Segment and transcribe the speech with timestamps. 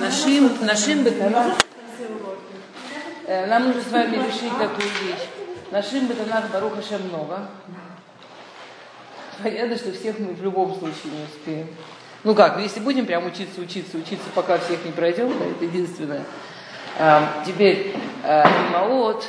[0.00, 1.54] Нашим, нашим бетанах.
[3.26, 5.28] Нам нужно с вами решить такую вещь.
[5.70, 7.48] Нашим бетанах Баруха Шем много.
[9.42, 11.68] Понятно, что всех мы в любом случае не успеем.
[12.24, 16.22] Ну как, если будем прям учиться, учиться, учиться, пока всех не пройдем, да, это единственное.
[16.98, 17.94] А, теперь
[18.24, 19.24] а, Маот,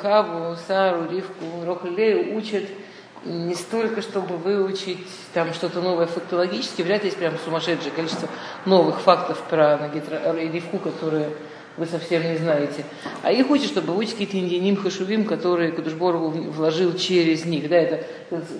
[0.00, 2.64] Хаву, Сару, Ривку, Рохалею учат
[3.24, 8.28] не столько, чтобы выучить там что-то новое фактологически, вряд ли есть прям сумасшедшее количество
[8.64, 11.30] новых фактов про Нагитра, Ривку, которые
[11.76, 12.84] вы совсем не знаете.
[13.22, 17.68] А их учат, чтобы выучить какие-то индианим хашувим, которые Кудушборгу вложил через них.
[17.68, 18.04] Да, это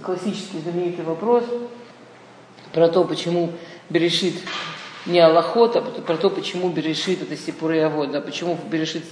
[0.02, 1.44] классический знаменитый вопрос
[2.72, 3.52] про то, почему
[3.90, 4.34] Берешит
[5.06, 9.04] не Аллахот, а про то, почему Берешит это Сипуры Авод, да, почему Берешит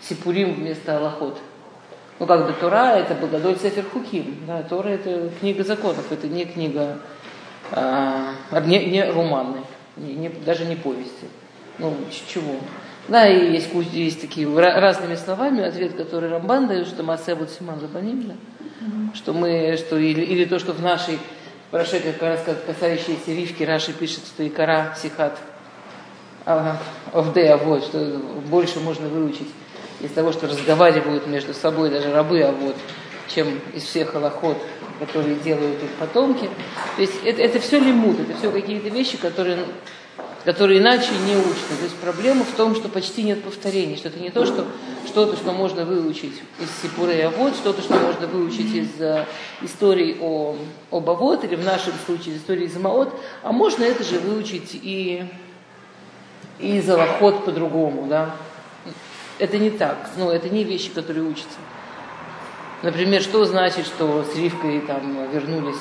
[0.00, 1.38] Сипурим вместо Аллахот.
[2.18, 4.36] Ну, как бы Тора это Благодоль Сефер Хуким.
[4.46, 6.98] Да, Тора это книга законов, это не книга,
[7.72, 9.62] а, не, не романы,
[9.96, 11.26] не, не, даже не повести.
[11.78, 11.96] Ну,
[12.32, 12.54] чего?
[13.08, 17.80] Да, и есть, есть такие разными словами ответ, который Рамбан дает, что Масе вот Симан
[17.80, 18.34] Забаним, да?
[19.14, 21.18] что мы, что или, или то, что в нашей
[21.70, 25.38] прошедшей, как раз касающейся Ривки, Раши пишет, что Икара Сихат
[27.12, 29.48] Овде вот, что больше можно выучить
[30.04, 32.76] из того, что разговаривают между собой даже рабы, а вот,
[33.28, 34.56] чем из всех аллоход,
[34.98, 36.48] которые делают их потомки.
[36.96, 39.58] То есть это, это все лимут, это все какие-то вещи, которые,
[40.44, 41.76] которые иначе не учатся.
[41.78, 44.66] То есть проблема в том, что почти нет повторений, что это не то, что
[45.06, 49.24] что-то, что можно выучить из Сипуры и Авод, что-то, что можно выучить из uh,
[49.62, 50.56] истории о,
[50.90, 54.70] об Авод, или в нашем случае из истории из Маот, а можно это же выучить
[54.74, 55.24] и,
[56.58, 58.34] и из Аллахот по-другому, да.
[59.38, 61.58] Это не так, ну, это не вещи, которые учатся.
[62.82, 65.80] Например, что значит, что с Ривкой там вернулись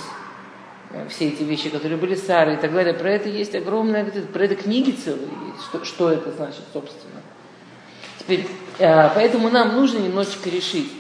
[0.92, 2.94] э, все эти вещи, которые были Сары и так далее.
[2.94, 7.22] Про это есть огромная, про это книги целые есть, что, что это значит, собственно.
[8.20, 8.48] Теперь,
[8.80, 10.92] э, поэтому нам нужно немножечко решить.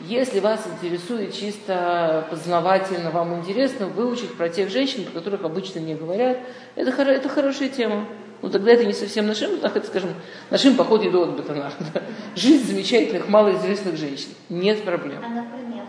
[0.00, 5.94] Если вас интересует чисто познавательно, вам интересно выучить про тех женщин, про которых обычно не
[5.94, 6.38] говорят,
[6.74, 8.06] это, это хорошая тема.
[8.42, 10.10] Ну тогда это не совсем нашим, так это, скажем,
[10.50, 11.74] нашим походе до Батанах.
[11.94, 12.02] Да?
[12.34, 14.30] Жизнь замечательных, малоизвестных женщин.
[14.48, 15.22] Нет проблем.
[15.24, 15.84] А например?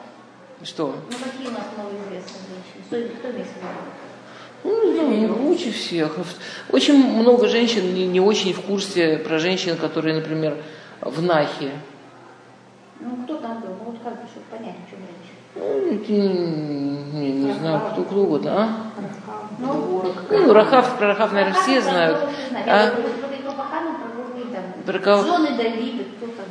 [0.62, 0.96] Что?
[1.10, 3.18] Ну какие у нас малоизвестные женщины?
[3.18, 3.46] Кто, виду?
[4.64, 6.16] Ну, не знаю, лучше всех.
[6.70, 10.58] Очень много женщин не, не очень в курсе про женщин, которые, например,
[11.02, 11.72] в Нахе.
[13.00, 13.70] Ну, кто там был?
[13.70, 15.34] Ну, вот как бы, чтобы понять, о чем речь.
[15.56, 18.93] Ну, не, не знаю, кто, кто угодно, а?
[19.64, 22.18] Ну, ну Рахав, про Рахав, наверное, все знают.
[22.68, 22.92] А?
[24.86, 25.24] Про кого?
[25.24, 26.46] Жены Давида, кто там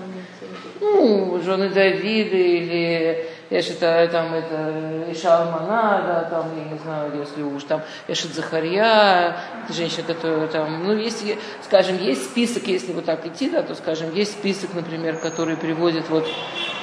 [0.80, 7.12] Ну, жены Давида или я считаю, там это Иша Алмана, да, там, я не знаю,
[7.18, 9.36] если уж там Эшет Захарья,
[9.68, 11.22] женщина, которая там, ну, есть,
[11.62, 16.08] скажем, есть список, если вот так идти, да, то, скажем, есть список, например, который приводит
[16.08, 16.26] вот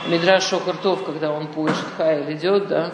[0.07, 2.91] Мидраш Шохартов, когда он по Эшет Хайль идет, да,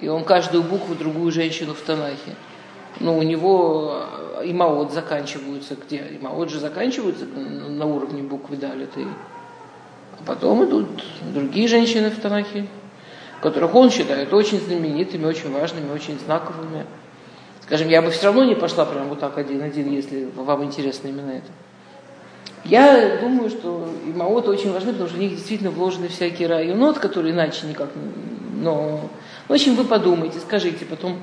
[0.00, 2.34] и он каждую букву другую женщину в Танахе.
[3.00, 4.02] Ну, у него
[4.44, 5.98] и Маот заканчиваются где?
[5.98, 9.06] И Маот же заканчиваются на уровне буквы Далиты.
[10.18, 11.04] А потом идут
[11.34, 12.66] другие женщины в Танахе,
[13.40, 16.86] которых он считает очень знаменитыми, очень важными, очень знаковыми.
[17.62, 21.32] Скажем, я бы все равно не пошла прям вот так один-один, если вам интересно именно
[21.32, 21.50] это.
[22.64, 26.98] Я думаю, что и Маоты очень важны, потому что в них действительно вложены всякие районот,
[26.98, 27.90] которые иначе никак.
[28.56, 29.08] Но,
[29.48, 31.20] в общем, вы подумайте, скажите потом,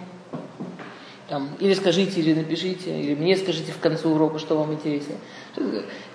[1.27, 5.15] там, или скажите, или напишите, или мне скажите в конце урока, что вам интересно.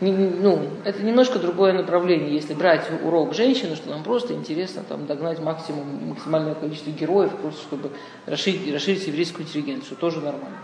[0.01, 2.33] Ну, это немножко другое направление.
[2.33, 7.63] Если брать урок женщины, что нам просто интересно там, догнать максимум, максимальное количество героев, просто
[7.63, 7.91] чтобы
[8.27, 10.59] расширить, расширить еврейскую интеллигенцию, тоже нормально.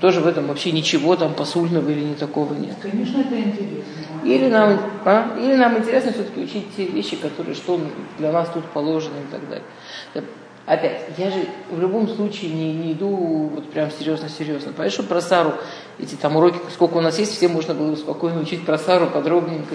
[0.00, 2.76] Тоже в этом вообще ничего там посульного или не такого нет.
[2.82, 3.84] Конечно, это интересно.
[4.24, 5.36] Или нам, а?
[5.38, 7.80] или нам интересно все-таки учить те вещи, которые что
[8.18, 9.64] для нас тут положено и так далее.
[10.66, 14.72] Опять, я же в любом случае не, не иду вот прям серьезно-серьезно.
[14.72, 15.54] Понимаешь, что про Сару,
[15.98, 19.74] эти там уроки, сколько у нас есть, все можно было спокойно учить про Сару подробненько.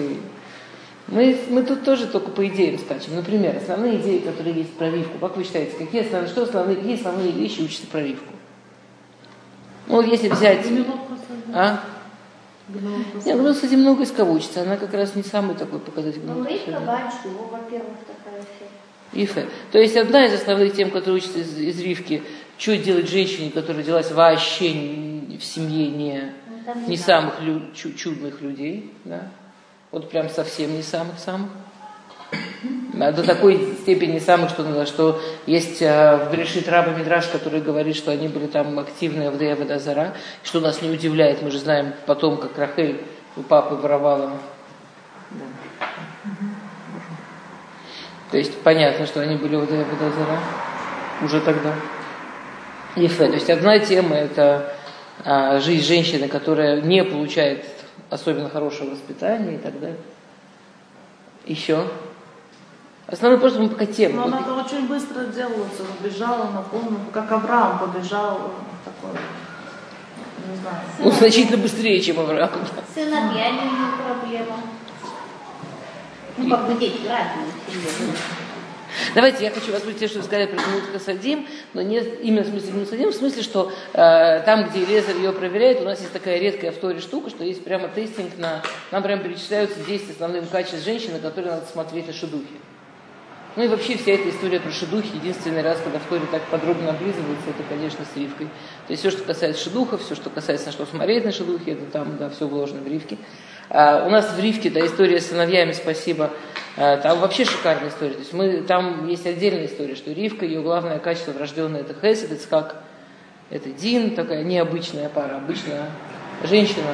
[1.08, 3.14] Мы, мы тут тоже только по идеям скачем.
[3.14, 5.18] Например, основные идеи, которые есть про Ривку.
[5.18, 8.32] Как вы считаете, какие основные, что основные, какие основные вещи учатся про Ривку?
[9.88, 10.66] Ну, если взять...
[11.52, 11.80] А?
[12.68, 14.62] Нет, ну, кстати, много из кого учится.
[14.62, 16.20] Она как раз не самый такой показатель.
[16.24, 18.42] Ну, Ривка Бачу, во-первых, такая.
[19.12, 19.46] Ифе.
[19.70, 22.22] То есть одна из основных тем, которые учатся из, из Ривки,
[22.58, 24.70] что делать женщине, которая родилась вообще
[25.38, 26.32] в семье не,
[26.74, 29.28] ну, не самых лю, чудных людей, да?
[29.90, 31.50] вот прям совсем не самых-самых.
[32.96, 38.10] До такой степени самых, что, что есть э, в Брешит Раба Мидраш, который говорит, что
[38.10, 42.38] они были там активные в Дея Водозара, что нас не удивляет, мы же знаем потом,
[42.38, 43.02] как Рахель
[43.36, 44.32] у папы воровала.
[45.30, 45.44] Да.
[48.30, 50.40] То есть понятно, что они были в Дея Водозара
[51.22, 51.74] уже тогда.
[52.96, 53.26] Ефе.
[53.26, 54.72] То есть одна тема это
[55.24, 57.64] а, жизнь женщины, которая не получает
[58.08, 59.98] особенно хорошего воспитания и так далее.
[61.44, 61.86] Еще.
[63.08, 64.16] Основной просто мы пока тему.
[64.16, 68.52] Но она это очень быстро делается, побежала на комнату, как Авраам побежал
[68.84, 69.16] такой.
[70.50, 70.78] Не знаю.
[71.04, 72.50] Он значительно быстрее, чем Авраам.
[72.90, 74.56] С сыновьями у него проблема.
[76.36, 77.46] Ну, как бы дети разные
[79.14, 82.48] Давайте, я хочу воспроизвести те, что вы сказали про Гмут Хасадим, но не именно в
[82.48, 86.12] смысле Гмут Хасадим, в смысле, что э, там, где Лезер ее проверяет, у нас есть
[86.12, 88.62] такая редкая в Торе штука, что есть прямо тестинг на...
[88.90, 92.46] Нам прямо перечисляются 10 основных качеств женщины, которые надо смотреть на шедухе.
[93.56, 96.90] Ну и вообще вся эта история про шедухи, единственный раз, когда в Торе так подробно
[96.90, 98.48] облизывается, это, конечно, с Ривкой.
[98.86, 101.86] То есть все, что касается шедухов, все, что касается на что смотреть на шедухи, это
[101.86, 103.16] там, да, все вложено в Ривке.
[103.70, 106.32] А, у нас в Ривке, да, история с сыновьями, спасибо,
[106.76, 108.12] а, там вообще шикарная история.
[108.12, 112.32] То есть мы, там есть отдельная история, что Ривка, ее главное качество врожденное, это Хесед,
[112.32, 112.82] это как
[113.48, 115.86] это Дин, такая необычная пара, обычная
[116.44, 116.90] женщина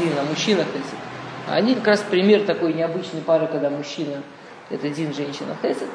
[0.00, 0.98] Дина, мужчина Хесед.
[1.48, 4.22] А они как раз пример такой необычной пары, когда мужчина
[4.70, 5.88] это Дин, женщина, Хесед.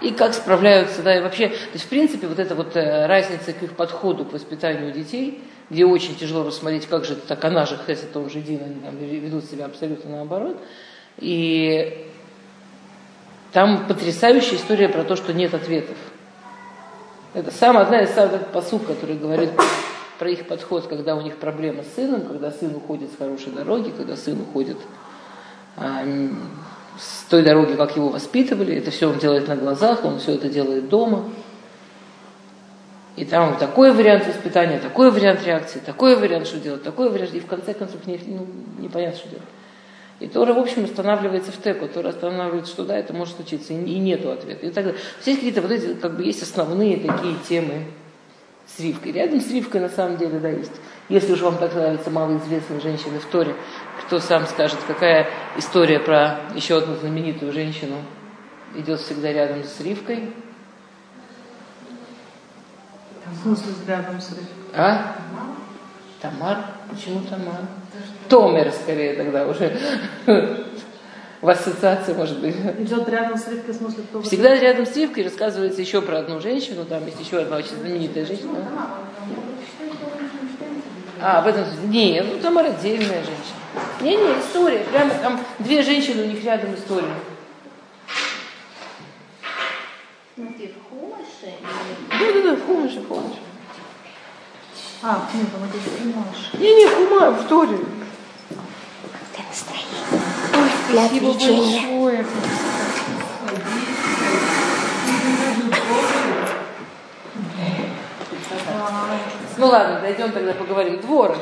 [0.00, 3.52] И как справляются, да, и вообще, то есть, в принципе, вот эта вот э, разница
[3.52, 7.64] к их подходу к воспитанию детей, где очень тяжело рассмотреть, как же это так, она
[7.64, 10.60] же Хесед, он же Дин, они там ведут себя абсолютно наоборот.
[11.18, 12.06] И
[13.52, 15.96] там потрясающая история про то, что нет ответов.
[17.34, 19.50] Это самая одна из самых посуд, который говорит
[20.18, 23.90] про их подход, когда у них проблема с сыном, когда сын уходит с хорошей дороги,
[23.90, 24.76] когда сын уходит
[26.98, 28.76] с той дороги, как его воспитывали.
[28.76, 31.24] Это все он делает на глазах, он все это делает дома.
[33.16, 37.40] И там такой вариант воспитания, такой вариант реакции, такой вариант, что делать, такой вариант, и
[37.40, 38.46] в конце концов не, ну,
[38.78, 39.44] непонятно, что делать.
[40.20, 43.76] И Тора, в общем, останавливается в теку, Тора останавливается, что да, это может случиться, и,
[43.76, 44.66] нету ответа.
[44.66, 45.00] И так далее.
[45.20, 47.84] Все какие-то вот эти, как бы, есть основные такие темы
[48.66, 49.12] с Ривкой.
[49.12, 50.72] Рядом с Ривкой, на самом деле, да, есть.
[51.08, 53.54] Если уж вам так нравятся малоизвестные женщины в Торе,
[54.06, 57.96] кто сам скажет, какая история про еще одну знаменитую женщину
[58.74, 60.32] идет всегда рядом с Ривкой?
[63.86, 64.46] Рядом с Ривкой?
[64.74, 65.16] А?
[66.20, 66.58] Тамар?
[66.90, 67.62] Почему Тамар?
[68.28, 69.78] Томер, скорее, тогда уже.
[71.40, 72.56] В ассоциации, может быть.
[72.78, 76.40] Идет рядом с Ривкой, в смысле, кто Всегда рядом с Ривкой рассказывается еще про одну
[76.40, 78.58] женщину, там есть еще одна очень знаменитая женщина.
[81.20, 81.88] А, в этом смысле.
[81.88, 83.63] Не, ну Тамар отдельная женщина.
[84.00, 84.80] Не-не, история.
[84.90, 87.14] Прямо там две женщины, у них рядом история.
[90.36, 91.54] Ты в Хумаше?
[92.10, 93.38] Да-да-да, в Хумаше, в Хумаше.
[95.02, 96.52] А, нет, там это Хумаш.
[96.54, 97.78] Не-не, Хума, в Торе.
[100.56, 102.26] Ой, Спасибо большое.
[109.56, 111.00] Ну ладно, дойдем тогда поговорим.
[111.00, 111.36] Дворы.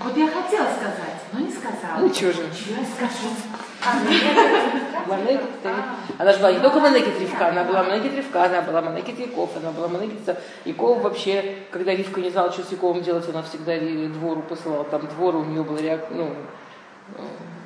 [0.00, 2.00] Вот я хотела сказать, но не сказала.
[2.00, 2.42] Ну чего же.
[2.54, 3.34] Чего я скажу?
[5.06, 5.48] Манекет,
[6.18, 9.50] она же была не только Манекет Ривка, она была Манекет Ривка, она была Манекет Яков,
[9.56, 13.78] она была Манекет Яков вообще, когда Ривка не знала, что с Яковом делать, она всегда
[13.78, 16.30] двору посылала, там двор у нее был реак, ну,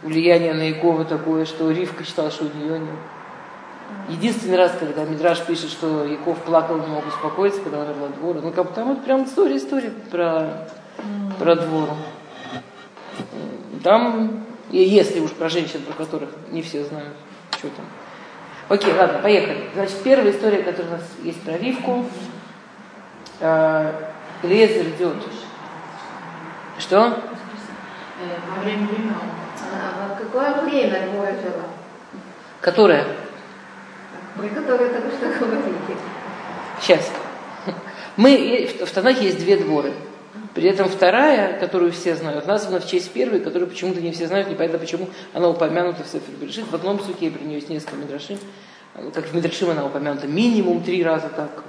[0.02, 2.98] влияние на Якова такое, что Ривка считала, что у нее нет.
[4.08, 8.40] Единственный раз, когда Мидраш пишет, что Яков плакал, не мог успокоиться, когда умерла двора.
[8.42, 10.68] Ну, как там вот прям история, история про,
[11.38, 11.88] про двор.
[13.82, 17.16] Там, если уж про женщин, про которых не все знают,
[17.58, 17.84] что там.
[18.68, 19.68] Окей, ладно, поехали.
[19.74, 22.06] Значит, первая история, которая у нас есть про Ривку.
[24.42, 25.16] Лезер идет.
[26.78, 27.18] Что?
[28.56, 29.14] Во время времен.
[29.74, 31.64] А какое время двое жило?
[32.60, 33.04] Которая?
[34.36, 35.96] Про которое только что говорите.
[36.80, 37.10] Сейчас.
[38.16, 39.92] Мы, в Танахе есть две дворы.
[40.54, 44.50] При этом вторая, которую все знают, названа в честь первой, которую почему-то не все знают,
[44.50, 46.70] непонятно почему она упомянута в Сефер Берешит.
[46.70, 48.38] В одном суке при нее есть несколько мидрашим.
[49.14, 51.64] Как в Мидрашим она упомянута минимум три раза так,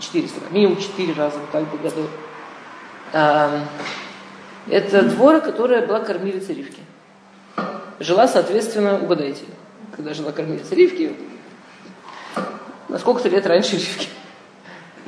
[0.00, 2.08] четыре, минимум четыре раза так в году.
[4.70, 6.80] Это двора, которая была кормилицей Ривки.
[8.00, 9.44] Жила, соответственно, угадайте,
[9.94, 11.12] когда жила кормилица Ривки,
[12.88, 14.08] на сколько-то лет раньше Ривки.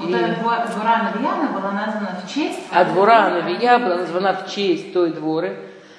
[0.03, 0.07] И...
[0.07, 2.59] двора Навияна была названа в честь...
[2.71, 5.57] А двора Навия была названа в честь той дворы.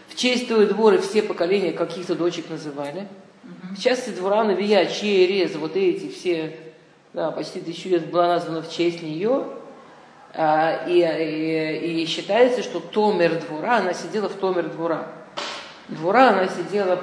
[0.07, 3.07] В честь той дворы все поколения каких-то дочек называли.
[3.75, 6.55] В частности, двора Навия, Через, вот эти все,
[7.13, 9.45] да, почти тысячу лет была названа в честь нее.
[10.33, 15.07] А, и, и, и считается, что Томер двора, она сидела в Томер двора.
[15.89, 17.01] Двора, она сидела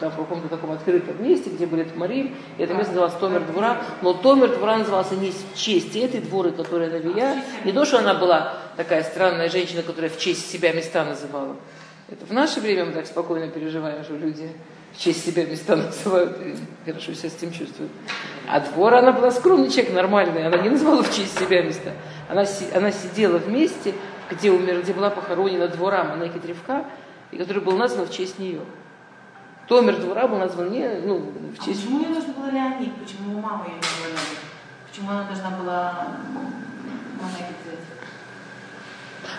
[0.00, 3.82] там, в каком-то таком открытом месте, где были Тмарим, и это место называлось Томер двора,
[4.02, 8.14] но Томер двора назывался не в честь этой дворы, которая Навия, не то, что она
[8.14, 11.56] была такая странная женщина, которая в честь себя места называла.
[12.08, 14.50] Это в наше время мы так спокойно переживаем, что люди
[14.92, 16.56] в честь себя места называют и
[16.90, 17.92] хорошо себя с этим чувствуют.
[18.48, 21.92] А двор, она была скромный человек, нормальный, она не называла в честь себя места.
[22.28, 23.94] Она, она сидела в месте,
[24.30, 26.84] где, умер, где была похоронена двора Манеки Древка,
[27.30, 28.60] и который был назван в честь нее.
[29.70, 31.84] Томер двора был назван не, ну, в А честь...
[31.84, 32.92] почему ей нужно было Леонид?
[32.96, 34.38] Почему у мамы ее не было Леонид?
[34.90, 36.08] Почему она должна была
[37.22, 37.78] Манеки взять?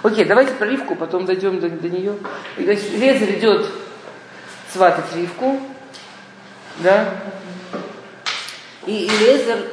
[0.04, 2.16] Окей, давайте про Ривку, потом дойдем до, до нее.
[2.58, 3.68] И, есть Лезер идет
[4.72, 5.60] сватать Ривку,
[6.80, 7.14] да?
[8.88, 9.68] И, и Лезер,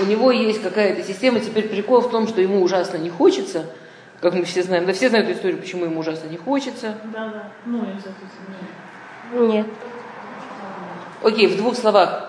[0.00, 3.66] у него есть какая-то система, теперь прикол в том, что ему ужасно не хочется,
[4.22, 6.94] как мы все знаем, да все знают эту историю, почему ему ужасно не хочется.
[7.12, 7.52] Да, да.
[7.66, 8.08] Ну, я все
[9.32, 9.66] Нет.
[11.22, 12.24] Окей, в двух словах.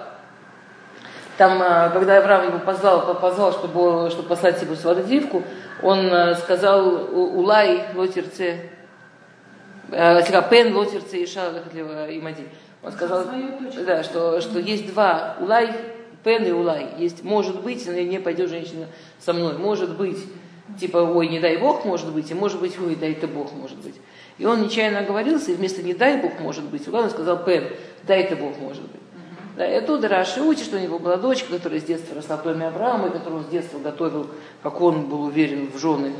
[1.37, 5.43] Там, а, когда Авраам его позвал, позвал, чтобы, чтобы послать себе свою девку,
[5.81, 8.69] он сказал «У- Улай лотерце,
[9.89, 12.47] пен лотерце и шалахлева имади.
[12.83, 13.25] Он сказал,
[13.85, 15.73] да, что, что есть два Улай,
[16.23, 16.89] пен и Улай.
[16.97, 18.87] Есть, может быть, но не пойдет женщина
[19.19, 19.57] со мной.
[19.57, 20.17] Может быть,
[20.79, 23.77] типа, ой, не дай Бог, может быть, и может быть, ой, дай ты Бог, может
[23.77, 23.95] быть.
[24.39, 27.65] И он нечаянно оговорился, и вместо не дай Бог, может быть, он сказал пен,
[28.07, 29.01] дай ты Бог, может быть.
[29.57, 32.43] Да, и оттуда Раши учит, что у него была дочка, которая с детства росла в
[32.43, 34.27] доме Авраама, и которую он с детства готовил,
[34.63, 36.13] как он был уверен в жены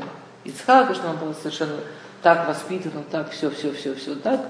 [0.44, 1.76] Ицхака, что она была совершенно
[2.22, 4.46] так воспитана, так, все, все, все, все так.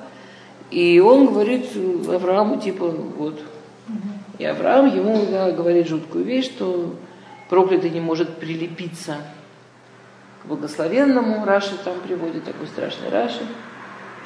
[0.73, 1.67] И он говорит
[2.09, 3.41] Аврааму, типа, ну вот.
[4.39, 6.97] И Авраам ему да, говорит жуткую вещь, что
[7.49, 9.19] проклятый не может прилепиться
[10.43, 11.45] к благословенному.
[11.45, 13.47] Раши там приводит такой страшный Раши,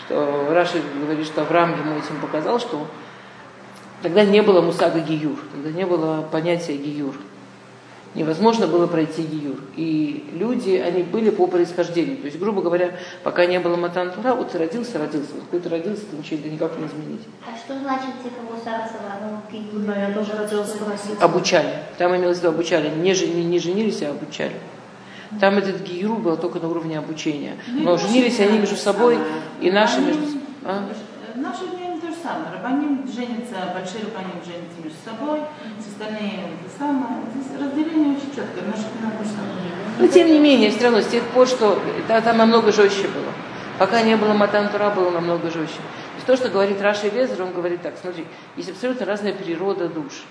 [0.07, 2.87] что Раши говорит, что Авраам ему этим показал, что
[4.05, 7.15] Тогда не было мусага гиюр, тогда не было понятия гиюр.
[8.15, 9.57] Невозможно было пройти гиюр.
[9.77, 12.19] И люди, они были по происхождению.
[12.19, 15.31] То есть, грубо говоря, пока не было матан Тура, вот ты родился, родился.
[15.33, 17.23] Вот какой ты родился, ты ничего никак не изменить.
[17.51, 21.19] А что значит типа Мусара Саварова в Да, я тоже хотела спросить.
[21.23, 21.71] Обучали.
[21.97, 22.91] Там имелось в виду обучали.
[22.91, 24.53] Не, жени- не женились, а обучали.
[25.41, 27.57] Там этот гиюр был только на уровне обучения.
[27.69, 29.19] Но женились они между собой
[29.61, 30.43] и наши между собой.
[30.65, 30.89] А?
[31.37, 32.53] Наше время то же самое.
[32.53, 35.41] Рабаним женятся, большие рабаним женятся между собой,
[35.79, 36.31] с остальные
[36.63, 37.23] то самое.
[37.35, 38.63] Здесь разделение очень четкое.
[38.63, 39.55] То же самое.
[39.99, 41.79] Но тем не менее, все равно, с тех пор, что
[42.09, 43.33] да, там намного жестче было.
[43.79, 45.81] Пока не было Матан Тура, было намного жестче.
[46.27, 48.25] То, что говорит Раша Везер, он говорит так, смотри,
[48.57, 50.25] есть абсолютно разная природа душ.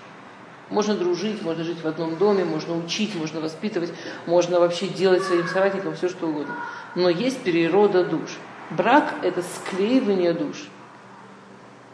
[0.70, 3.92] Можно дружить, можно жить в одном доме, можно учить, можно воспитывать,
[4.26, 6.54] можно вообще делать своим соратникам все, что угодно.
[6.94, 8.38] Но есть природа душ.
[8.70, 10.68] Брак– это склеивание душ.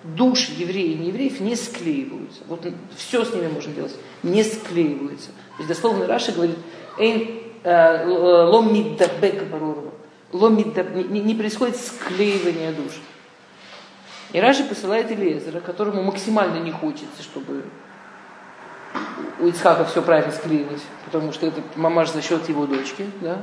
[0.05, 2.41] Душ евреев и неевреев не склеиваются.
[2.47, 2.65] Вот
[2.97, 3.95] все с ними можно делать.
[4.23, 5.29] Не склеиваются.
[5.29, 6.57] То есть дословно Раша говорит,
[6.97, 9.91] «Эйн, э, лом миддабек барурова».
[10.33, 12.93] Не- происходит склеивание душ.
[14.33, 17.65] И Раши посылает Элиезера, которому максимально не хочется, чтобы
[19.41, 23.39] у Ицхака все правильно склеилось, потому что это мамаш за счет его дочки, да,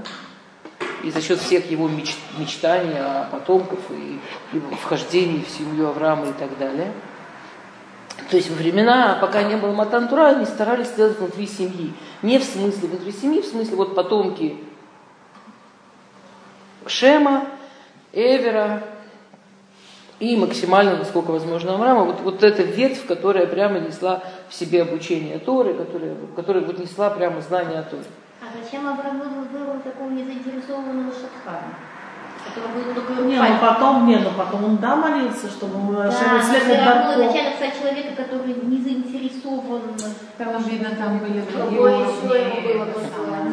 [1.04, 4.20] и за счет всех его меч- мечтаний о потомков и
[4.54, 6.92] его вхождении в семью Авраама и так далее.
[8.30, 11.94] То есть во времена, пока не было Матантура, они старались сделать внутри семьи.
[12.22, 14.58] Не в смысле внутри семьи, в смысле вот потомки
[16.86, 17.46] Шема,
[18.14, 18.84] Эвера
[20.20, 22.04] и максимально, насколько возможно, Авраама.
[22.04, 27.10] Вот, вот эта ветвь, которая прямо несла в себе обучение Торы, которая, которая вот несла
[27.10, 28.04] прямо знания о Торе.
[28.42, 31.74] А зачем Авраам выбрал такого незаинтересованного шатхана?
[32.58, 36.10] Который будет только Не, ну потом, не, ну потом он да молился, чтобы мы Да,
[36.12, 37.22] все следовать равно Дарко.
[37.24, 42.48] изначально писать человека, который не заинтересован в Там, видно, там были другие было.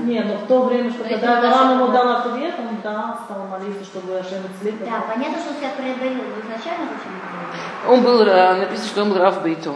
[0.05, 3.85] Не, ну в то время, что когда Авраам ему дал ответ, он да, стал молиться,
[3.85, 4.87] чтобы Ашем слепил.
[4.87, 6.25] Да, понятно, что он себя преодолел.
[6.25, 9.75] Но изначально зачем это Он был, э, написано, что он был Рав Бейто.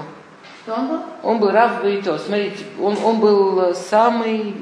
[0.63, 0.99] Что он был?
[1.23, 2.19] Он был Рав Бейто.
[2.19, 4.55] Смотрите, он, он был самый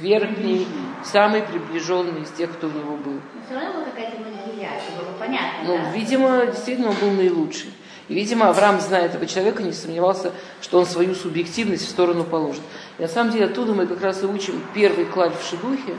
[0.00, 0.66] верхний,
[1.04, 3.12] самый приближенный из тех, кто у него был.
[3.14, 5.90] Но все равно была какая-то манипуляция, было понятно, Ну, да?
[5.92, 7.72] видимо, действительно, он был наилучший.
[8.08, 12.62] И, видимо, Авраам, зная этого человека, не сомневался, что он свою субъективность в сторону положит.
[12.98, 15.94] И на самом деле оттуда мы как раз и учим первый клаль в шедухе,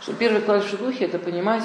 [0.00, 1.64] что первый клаль в шедухе– это понимать,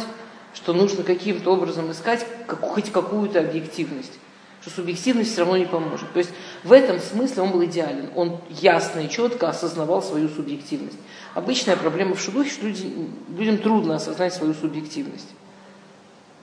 [0.53, 4.20] что нужно каким-то образом искать как- хоть какую-то объективность.
[4.63, 6.12] Что субъективность все равно не поможет.
[6.13, 6.32] То есть
[6.63, 8.10] в этом смысле он был идеален.
[8.15, 10.98] Он ясно и четко осознавал свою субъективность.
[11.34, 12.93] Обычная проблема в шедухе, что люди,
[13.38, 15.29] людям трудно осознать свою субъективность.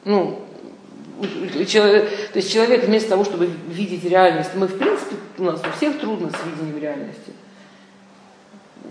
[0.05, 0.43] Ну,
[1.67, 5.77] человек, то есть человек вместо того, чтобы видеть реальность, мы в принципе, у нас у
[5.77, 7.33] всех трудно с видением реальности.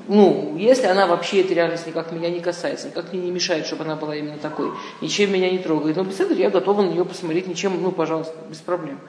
[0.07, 3.83] Ну, если она вообще, эта реальность никак меня не касается, никак мне не мешает, чтобы
[3.83, 4.71] она была именно такой,
[5.01, 8.33] ничем меня не трогает, но без этого я готова на нее посмотреть ничем, ну, пожалуйста,
[8.49, 8.99] без проблем.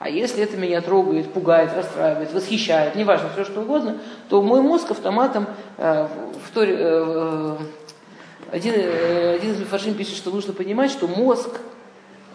[0.00, 3.98] А если это меня трогает, пугает, расстраивает, восхищает, неважно, все что угодно,
[4.30, 6.08] то мой мозг автоматом э,
[6.42, 7.56] в торе, э, э
[8.50, 11.60] один, э, один из Мифаршим пишет, что нужно понимать, что мозг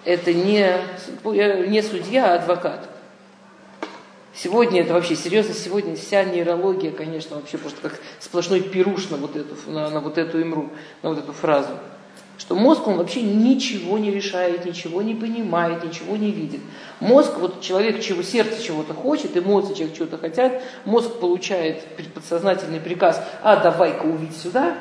[0.05, 0.77] это не,
[1.23, 2.87] не судья, а адвокат.
[4.35, 9.35] Сегодня это вообще серьезно, сегодня вся нейрология, конечно, вообще просто как сплошной пируш на вот
[9.35, 10.69] эту, на, на вот эту имру,
[11.01, 11.71] на вот эту фразу.
[12.37, 16.59] Что мозг, он вообще ничего не решает, ничего не понимает, ничего не видит.
[16.99, 23.21] Мозг, вот человек, чего сердце чего-то хочет, эмоции человек чего-то хотят, мозг получает подсознательный приказ,
[23.41, 24.75] а давай-ка увидь сюда,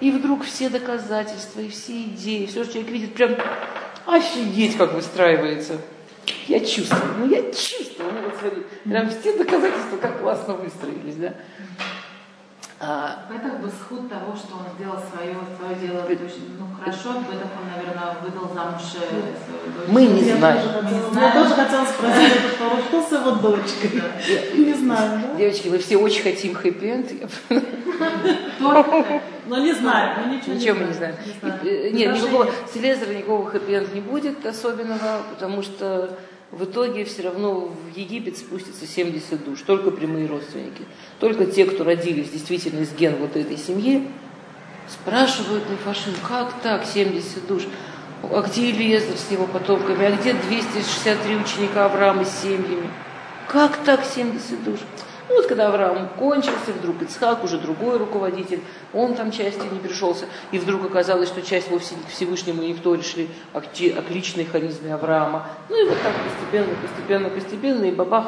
[0.00, 3.36] и вдруг все доказательства, и все идеи, все, что человек видит, прям
[4.06, 5.78] офигеть, как выстраивается.
[6.46, 11.34] Я чувствую, ну я чувствую, ну вот смотри, прям все доказательства, как классно выстроились, да.
[12.82, 17.28] А, это бы сход того, что он сделал свое, свое дело очень, ну, хорошо, в
[17.28, 19.88] этом он, наверное, выдал замуж э, свою дочь.
[19.88, 20.62] Мы не знаем.
[21.14, 24.02] Я тоже хотела спросить этот вопрос, что с его дочкой?
[24.64, 25.34] Не знаю, да?
[25.36, 27.12] Девочки, мы все очень хотим хэппи-энд.
[28.58, 31.16] Но не знаем, мы ничего, ничего мы не знаем.
[31.42, 36.16] Э, нет, никакого, с Элезера никакого хэппи-энд не будет особенного, потому что
[36.52, 40.82] в итоге все равно в Египет спустится 70 душ, только прямые родственники.
[41.20, 44.08] Только те, кто родились действительно из ген вот этой семьи,
[44.88, 47.62] спрашивают Мифашим, как так 70 душ?
[48.22, 50.04] А где Элиезер с его потомками?
[50.04, 52.90] А где 263 ученика Авраама с семьями?
[53.48, 54.80] Как так 70 душ?
[55.30, 58.60] Ну вот когда Авраам кончился, вдруг Ицхак, уже другой руководитель,
[58.92, 63.28] он там частью не пришелся, и вдруг оказалось, что часть вовсе к Всевышнему никто решили
[63.52, 65.46] о, о личной харизме Авраама.
[65.68, 68.24] Ну и вот так постепенно, постепенно, постепенно, и бабах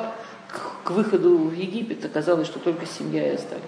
[0.48, 3.62] к, к выходу в Египет оказалось, что только семья и остались.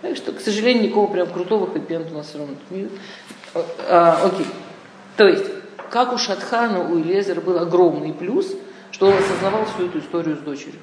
[0.00, 2.90] Так что, к сожалению, никакого прям крутого хэппи у нас все равно нет.
[3.90, 4.46] А, окей.
[5.18, 5.44] То есть,
[5.90, 8.54] как у Шатхана, у Элезера был огромный плюс,
[8.90, 10.80] что он осознавал всю эту историю с дочерью.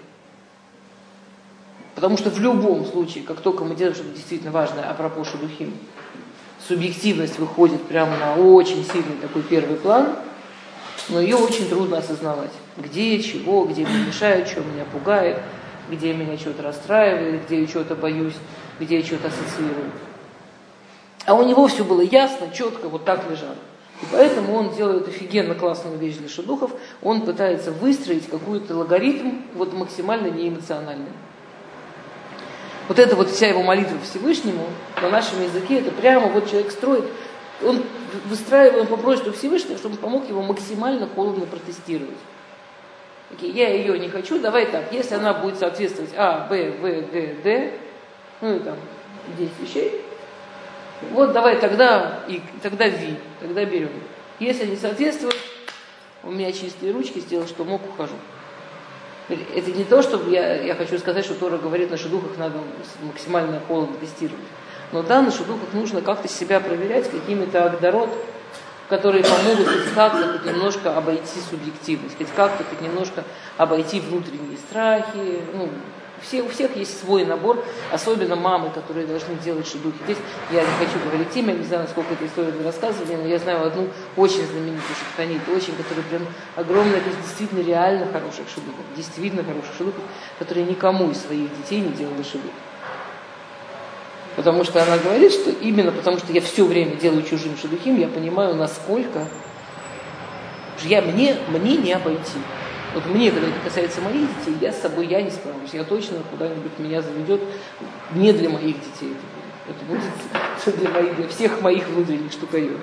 [1.95, 5.73] Потому что в любом случае, как только мы делаем что-то действительно важное, а про Духим,
[6.67, 10.15] субъективность выходит прямо на очень сильный такой первый план,
[11.08, 12.51] но ее очень трудно осознавать.
[12.77, 15.39] Где, чего, где мне мешает, что меня пугает,
[15.89, 18.36] где меня что-то расстраивает, где я что-то боюсь,
[18.79, 19.91] где я что-то ассоциирую.
[21.25, 23.55] А у него все было ясно, четко, вот так лежало.
[24.01, 26.71] И поэтому он делает офигенно классную вещь для шедухов.
[27.01, 31.12] Он пытается выстроить какой-то логаритм вот максимально неэмоциональный.
[32.88, 34.67] Вот это вот вся его молитва Всевышнему
[35.02, 37.06] на нашем языке, это прямо вот человек строит,
[37.63, 37.84] он
[38.26, 42.17] выстраивает, он попросит у Всевышнего, чтобы он помог его максимально холодно протестировать.
[43.32, 47.36] Окей, я ее не хочу, давай так, если она будет соответствовать А, Б, В, Г,
[47.43, 47.74] Д,
[48.41, 48.76] ну и там
[49.38, 50.02] 10 вещей,
[51.12, 53.89] вот давай тогда, и тогда Ви, тогда берем.
[54.39, 55.36] Если не соответствует,
[56.24, 58.15] у меня чистые ручки, сделал, что мог, ухожу.
[59.28, 62.60] Это не то, чтобы я, я хочу сказать, что Тора говорит, на шедухах надо
[63.02, 64.46] максимально холодно тестировать.
[64.92, 68.10] Но да, на шедухах нужно как-то себя проверять какими-то агдород,
[68.88, 73.24] которые помогут хоть как-то хоть немножко обойти субъективность, хоть как-то хоть немножко
[73.58, 75.70] обойти внутренние страхи, ну,
[76.21, 79.97] все, у всех есть свой набор, особенно мамы, которые должны делать шедухи.
[80.06, 80.17] Здесь
[80.51, 83.65] я не хочу говорить имя, не знаю, насколько эта история вы рассказывали, но я знаю
[83.65, 89.43] одну очень знаменитую шахтанит, очень, которая прям огромная, то есть действительно реально хороших шедухов, действительно
[89.43, 90.04] хороших шедухов,
[90.39, 92.51] которые никому из своих детей не делали шедух.
[94.36, 98.08] Потому что она говорит, что именно потому что я все время делаю чужим шедухим, я
[98.08, 99.28] понимаю, насколько
[100.84, 102.39] я, мне, мне не обойти.
[102.95, 105.73] Вот мне, когда это касается моих детей, я с собой я не справлюсь.
[105.73, 107.41] Я точно куда-нибудь меня заведет
[108.13, 109.13] не для моих детей.
[109.67, 112.79] Это будет, это будет для, моих, для всех моих внутренних штукаев.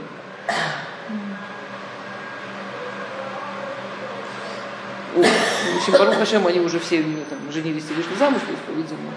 [5.14, 9.10] В общем, Барух Хашем, они уже все там, женились и вышли замуж, то есть, по-видимому,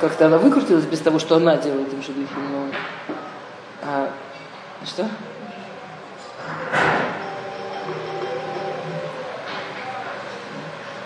[0.00, 2.68] как-то она выкрутилась без того, что она делает им шедухи, но...
[3.82, 4.10] А,
[4.84, 5.08] что?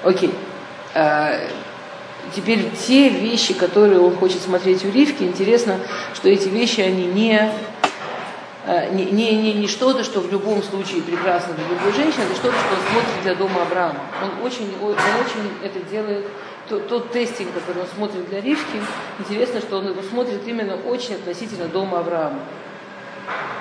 [0.09, 0.35] Окей.
[0.95, 1.39] А,
[2.35, 5.77] теперь те вещи, которые он хочет смотреть у Ривки, интересно,
[6.15, 7.53] что эти вещи, они не,
[8.65, 12.35] э, не, не, не, не что-то, что в любом случае прекрасно для любой женщины, это
[12.37, 14.01] что-то, что он смотрит для дома Авраама.
[14.23, 16.27] Он очень, он очень это делает,
[16.71, 18.81] тот, тот тестинг, который он смотрит для Ривки,
[19.19, 22.41] интересно, что он его смотрит именно очень относительно дома Авраама.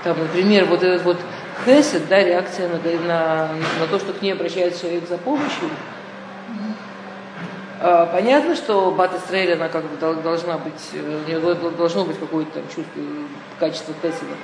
[0.05, 1.17] Там, например, вот этот вот
[1.65, 3.49] хесед, да, реакция на, на,
[3.81, 5.96] на то, что к ней обращается человек за помощью, а,
[7.79, 11.39] Понятно, что Бат Исраэль, она как бы должна быть, э, у нее
[11.71, 13.01] должно быть какое-то там чувство,
[13.59, 14.35] качество Хеседа.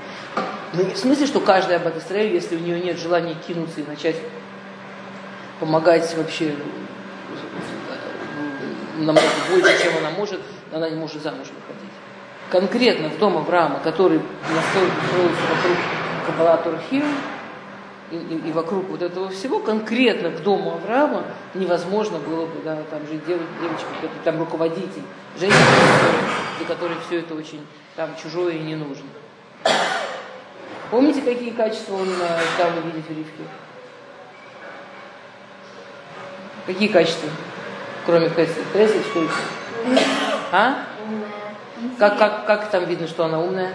[0.73, 3.85] Но не в смысле, что каждая Бат Исраэль, если у нее нет желания кинуться и
[3.85, 4.17] начать
[5.59, 6.53] помогать вообще э,
[8.97, 10.41] намного больше, чем она может,
[10.71, 11.93] она не может замуж выходить.
[12.51, 14.21] Конкретно в дом Авраама, который
[14.69, 15.77] строился вокруг
[16.27, 17.03] Каббала Турхим,
[18.11, 22.77] и, и, и вокруг вот этого всего, конкретно к дому Авраама невозможно было бы да,
[22.89, 23.87] там жить дев, девочка,
[24.23, 25.03] там руководитель,
[25.39, 25.59] женщина,
[26.57, 29.05] для которой все это очень там чужое и не нужно.
[30.91, 32.07] Помните, какие качества он
[32.57, 33.43] там видит в Ривке?
[36.65, 37.29] Какие качества?
[38.05, 38.29] Кроме.
[38.29, 40.03] Хесед, что еще?
[40.51, 40.85] А?
[41.97, 43.73] Как, как, как там видно, что она умная?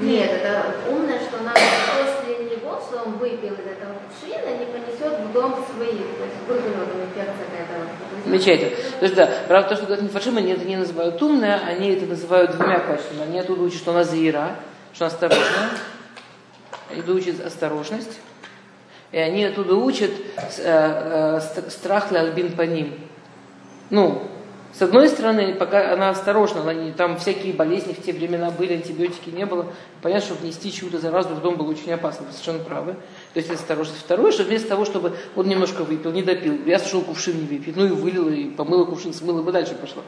[0.00, 5.20] Нет, это умная, что она после него, что он выпил из этого кувшина, не понесет
[5.20, 6.00] в дом своих.
[6.00, 7.86] То есть выгнал эффект этого.
[8.24, 8.76] Замечательно.
[8.98, 12.06] То есть, да, правда, то, что говорят Мифашим, они это не называют умная, они это
[12.06, 13.22] называют двумя качествами.
[13.22, 14.56] Они оттуда учат, что она заира,
[14.92, 15.70] что она осторожная.
[16.90, 18.20] Они учат осторожность.
[19.12, 20.10] И они оттуда учат
[20.58, 22.94] э, э, страх для альбин по ним.
[23.90, 24.28] Ну,
[24.76, 28.72] с одной стороны, пока она осторожна, она не, там всякие болезни в те времена были,
[28.72, 29.66] антибиотики не было.
[30.02, 32.96] Понятно, что внести чудо заразу в дом было очень опасно, вы совершенно правы.
[33.34, 34.00] То есть осторожность.
[34.00, 37.76] Второе, что вместо того, чтобы он немножко выпил, не допил, я сошел кувшин не выпить,
[37.76, 40.02] ну и вылила, и помыла кувшин, смыла бы дальше пошла.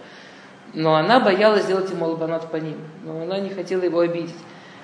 [0.75, 4.35] Но она боялась сделать ему албанат по ним, но она не хотела его обидеть.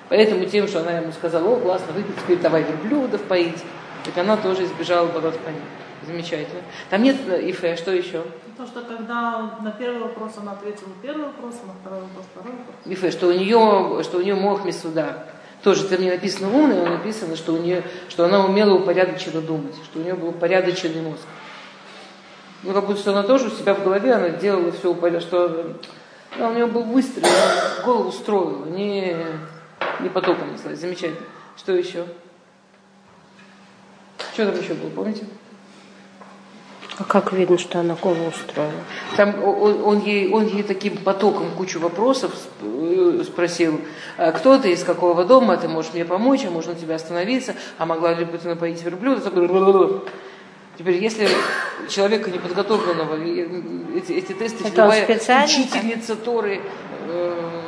[0.07, 3.61] Поэтому тем, что она ему сказала, о, классно, выпить, теперь давай верблюдов поить,
[4.03, 5.61] так она тоже избежала ним.
[6.05, 6.61] Замечательно.
[6.89, 8.23] Там нет э, ифе, что еще?
[8.57, 12.51] То, что когда на первый вопрос она ответила первый вопрос, а на второй вопрос второй
[12.51, 12.75] вопрос.
[12.85, 15.25] Ифе, что у нее, что у нее мох суда.
[15.63, 19.75] Тоже там не написано умный, но написано, что, у нее, что она умела упорядоченно думать,
[19.85, 21.23] что у нее был упорядоченный мозг.
[22.63, 25.73] Ну, как будто что она тоже у себя в голове, она делала все упорядоченно, что
[26.37, 29.15] ну, у нее был выстрел, она голову строила, не,
[30.01, 30.79] не потоком неслась.
[30.79, 31.25] Замечательно.
[31.55, 32.05] Что еще?
[34.33, 35.25] Что там еще было, помните?
[36.97, 38.71] А как видно, что она голову устроила?
[39.15, 43.81] Там он, он, ей, он ей таким потоком кучу вопросов э, спросил,
[44.17, 47.85] «А кто ты, из какого дома, ты можешь мне помочь, а можно тебя остановиться, а
[47.85, 49.21] могла ли бы ты напоить верблюда?
[50.77, 51.27] Теперь, если
[51.89, 53.17] человека неподготовленного,
[53.95, 54.87] эти, эти тесты, Это
[55.45, 56.61] учительница Торы
[57.07, 57.62] э,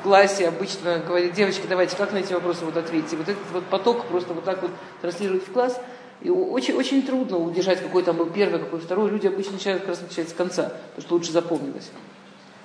[0.00, 3.16] в классе обычно говорит, девочки, давайте, как на эти вопросы вот ответьте.
[3.16, 5.78] Вот этот вот поток просто вот так вот транслирует в класс–
[6.22, 9.10] и очень, очень трудно удержать, какой там был первый, какой второй.
[9.10, 11.90] Люди обычно начинают как раз начать с конца, потому что лучше запомнилось.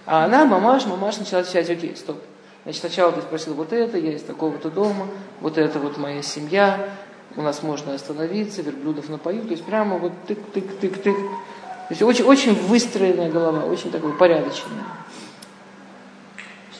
[0.06, 2.18] А она, мамаш, мамаш начала отвечать, окей, стоп.
[2.64, 5.08] Значит, сначала ты спросил вот это, я из такого-то дома,
[5.40, 6.90] вот это вот моя семья,
[7.38, 9.44] у нас можно остановиться, верблюдов напою.
[9.44, 11.16] То есть прямо вот тык-тык-тык-тык.
[11.16, 14.84] То есть очень, очень выстроенная голова, очень такой порядочная.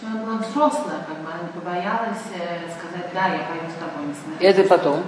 [0.06, 4.08] Что она была взрослая, как бы она побоялась э, сказать, да, я пойду с тобой,
[4.08, 4.50] несмотря.
[4.50, 5.04] Это потом.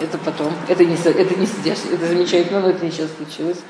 [0.00, 0.52] Это потом.
[0.68, 1.78] Это не, это не сидишь.
[1.90, 3.60] Это замечательно, но это не сейчас случилось.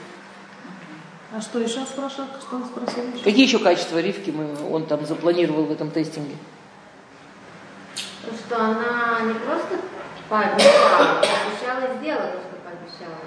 [1.33, 2.29] А что еще спрашивал?
[2.40, 3.23] Что он спросил еще?
[3.23, 6.35] Какие еще качества Ривки мы, он там запланировал в этом тестинге?
[7.94, 9.77] Что она не просто
[10.29, 13.18] пообещала, пообещала и сделала то, что пообещала.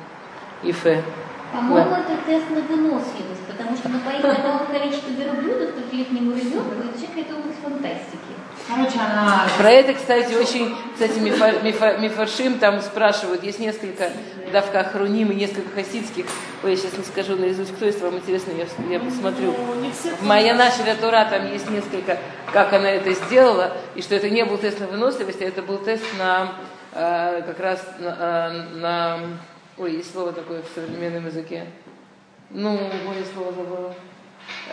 [0.63, 1.03] И Фе.
[1.51, 1.99] По-моему, да.
[1.99, 7.37] это тест на выносливость, потому что напоить такого количества верблюдов трехлетнему ребенку, это человек это
[7.37, 8.31] область фантастики.
[8.67, 9.47] Короче, она...
[9.57, 14.11] Про это, кстати, очень, кстати, мифа, мифа, мифаршим там спрашивают, есть несколько
[14.53, 16.25] давка хруним и несколько хасидских.
[16.63, 19.51] Ой, я сейчас не скажу наизусть, кто есть, вам интересно, я, я посмотрю.
[19.51, 22.17] В моя наша Тура там есть несколько,
[22.53, 25.77] как она это сделала, и что это не был тест на выносливость, а это был
[25.79, 26.53] тест на
[26.93, 29.19] э, как раз на, э, на
[29.81, 31.65] Ой, есть слово такое в современном языке.
[32.51, 33.95] Ну, мое слово забыла.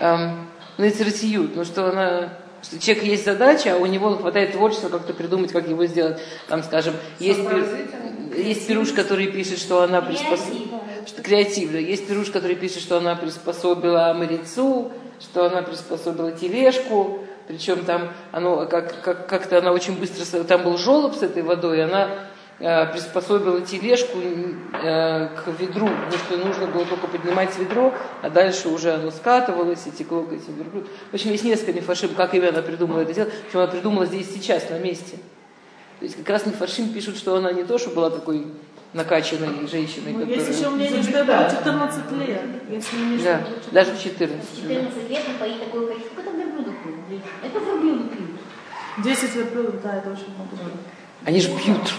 [0.01, 0.91] Эм, на
[1.55, 5.67] ну что она что человек есть задача, а у него хватает творчества как-то придумать, как
[5.67, 6.21] его сделать.
[6.47, 7.41] Там, скажем, есть,
[8.37, 10.83] есть пируш, который пишет, что она приспособила...
[11.07, 11.79] Что креативно.
[11.79, 17.21] Есть пируш, который пишет, что она приспособила морецу, что она приспособила тележку.
[17.47, 20.45] Причем там оно как, как, как-то она очень быстро...
[20.45, 26.37] Там был желоб с этой водой, и она приспособила тележку э, к ведру, потому что
[26.39, 30.89] нужно было только поднимать ведро, а дальше уже оно скатывалось и текло к этим верблюдам.
[31.11, 33.33] В общем, есть несколько мифашим, как именно она придумала это делать.
[33.45, 35.19] Причем она придумала здесь сейчас, на месте.
[36.01, 38.47] То есть как раз мифашим пишут, что она не то, что была такой
[38.93, 40.39] накачанной женщиной, Ну, которая...
[40.45, 42.41] есть еще мнение, что это было 14 лет.
[42.71, 43.71] Если не Да, что-то.
[43.71, 44.39] даже в 14.
[44.67, 44.75] да.
[44.75, 46.13] 14 лет он поит такое количество.
[46.13, 47.23] Сколько там верблюдов пьют?
[47.45, 48.31] Это верблюды пьют.
[49.05, 50.73] 10 верблюдов, да, это очень много.
[51.25, 51.95] Они же пьют.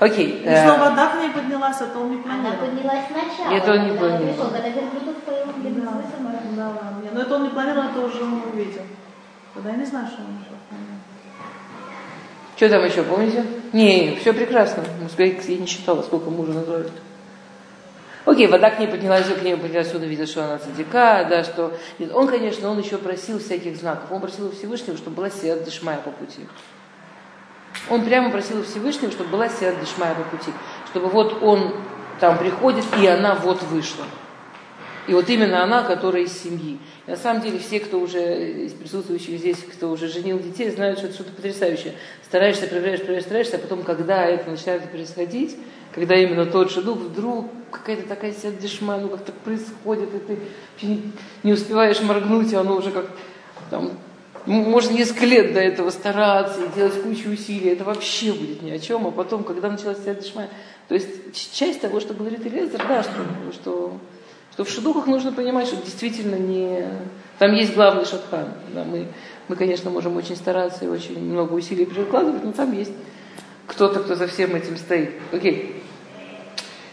[0.00, 0.42] Окей.
[0.42, 2.66] И э, что вода к ней поднялась, это он не Она планировал.
[2.66, 3.54] поднялась сначала.
[3.54, 4.50] Это он не планировал.
[4.50, 4.70] Когда
[5.26, 6.32] поел, где Да, сама.
[6.56, 6.72] да,
[7.12, 8.82] Но это он не планировал, это уже он увидел.
[9.54, 10.58] Тогда я не знаю, что он еще.
[12.56, 13.44] Что там еще, помните?
[13.72, 14.84] Не, все прекрасно.
[15.00, 16.90] Мужской я не считала, сколько мужа назвали.
[18.24, 21.72] Окей, вода к ней поднялась, к ней поднялась, он увидел, что она цадика, да, что...
[21.98, 24.12] Нет, Он, конечно, он еще просил всяких знаков.
[24.12, 26.46] Он просил у Всевышнего, чтобы была сиат дышмая по пути.
[27.90, 30.50] Он прямо просил Всевышнего, чтобы была сиат дышмая по пути.
[30.90, 31.74] Чтобы вот он
[32.20, 34.04] там приходит, и она вот вышла.
[35.08, 36.78] И вот именно она, которая из семьи.
[37.06, 40.98] И на самом деле все, кто уже из присутствующих здесь, кто уже женил детей, знают,
[40.98, 41.94] что это что-то потрясающее.
[42.24, 45.56] Стараешься, проверяешь, проверяешь, стараешься, а потом, когда это начинает происходить,
[45.94, 50.18] когда именно тот же дух, вдруг какая-то такая вся дешма, ну как-то происходит, и
[50.78, 51.00] ты
[51.42, 53.10] не, успеваешь моргнуть, и оно уже как
[53.70, 53.92] там,
[54.48, 59.06] можно несколько лет до этого стараться делать кучу усилий, это вообще будет ни о чем,
[59.06, 60.48] а потом, когда началась вся дешма,
[60.88, 63.12] то есть часть того, что говорит Элезер, да, что,
[63.52, 64.00] что
[64.58, 66.84] что в шедухах нужно понимать, что действительно не...
[67.38, 68.48] Там есть главный шатхан.
[68.74, 69.06] Да, мы,
[69.46, 72.90] мы, конечно, можем очень стараться и очень много усилий прикладывать, но там есть
[73.68, 75.12] кто-то, кто за всем этим стоит.
[75.30, 75.80] Окей.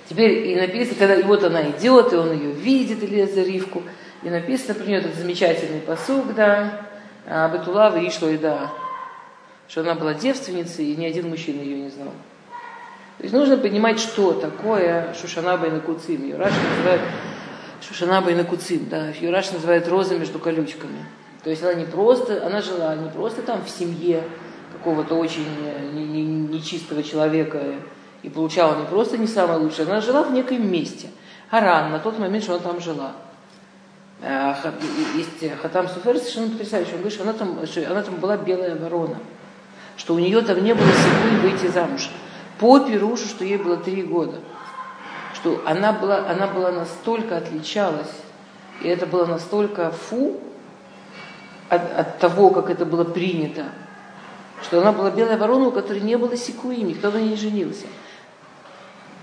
[0.08, 3.82] Теперь и написано, когда и вот она идет, и он ее видит, Элиза Ривку,
[4.22, 6.86] и написано про нее этот замечательный посуг, да,
[7.27, 8.71] а, Батула вышло и да,
[9.67, 12.11] что она была девственницей, и ни один мужчина ее не знал.
[13.17, 16.21] То есть нужно понимать, что такое Шушанаба и Накуцим.
[16.23, 17.01] Ее Раши называют
[17.81, 21.05] Шушанаба и Накуцим, да, ее Раши называет роза между колючками.
[21.43, 24.23] То есть она не просто, она жила не просто там в семье
[24.73, 27.61] какого-то очень э, не- не- нечистого человека
[28.23, 31.07] и получала не просто не самое лучшее, она жила в неком месте.
[31.49, 33.11] Харан, на тот момент, что она там жила.
[34.21, 34.54] Э,
[35.15, 36.91] Есть Хатам Суфер совершенно потрясающий.
[36.91, 39.17] Он говорит, что она там, что она там была белая ворона.
[39.97, 42.10] Что у нее там не было силы выйти замуж.
[42.60, 44.38] По Пирушу, что ей было три года.
[45.34, 48.12] Что она была, она была настолько отличалась,
[48.82, 50.39] и это было настолько фу
[51.69, 53.65] от, от того, как это было принято,
[54.63, 57.86] что она была белая ворона, у которой не было секуи, никто на ней не женился.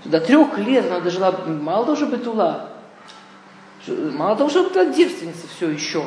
[0.05, 2.69] До трех лет она дожила, мало что Бетула,
[3.87, 6.05] мало того, что была девственница все еще.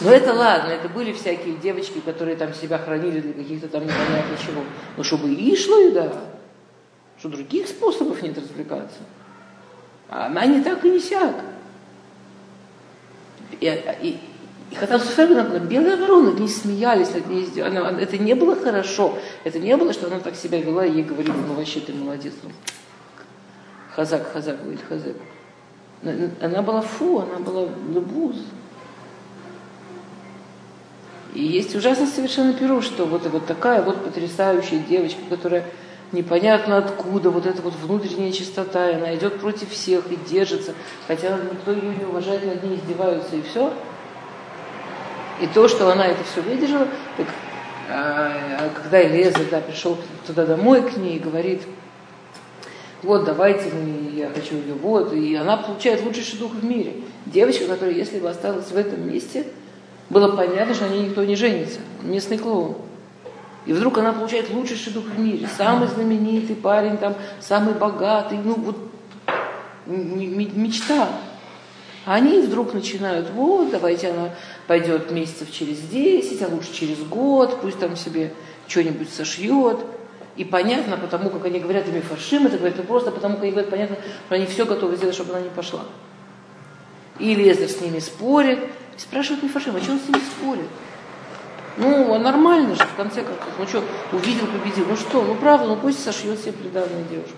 [0.00, 4.36] Но это ладно, это были всякие девочки, которые там себя хранили для каких-то там непонятно
[4.44, 4.62] чего.
[4.96, 6.12] Но чтобы и шло, и да.
[7.18, 8.98] Что других способов нет развлекаться.
[10.08, 11.34] А она не так и не сяк.
[13.60, 13.66] И,
[14.02, 14.18] и,
[14.70, 15.00] и Хатам
[15.32, 19.18] она была белая ворона, ней смеялись, над ней она- она- это не было хорошо.
[19.42, 22.34] Это не было, что она так себя вела, и ей говорили, ну вообще ты молодец.
[22.44, 22.50] ну,
[23.96, 25.16] Хазак, хазак, говорит хазак.
[26.02, 28.36] Она- была фу, она была лыбуз.
[31.34, 35.64] И есть ужасно совершенно перу, что вот, вот такая вот потрясающая девочка, которая
[36.12, 40.74] непонятно откуда, вот эта вот внутренняя чистота, и она идет против всех и держится,
[41.06, 43.72] хотя никто ее не уважает, над ней издеваются, и все.
[45.40, 47.26] И то, что она это все выдержала, так,
[47.90, 51.62] а, когда Элеза да, пришел туда домой к ней и говорит,
[53.02, 56.94] вот давайте, мы, я хочу ее, вот, и она получает лучший дух в мире.
[57.26, 59.44] Девочка, которая, если бы осталась в этом месте,
[60.10, 61.78] было понятно, что на ней никто не женится.
[62.02, 62.76] Местный клоун.
[63.66, 65.48] И вдруг она получает лучший дух в мире.
[65.56, 68.76] Самый знаменитый парень, там, самый богатый, ну вот
[69.86, 71.08] мечта.
[72.04, 74.30] А они вдруг начинают, вот, давайте она
[74.66, 78.32] пойдет месяцев через 10, а лучше через год, пусть там себе
[78.66, 79.78] что-нибудь сошьет.
[80.38, 83.50] И понятно, потому как они говорят ими фаршим, это говорят не просто потому, как они
[83.50, 83.96] говорят, понятно,
[84.26, 85.80] что они все готовы сделать, чтобы она не пошла.
[87.18, 88.60] И Лезер с ними спорит,
[88.96, 90.68] и спрашивает Мифашим, а что он с ними спорит?
[91.76, 93.48] Ну, нормально же, в конце концов.
[93.58, 94.86] Ну что, увидел, победил.
[94.88, 97.34] Ну что, ну правда, ну пусть сошьет себе приданная девушка.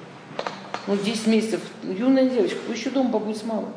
[0.86, 3.72] Ну, 10 месяцев, юная девочка, пусть еще дома побудет с мамой.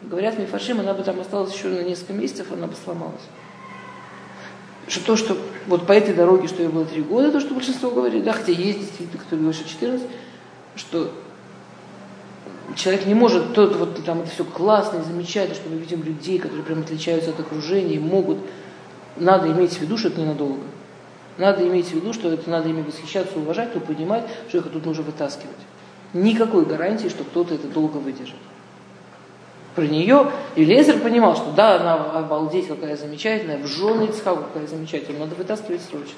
[0.00, 3.20] Говорят, Мифашим, она бы там осталась еще на несколько месяцев, она бы сломалась.
[4.88, 7.90] Что то, что вот по этой дороге, что ей было три года, то, что большинство
[7.90, 10.06] говорит, да, хотя есть действительно, кто говорит, что 14,
[10.76, 11.12] что
[12.76, 16.38] человек не может, тот вот там это все классно и замечательно, что мы видим людей,
[16.38, 18.38] которые прям отличаются от окружения могут,
[19.16, 20.62] надо иметь в виду, что это ненадолго.
[21.38, 24.86] Надо иметь в виду, что это надо ими восхищаться, уважать, но понимать, что их тут
[24.86, 25.56] нужно вытаскивать.
[26.12, 28.36] Никакой гарантии, что кто-то это долго выдержит.
[29.76, 34.66] Про нее и Лезер понимал, что да, она обалдеть какая замечательная, в жены Ицхаку какая
[34.66, 36.16] замечательная, надо вытаскивать срочно.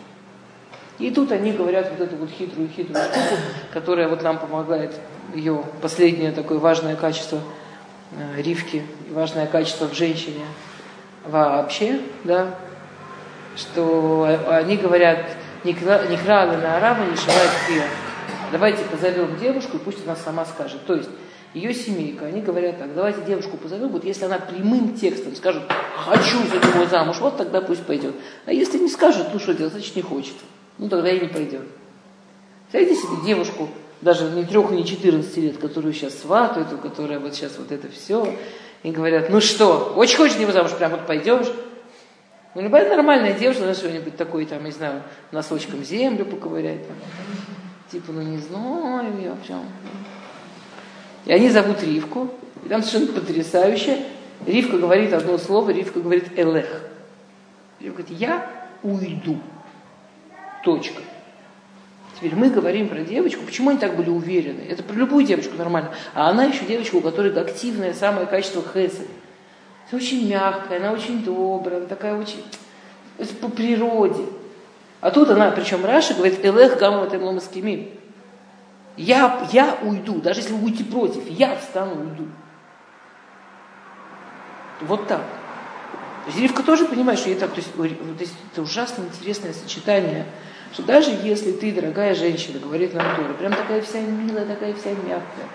[1.01, 3.35] И тут они говорят вот эту вот хитрую-хитрую штуку,
[3.73, 4.95] которая вот нам помогает,
[5.35, 7.41] ее последнее такое важное качество
[8.13, 10.45] э, Ривки, важное качество в женщине
[11.27, 12.55] вообще, да,
[13.57, 15.27] что они говорят,
[15.65, 17.51] не крали на араба, не шивает.
[18.53, 20.87] Давайте позовем девушку, и пусть она сама скажет.
[20.87, 21.11] То есть
[21.55, 25.63] ее семейка, они говорят так, давайте девушку позовем, вот если она прямым текстом скажет,
[25.97, 28.15] хочу за него замуж, вот тогда пусть пойдет.
[28.47, 30.35] А если не скажет, ну что делать, значит не хочет.
[30.77, 31.63] Ну тогда и не пойдет.
[32.71, 33.69] Представляете себе девушку,
[34.03, 37.89] даже не трех, не 14 лет, которую сейчас сватают, у которой вот сейчас вот это
[37.89, 38.35] все,
[38.83, 41.49] и говорят, ну что, очень хочешь него замуж, прям вот пойдешь.
[42.55, 46.87] Ну, любая нормальная девушка, она что-нибудь такое, там, не знаю, носочком землю поковырять.
[46.87, 46.97] Там.
[47.91, 49.65] Типа, ну не знаю я прям.
[51.29, 52.31] И они зовут Ривку,
[52.65, 53.99] и там совершенно потрясающе.
[54.47, 56.83] Ривка говорит одно слово, Ривка говорит «элех».
[57.81, 58.51] Ривка говорит «я
[58.83, 59.39] уйду».
[60.65, 61.03] Точка.
[62.17, 64.63] Теперь мы говорим про девочку, почему они так были уверены?
[64.71, 65.91] Это про любую девочку нормально.
[66.15, 69.03] А она еще девочка, у которой активное самое качество хеса.
[69.91, 72.43] Она очень мягкая, она очень добрая, она такая очень...
[73.41, 74.25] По природе.
[75.01, 77.98] А тут она, причем Раша говорит, Элех гамма маскимим.
[78.99, 82.27] Я, я уйду, даже если вы будете против, я встану уйду.
[84.81, 85.21] Вот так.
[85.21, 90.27] То есть Ривка тоже понимает, что ей то есть, то есть это ужасно интересное сочетание,
[90.73, 94.91] что даже если ты, дорогая женщина, говорит нам Тора, прям такая вся милая, такая вся
[94.91, 95.47] мягкая,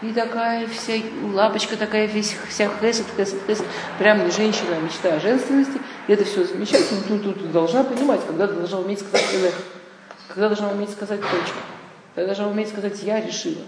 [0.00, 0.94] и такая вся
[1.34, 3.66] лапочка, такая весь, вся хесед, хесед, хесед,
[3.98, 7.82] прям не женщина, а мечта о женственности, и это все замечательно, тут, тут ты должна
[7.82, 9.54] понимать, когда должна уметь сказать элех,
[10.28, 11.58] когда должна уметь сказать точка.
[12.14, 13.62] Ты должна уметь сказать «я решила».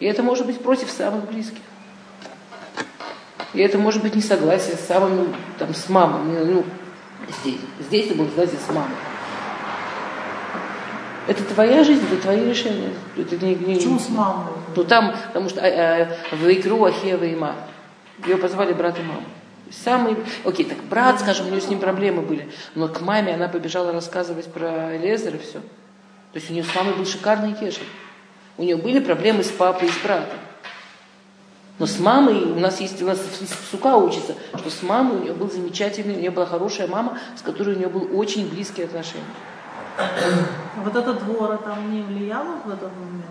[0.00, 1.60] И это может быть против самых близких.
[3.54, 6.22] И это может быть несогласие с самым, там, с мамой.
[6.24, 6.64] Ну, ну
[7.42, 7.60] здесь.
[7.80, 8.96] Здесь это будет согласие с мамой.
[11.28, 12.90] Это твоя жизнь, это твои решения.
[13.16, 14.52] Это не, не, Почему с мамой?
[14.74, 17.54] Ну там, потому что э, э, в игру Ахева и Ма.
[18.26, 19.22] Ее позвали брат и маму.
[19.70, 23.48] Самый, окей, так брат, скажем, у нее с ним проблемы были, но к маме она
[23.48, 25.60] побежала рассказывать про Лезера все.
[26.32, 27.84] То есть у нее с мамой был шикарный кешер.
[28.56, 30.38] У нее были проблемы с папой и с братом.
[31.78, 33.18] Но с мамой, у нас есть, у нас
[33.70, 37.42] сука учится, что с мамой у нее был замечательный, у нее была хорошая мама, с
[37.42, 39.24] которой у нее был очень близкие отношения.
[40.84, 43.26] Вот эта двора там не влияла в этот момент?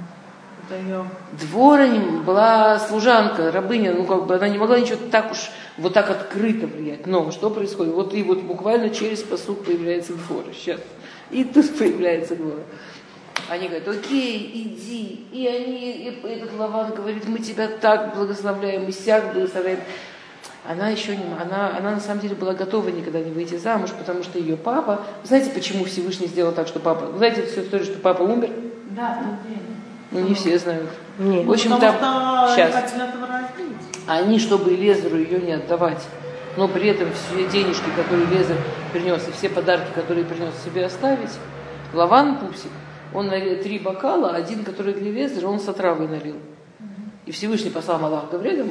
[0.68, 1.06] Это ее...
[1.50, 1.88] Двора
[2.26, 6.68] была служанка, рабыня, ну как бы она не могла ничего так уж вот так открыто
[6.68, 7.08] влиять.
[7.08, 7.94] Но что происходит?
[7.94, 10.52] Вот и вот буквально через посуд появляется двора.
[10.54, 10.80] Сейчас.
[11.30, 12.64] И тут появляется двора.
[13.52, 15.26] Они говорят, окей, иди.
[15.34, 19.80] И они, и этот Лаван говорит, мы тебя так благословляем, и сяк благословляем.
[20.66, 24.24] Она еще не, она, она на самом деле была готова никогда не выйти замуж, потому
[24.24, 28.22] что ее папа, знаете, почему Всевышний сделал так, что папа, знаете всю историю, что папа
[28.24, 28.52] умер?
[28.92, 29.60] Да, день.
[30.12, 30.90] Ну, не все знают.
[31.20, 31.46] Нет.
[31.46, 31.96] В общем, ну, там,
[32.56, 32.74] сейчас.
[32.74, 36.02] Они Они, чтобы Лезеру ее не отдавать,
[36.56, 38.56] но при этом все денежки, которые Лезер
[38.94, 41.32] принес, и все подарки, которые принес себе оставить,
[41.94, 42.72] Лаван Пупсик,
[43.14, 46.36] он налил три бокала, один, который для Лезера, он с отравой налил.
[47.26, 48.66] И Всевышний послал מלאך Гавриэля,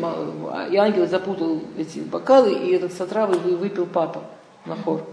[0.71, 4.23] и ангел запутал эти бокалы, и этот с отравой выпил папа
[4.67, 5.07] Нахор.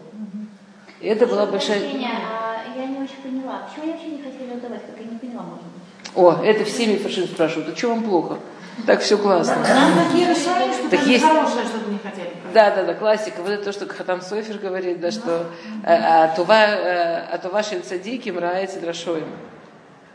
[1.00, 1.80] И это была большая...
[1.80, 3.68] А я не очень поняла.
[3.68, 4.82] Почему они вообще не хотели отдавать?
[4.86, 6.14] Как я не поняла, может быть.
[6.16, 8.38] О, это все מפרשים спрашивают, а что вам плохо?
[8.86, 9.56] Так все классно.
[9.56, 11.26] Нам решали, что так есть...
[11.26, 12.32] хорошее, чтобы не хотели.
[12.54, 13.42] Да, да, да, классика.
[13.42, 15.48] Вот это то, что Хатам Софер говорит, да, что
[15.84, 19.28] э, а то ваши цадики мраете драшоем.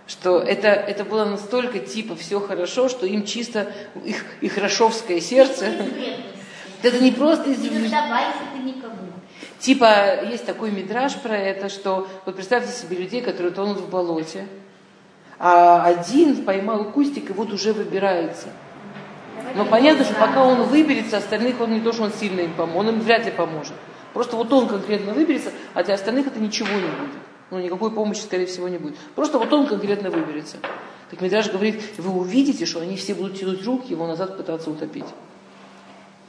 [0.06, 3.72] Что это, это было настолько типа все хорошо, что им чисто
[4.04, 5.66] их, их рашовское сердце.
[6.82, 7.58] Это не просто из
[9.60, 14.48] Типа, есть такой мидраж про это, что вот представьте себе людей, которые тонут в болоте,
[15.44, 18.46] а один поймал кустик и вот уже выбирается.
[19.56, 22.76] Но понятно, что пока он выберется, остальных он не то, что он сильно им поможет,
[22.78, 23.74] он им вряд ли поможет.
[24.14, 27.16] Просто вот он конкретно выберется, а для остальных это ничего не будет.
[27.50, 28.96] Ну, никакой помощи, скорее всего, не будет.
[29.16, 30.58] Просто вот он конкретно выберется.
[31.10, 35.06] Так Медраж говорит, вы увидите, что они все будут тянуть руки, его назад пытаться утопить.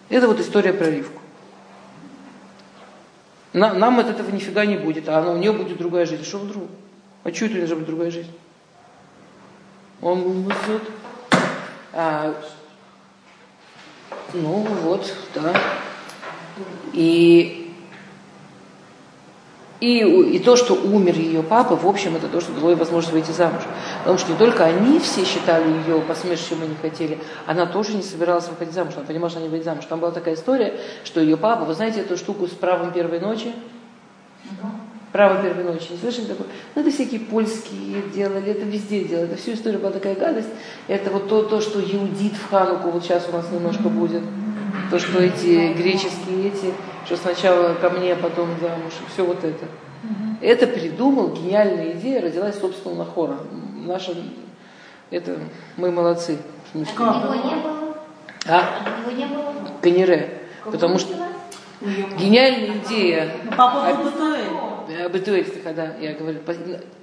[0.10, 1.22] Это вот история про Ривку.
[3.54, 6.24] На, нам от этого нифига не будет, а у нее будет другая жизнь.
[6.24, 6.64] Что вдруг?
[7.24, 8.32] А что это должна быть другая жизнь?
[10.04, 10.82] Он вот,
[11.94, 12.36] а,
[14.34, 15.54] ну вот, да.
[16.92, 17.64] И,
[19.80, 23.12] И, и то, что умер ее папа, в общем, это то, что дало ей возможность
[23.12, 23.64] выйти замуж.
[24.00, 28.02] Потому что не только они все считали ее посмешищем и не хотели, она тоже не
[28.02, 28.94] собиралась выходить замуж.
[28.96, 29.86] Она понимала, что она не выйдет замуж.
[29.90, 33.54] Там была такая история, что ее папа, вы знаете эту штуку с правом первой ночи?
[35.14, 35.92] Право первой ночи.
[35.92, 36.48] Не слышали такое?
[36.76, 39.28] Ну, это всякие польские делали, это везде делали.
[39.28, 40.50] Это всю историю была такая гадость.
[40.90, 44.24] Это вот то, то, что Иудит в Хануку вот сейчас у нас немножко будет.
[44.90, 46.74] То, что эти греческие эти
[47.06, 49.66] что сначала ко мне, а потом замуж, все вот это.
[50.42, 53.38] Это придумал, гениальная идея, родилась, собственно, на хора.
[53.86, 54.14] Наша,
[55.10, 55.38] это,
[55.78, 56.38] мы молодцы.
[56.74, 57.98] А него не было?
[58.46, 58.64] А?
[59.02, 59.54] Его не было?
[59.82, 60.42] Канере.
[60.66, 61.14] Потому что
[61.82, 63.32] гениальная идея.
[63.44, 64.12] Ну, по поводу
[65.10, 65.46] Бетуэль.
[65.46, 66.42] Бетуэль, да, я говорил,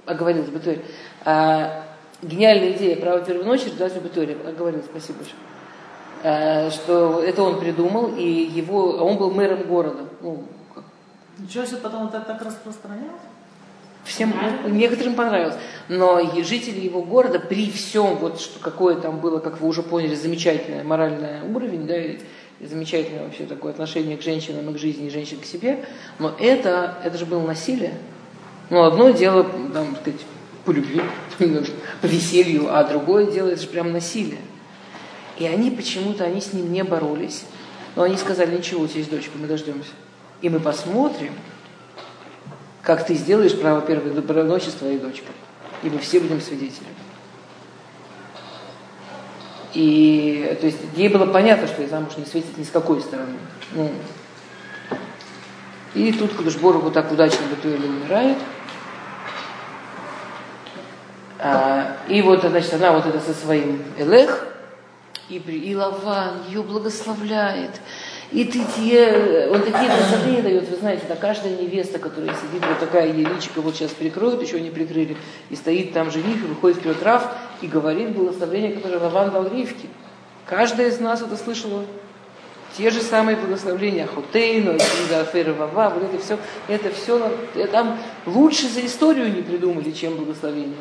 [0.05, 0.83] оговорилась, Бетуэль.
[1.25, 1.83] А,
[2.21, 4.37] гениальная идея право первой ночи родилась у Бетуэля.
[4.47, 5.37] Оговорилась, спасибо большое.
[6.23, 10.05] Э, что это он придумал, и его, он был мэром города.
[10.21, 10.43] Ну,
[11.37, 13.21] Ничего себе, потом это так распространялось?
[14.03, 14.33] Всем,
[14.67, 15.55] некоторым понравилось.
[15.87, 20.15] Но жители его города при всем, вот что какое там было, как вы уже поняли,
[20.15, 21.95] замечательное моральный уровень, да,
[22.67, 25.85] замечательное вообще такое отношение к женщинам и к жизни, и женщин к себе,
[26.19, 27.93] но это, это же было насилие.
[28.69, 29.43] Ну, одно дело,
[29.73, 30.21] там, сказать,
[30.65, 31.01] по любви,
[32.01, 34.39] по веселью, а другое дело, это же прям насилие.
[35.39, 37.45] И они почему-то, они с ним не боролись.
[37.95, 39.91] Но они сказали, ничего, у тебя есть дочка, мы дождемся.
[40.41, 41.33] И мы посмотрим,
[42.81, 45.01] как ты сделаешь право первой ночи с твоей.
[45.83, 46.95] И мы все будем свидетелями.
[49.73, 53.37] И то есть ей было понятно, что ей замуж не светит ни с какой стороны.
[53.73, 53.91] Ну,
[55.93, 58.37] и тут Кудышбору вот так удачно Батуэля умирает.
[61.37, 64.47] А, и вот, значит, она вот это со своим Элех,
[65.27, 67.81] и, и Лаван ее благословляет.
[68.31, 72.79] И ты те, он такие наставления дает, вы знаете, да каждая невеста, которая сидит, вот
[72.79, 75.17] такая еличка, вот сейчас прикроют, еще не прикрыли,
[75.49, 77.27] и стоит там жених, и выходит вперед Раф,
[77.61, 79.89] и говорит благословение, которое Лаван дал Ривке.
[80.45, 81.83] Каждая из нас это слышала.
[82.77, 84.77] Те же самые благословления Хотейну,
[85.19, 90.77] Афера Вава, вот это все, это все, там лучше за историю не придумали, чем благословение.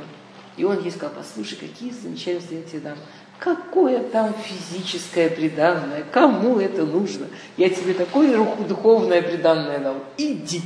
[0.56, 2.98] И он ей сказал, послушай, какие замечательные я тебе дам.
[3.40, 6.04] Какое там физическое преданное?
[6.12, 7.26] Кому это нужно?
[7.56, 8.36] Я тебе такое
[8.68, 9.94] духовное преданное дал.
[10.18, 10.60] Иди.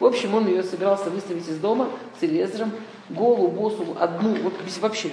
[0.00, 1.88] В общем, он ее собирался выставить из дома
[2.20, 2.72] с Элезером,
[3.08, 5.10] голую, босу, одну, вот вообще.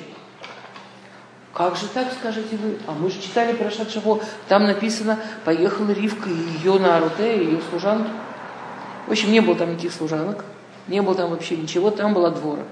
[1.54, 2.80] Как же так, скажете вы?
[2.88, 4.20] А мы же читали про Шатшаво.
[4.48, 8.10] Там написано, поехала Ривка и ее на Аруте, ее служанки.
[9.06, 10.44] В общем, не было там никаких служанок,
[10.88, 12.64] не было там вообще ничего, там была двора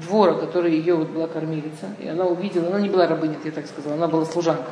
[0.00, 3.66] двора, которая ее вот была кормилица, и она увидела, она не была рабыня, я так
[3.66, 4.70] сказала, она была служанка.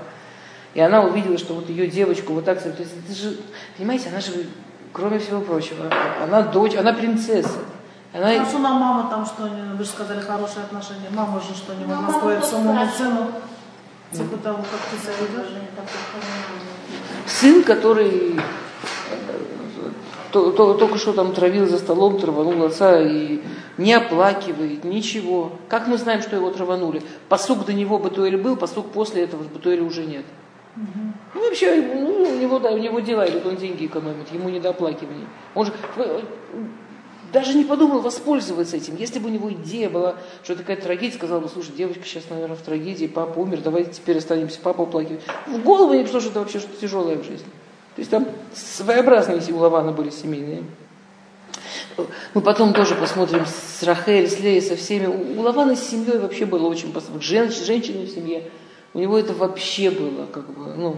[0.74, 3.36] И она увидела, что вот ее девочку вот так, то есть это же,
[3.76, 4.32] понимаете, она же,
[4.92, 5.90] кроме всего прочего,
[6.22, 7.60] она дочь, она принцесса.
[8.12, 8.30] Она...
[8.30, 9.42] А что на мама там что,
[9.76, 13.30] вы же сказали хорошие отношения, мама же что, не могла стоить самому цену?
[14.12, 15.52] Типа того, как ты себя ведешь?
[17.26, 18.93] Сын, который то, то,
[20.34, 23.40] только что там травил за столом, траванул отца и
[23.78, 25.52] не оплакивает, ничего.
[25.68, 27.02] Как мы знаем, что его траванули?
[27.28, 30.24] Посук до него Батуэль был, посук после этого Батуэля уже нет.
[30.76, 31.14] Угу.
[31.34, 34.58] Ну, вообще, ну, у него, да, у него дела идут, он деньги экономит, ему не
[34.58, 35.26] до оплакивания.
[35.54, 35.72] Он же
[37.32, 38.96] даже не подумал воспользоваться этим.
[38.96, 40.14] Если бы у него идея была,
[40.44, 44.18] что такая трагедия, сказал бы, слушай, девочка сейчас, наверное, в трагедии, папа умер, давайте теперь
[44.18, 45.20] останемся, папа оплакивает.
[45.46, 47.46] В голову не пришло, что это вообще что-то тяжелое в жизни.
[47.94, 50.64] То есть там своеобразные у Лавана были семейные.
[52.34, 55.06] Мы потом тоже посмотрим с Рахель, с Леей, со всеми.
[55.06, 58.50] У Лавана с семьей вообще было очень женщина, женщина в семье.
[58.94, 60.96] У него это вообще было, как бы, ну,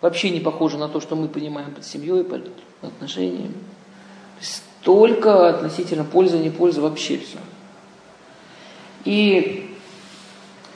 [0.00, 2.50] вообще не похоже на то, что мы понимаем под семьей, под
[2.82, 3.54] отношениями.
[4.82, 7.38] Только относительно пользы, не пользы, вообще все.
[9.04, 9.76] И,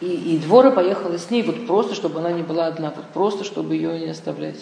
[0.00, 3.44] и, и Двора поехала с ней вот просто, чтобы она не была одна, вот просто,
[3.44, 4.58] чтобы ее не оставлять.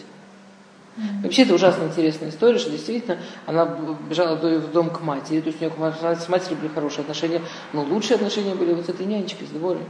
[1.22, 3.66] Вообще это ужасно интересная история, что действительно она
[4.08, 7.40] бежала в дом к матери, то есть у нее с матерью были хорошие отношения,
[7.72, 9.84] но лучшие отношения были вот с этой нянечкой, с Дворой.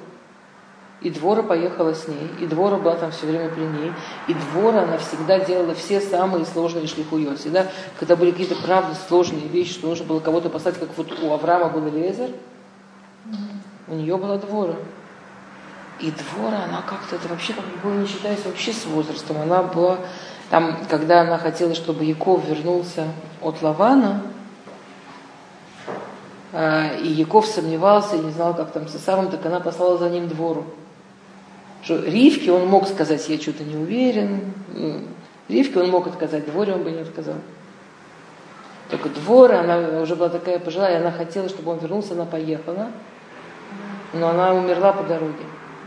[1.01, 3.93] И Двора поехала с ней, и Двора была там все время при ней,
[4.27, 7.37] и Двора она всегда делала все самые сложные шлихуё.
[7.37, 11.33] Всегда, когда были какие-то правда сложные вещи, что нужно было кого-то послать, как вот у
[11.33, 12.31] Авраама был Элезер,
[13.87, 14.75] у нее была Двора.
[16.01, 19.99] И Двора, она как-то, это вообще как бы не считается вообще с возрастом, она была
[20.51, 23.09] там, когда она хотела, чтобы Яков вернулся
[23.43, 24.23] от Лавана,
[26.53, 30.09] а, и Яков сомневался и не знал, как там со самым, так она послала за
[30.09, 30.65] ним двору.
[31.83, 34.53] Что Ривке он мог сказать, я что-то не уверен.
[35.49, 37.37] Ривке он мог отказать, дворе он бы не отказал.
[38.91, 42.91] Только двор, она уже была такая пожилая, она хотела, чтобы он вернулся, она поехала,
[44.15, 45.45] но она умерла по дороге.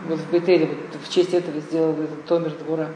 [0.08, 2.90] Вот в Бетеле, вот в честь этого сделал этот Томер двора.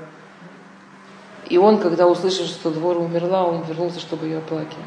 [1.50, 4.86] И он, когда услышал, что двор умерла, он вернулся, чтобы ее оплакивать.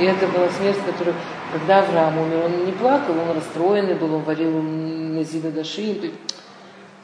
[0.00, 1.16] И это была смерть, которую,
[1.52, 6.12] когда Авраам умер, он не плакал, он расстроенный был, он варил Назида Даши.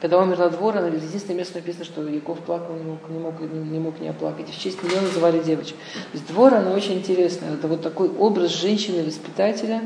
[0.01, 3.99] Когда умерла двора, единственное место написано, что Яков плакал, не мог, не мог, не мог
[3.99, 4.49] не оплакать.
[4.49, 5.75] И в честь нее называли девочек.
[5.93, 7.53] То есть двор, она очень интересная.
[7.53, 9.81] Это вот такой образ женщины-воспитателя,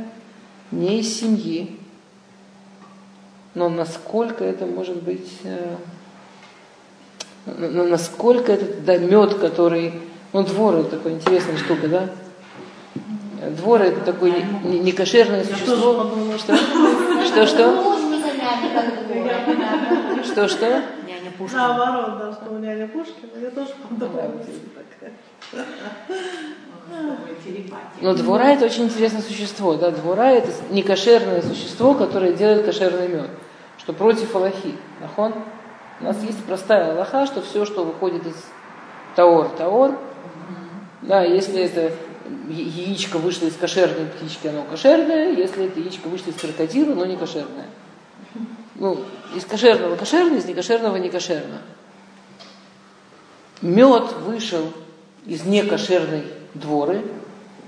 [0.71, 1.77] не из семьи,
[3.55, 5.75] но насколько это может быть, э,
[7.57, 9.93] насколько это да, мед, который,
[10.33, 12.09] ну двор это такая интересная штука, да?
[13.51, 14.33] Двор это такое
[14.63, 16.11] некошерное существо.
[16.37, 16.55] Что?
[17.25, 17.99] Что, что?
[20.23, 20.83] Что, что?
[21.07, 21.67] Няня Пушкина.
[21.67, 24.31] Наоборот, да, что у няня Пушкина, я тоже подумала.
[28.01, 29.75] Но двора это очень интересное существо.
[29.75, 29.91] Да?
[29.91, 33.29] Двора это некошерное существо, которое делает кошерный мед.
[33.77, 34.75] Что против Аллахи.
[35.01, 35.33] Нахон?
[36.01, 38.35] У нас есть простая Аллаха, что все, что выходит из
[39.15, 39.97] Таор, Таор,
[41.01, 41.91] да, если это
[42.49, 47.17] яичко вышло из кошерной птички, оно кошерное, если это яичко вышло из крокодила, оно не
[47.17, 47.67] кошерное
[48.79, 48.97] ну,
[49.35, 51.61] из кошерного кошерно, из некошерного некошерно.
[53.61, 54.63] Мед вышел
[55.25, 56.23] из некошерной
[56.53, 57.03] дворы,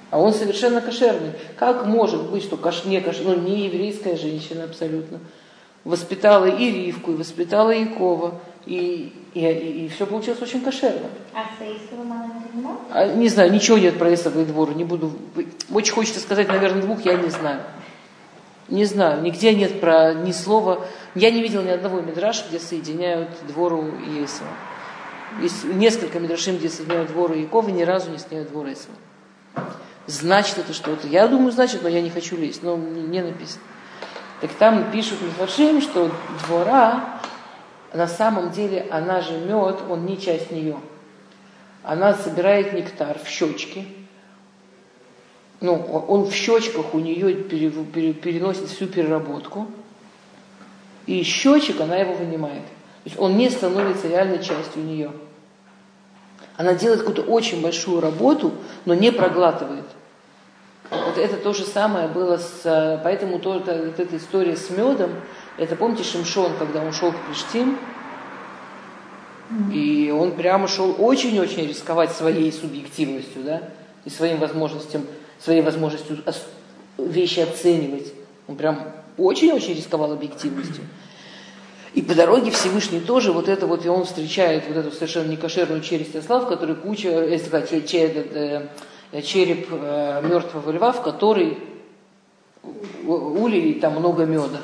[0.10, 1.34] а он совершенно кошерный.
[1.58, 5.20] Как может быть, что кош, не, кош, ну, не еврейская женщина абсолютно,
[5.84, 11.10] воспитала и Ривку, и воспитала Якова, и, и, и, и все получилось очень кошерно.
[11.34, 12.82] А с Эйсовым она не занималась?
[12.92, 15.12] А, не знаю, ничего нет про Эйсовый двор, не буду.
[15.72, 17.62] Очень хочется сказать, наверное, двух, я не знаю.
[18.70, 20.86] Не знаю, нигде нет про ни слова.
[21.14, 24.52] Я не видел ни одного мидраша, где соединяют двору и Исава.
[25.42, 28.96] Есть несколько мидрашим, где соединяют двору и Якова, ни разу не соединяют двор и Исава.
[30.08, 31.08] Значит это что-то.
[31.08, 33.62] Я думаю, значит, но я не хочу лезть, но не написано.
[34.42, 36.12] Так там пишут мидрашим, что
[36.46, 37.20] двора,
[37.94, 40.78] на самом деле, она же мед, он не часть нее.
[41.84, 43.88] Она собирает нектар в щечки,
[45.62, 49.68] ну, он в щечках у нее переносит всю переработку,
[51.06, 52.64] и щечек она его вынимает.
[52.64, 55.12] То есть он не становится реальной частью нее.
[56.58, 58.54] Она делает какую-то очень большую работу,
[58.86, 59.86] но не проглатывает.
[60.92, 63.00] Вот это то же самое было с...
[63.04, 65.12] Поэтому то, это, вот эта история с медом,
[65.58, 67.80] это помните Шимшон, когда он шел к Плештим,
[69.74, 73.62] и он прямо шел очень-очень рисковать своей субъективностью, да,
[74.06, 75.04] и своим возможностям
[75.42, 76.20] своей возможностью
[76.98, 78.14] вещи оценивать.
[78.48, 80.84] Он прям очень-очень рисковал объективностью.
[81.94, 85.82] И по дороге Всевышний тоже вот это вот, и он встречает вот эту совершенно некошерную
[85.82, 88.68] челюсть осла, в которой куча, если сказать, череп, э,
[89.24, 91.58] череп э, мертвого льва, в который
[93.04, 94.60] улили там много меда.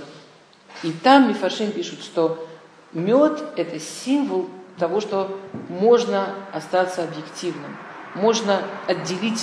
[0.83, 2.47] И там Мифашим пишут, что
[2.93, 5.39] мед– это символ того, что
[5.69, 7.75] можно остаться объективным
[8.17, 9.39] можно отделить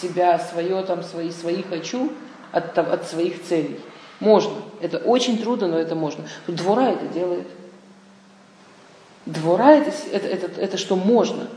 [0.00, 2.12] себя, свое, там, свои, свои хочу
[2.52, 3.80] от, от своих целей.
[4.20, 4.54] Можно.
[4.80, 6.24] Это очень трудно, но это можно.
[6.46, 7.46] Двора это делает.
[9.26, 11.48] Двора это, это, это, это что можно.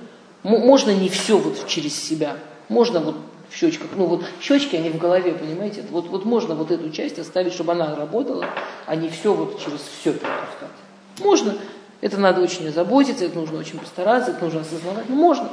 [0.43, 2.37] Можно не все вот через себя.
[2.71, 3.15] Можно вот
[3.49, 3.89] в щечках.
[3.97, 5.83] Ну вот щечки, они в голове, понимаете?
[5.91, 8.45] Вот, вот можно вот эту часть оставить, чтобы она работала,
[8.85, 10.71] а не все вот через все перепускать.
[11.19, 11.55] Можно.
[11.99, 15.03] Это надо очень заботиться, это нужно очень постараться, это нужно осознавать.
[15.09, 15.49] Ну, можно.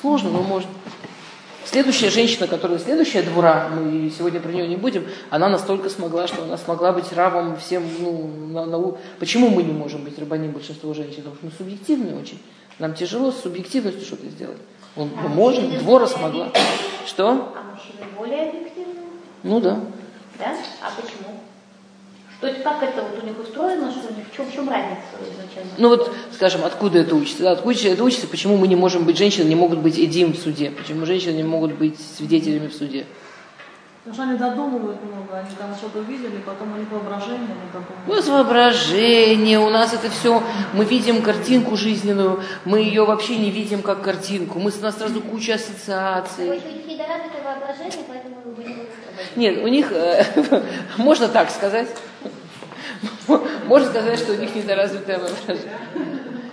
[0.00, 0.70] Сложно, но можно.
[1.64, 6.44] Следующая женщина, которая следующая двора, мы сегодня про нее не будем, она настолько смогла, что
[6.44, 10.94] она смогла быть равом всем, ну, на, на, почему мы не можем быть рабаним большинство
[10.94, 11.24] женщин?
[11.24, 12.40] Потому что мы субъективны очень.
[12.78, 14.58] Нам тяжело с субъективностью что-то сделать.
[14.96, 16.50] Он, а мы можем, двора смогла.
[17.06, 17.28] Что?
[17.28, 18.94] А мужчины более объективны?
[19.42, 19.80] Ну да.
[20.38, 20.56] Да?
[20.82, 21.40] А почему?
[22.40, 24.68] То есть как это вот у них устроено, что у них, в чем, в чем
[24.68, 25.70] разница изначально?
[25.78, 27.44] Ну вот, скажем, откуда это учится?
[27.44, 30.38] Да, откуда это учится, почему мы не можем быть, женщины не могут быть эдим в
[30.38, 30.70] суде?
[30.70, 33.06] Почему женщины не могут быть свидетелями в суде?
[34.06, 38.06] Потому что они додумывают много, они там что-то увидели, потом у них воображение, они додумывают.
[38.06, 40.40] У нас воображение, у нас это все,
[40.74, 45.20] мы видим картинку жизненную, мы ее вообще не видим как картинку, мы, у нас сразу
[45.20, 46.46] куча ассоциаций.
[46.46, 48.76] Вы это воображение, поэтому вы не
[49.34, 50.24] Нет, у них, э,
[50.98, 51.88] можно так сказать,
[53.66, 55.72] можно сказать, что у них недоразвитое воображение.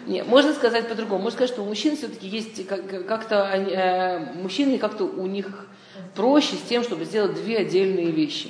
[0.07, 1.21] Нет, можно сказать по-другому.
[1.21, 5.67] Можно сказать, что у мужчин все-таки есть как-то, э, мужчины как-то у них
[6.15, 8.49] проще с тем, чтобы сделать две отдельные вещи.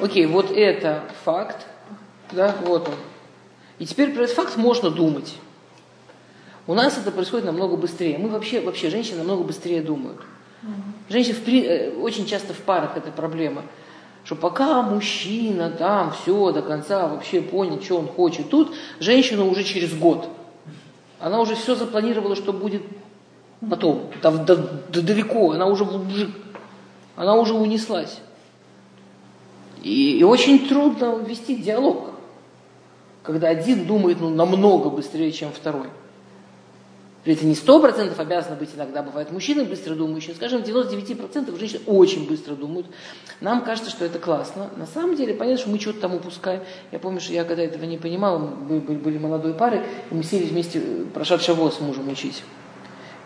[0.00, 1.66] Окей, вот это факт,
[2.32, 2.94] да, вот он.
[3.78, 5.34] И теперь про этот факт можно думать.
[6.66, 8.18] У нас это происходит намного быстрее.
[8.18, 10.20] Мы вообще, вообще женщины намного быстрее думают.
[11.10, 13.62] Женщины в э, очень часто в парах это проблема.
[14.24, 19.62] Что пока мужчина там все до конца вообще понял, что он хочет, тут женщина уже
[19.64, 20.28] через год.
[21.20, 22.82] Она уже все запланировала, что будет
[23.68, 24.56] потом, да- да-
[24.88, 26.30] да далеко, она уже, в-
[27.16, 28.20] она уже унеслась.
[29.82, 32.10] И, и очень трудно вести диалог,
[33.22, 35.88] когда один думает ну, намного быстрее, чем второй.
[37.24, 39.02] Это не сто процентов обязано быть иногда.
[39.02, 40.34] Бывают мужчины быстро думающие.
[40.34, 42.86] Скажем, 99% женщин очень быстро думают.
[43.40, 44.68] Нам кажется, что это классно.
[44.76, 46.62] На самом деле, понятно, что мы что-то там упускаем.
[46.92, 50.44] Я помню, что я когда этого не понимала, мы были, молодой парой, и мы сели
[50.44, 52.42] вместе э, прошат шаво с мужем учить.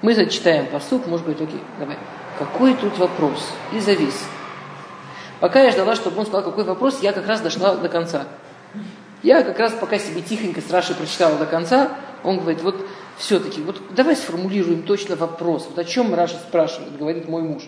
[0.00, 1.96] Мы зачитаем посук, может быть, окей, давай.
[2.38, 3.50] Какой тут вопрос?
[3.72, 4.14] И завис.
[5.40, 8.26] Пока я ждала, чтобы он сказал, какой вопрос, я как раз дошла до конца.
[9.22, 11.90] Я как раз пока себе тихонько с Рашей прочитала до конца,
[12.22, 12.86] он говорит, вот
[13.16, 15.66] все-таки, вот давай сформулируем точно вопрос.
[15.68, 17.64] Вот о чем Раша спрашивает, говорит мой муж.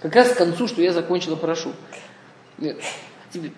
[0.00, 1.72] Как раз к концу, что я закончила прошу.
[2.58, 2.80] Нет,
[3.32, 3.52] тебе-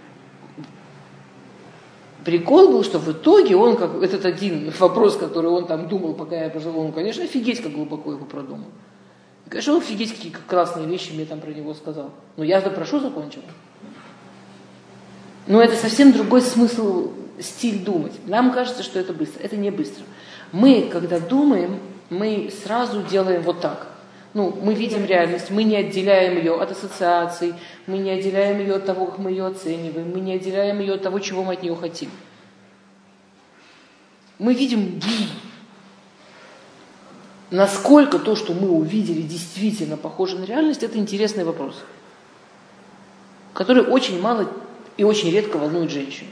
[2.25, 6.37] Прикол был, что в итоге он, как этот один вопрос, который он там думал, пока
[6.37, 8.67] я прожила, он, конечно, офигеть, как глубоко его продумал.
[9.49, 12.11] Конечно, он офигеть, какие классные вещи мне там про него сказал.
[12.37, 13.45] Но я прошу закончила.
[15.47, 18.13] Но это совсем другой смысл, стиль думать.
[18.27, 19.43] Нам кажется, что это быстро.
[19.43, 20.05] Это не быстро.
[20.53, 21.81] Мы, когда думаем,
[22.11, 23.87] мы сразу делаем вот так.
[24.35, 27.55] Ну, мы видим реальность, мы не отделяем ее от ассоциаций,
[27.87, 31.03] мы не отделяем ее от того, как мы ее оцениваем, мы не отделяем ее от
[31.03, 32.11] того, чего мы от нее хотим.
[34.39, 35.29] Мы видим «ди».
[37.51, 41.83] Насколько то, что мы увидели, действительно похоже на реальность, это интересный вопрос,
[43.55, 44.51] который очень мало
[44.99, 46.29] и очень редко волнует женщину.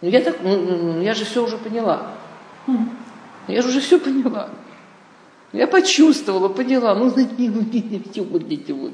[0.00, 2.14] Ну я так, ну, ну, ну, я же все уже поняла.
[3.46, 4.50] Я же уже все поняла.
[5.52, 6.94] Я почувствовала, поняла.
[6.94, 8.92] Ну, знаете, не не все вот эти вот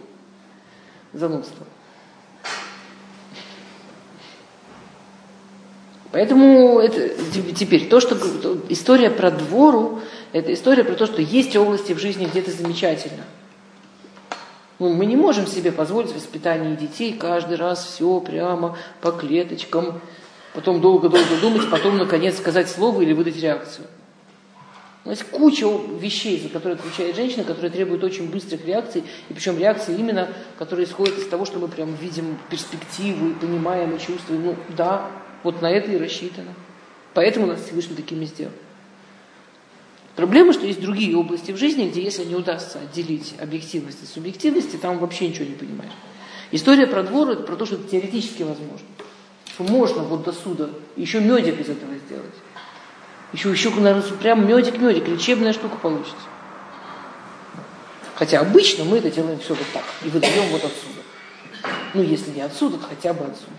[1.15, 1.67] занудства.
[6.13, 8.17] Поэтому это, те- теперь то, что
[8.69, 10.01] история про двору,
[10.33, 13.25] это история про то, что есть области в жизни, где это замечательно.
[14.79, 20.01] Ну, мы не можем себе позволить воспитание детей каждый раз все прямо по клеточкам,
[20.55, 23.87] потом долго-долго думать, потом, наконец, сказать слово или выдать реакцию.
[25.05, 25.67] У нас куча
[25.99, 30.29] вещей, за которые отвечает женщина, которые требуют очень быстрых реакций, и причем реакции именно,
[30.59, 34.45] которые исходят из того, что мы прям видим перспективу и понимаем и чувствуем.
[34.45, 35.11] Ну да,
[35.43, 36.55] вот на это и рассчитано.
[37.15, 38.53] Поэтому нас Всевышний такими сделал.
[40.21, 44.77] Проблема, что есть другие области в жизни, где если не удастся отделить объективность от субъективности,
[44.77, 45.95] там вообще ничего не понимаешь.
[46.51, 48.87] История про двор это про то, что это теоретически возможно.
[49.47, 52.35] Что можно вот до суда еще медик из этого сделать.
[53.33, 56.17] Еще, еще наверное, прям медик-медик, лечебная штука получится.
[58.15, 61.01] Хотя обычно мы это делаем все вот так и выдаем вот отсюда.
[61.95, 63.53] Ну, если не отсюда, то хотя бы отсюда.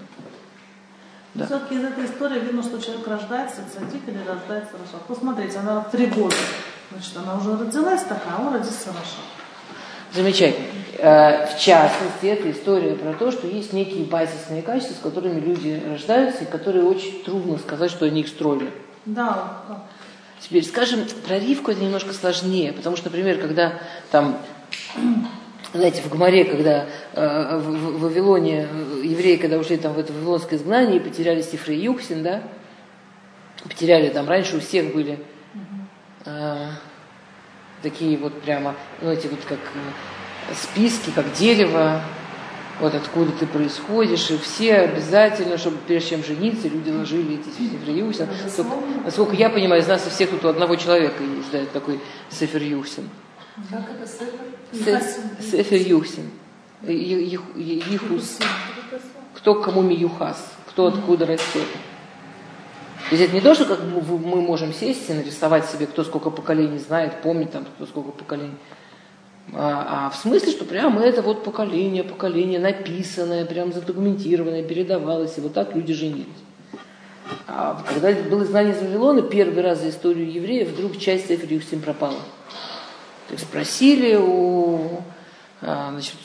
[1.34, 1.46] Да.
[1.46, 5.02] Все-таки из этой истории видно, что человек рождается цадик или рождается רשע.
[5.08, 6.36] Посмотрите, она в три года.
[6.92, 9.22] Значит, она уже родилась такая, а он родится רשע.
[10.14, 10.66] Замечательно.
[10.98, 15.82] Э, В частности, это история про то, что есть некие базисные качества, с которыми люди
[15.90, 18.70] рождаются, и которые очень трудно сказать, что они их строили.
[19.06, 19.84] Да, да.
[20.42, 23.74] Теперь, скажем, про Ривку это немножко сложнее, потому что, например, когда
[24.12, 24.38] там,
[25.74, 30.60] знаете, в Гмаре, когда э, в, Вавилоне э, евреи, когда ушли там в это вавилонское
[30.60, 32.44] изгнание и потеряли Сифры и Юксин, да,
[33.64, 35.20] потеряли там, раньше у всех были
[36.26, 36.68] э,
[37.82, 42.02] такие вот прямо, ну, эти вот как э, списки, как дерево,
[42.82, 47.94] вот откуда ты происходишь, и все обязательно, чтобы прежде чем жениться, люди ложили эти Сефер
[47.94, 48.28] Юсин.
[49.06, 52.00] Насколько я понимаю, из нас у всех тут у одного человека есть, да, такой
[52.30, 53.10] Сефер Юсин.
[53.70, 54.08] Как это
[55.42, 56.30] Сефер Юсин.
[56.84, 58.40] Ю- Ю- Ю- Юхус.
[59.34, 61.68] Кто кому миюхас, кто откуда растет.
[63.10, 66.30] То есть это не то, что как мы можем сесть и нарисовать себе, кто сколько
[66.30, 68.56] поколений знает, помнит там, кто сколько поколений.
[69.54, 75.42] А, а в смысле, что прямо это вот поколение, поколение написанное, прям задокументированное, передавалось, и
[75.42, 76.28] вот так люди женились.
[77.48, 81.82] А когда было знание из Вавилона, первый раз за историю евреев, вдруг часть Сефер Юхсим
[81.82, 82.20] пропала.
[83.32, 85.04] То есть спросили у,
[85.62, 86.16] а, значит,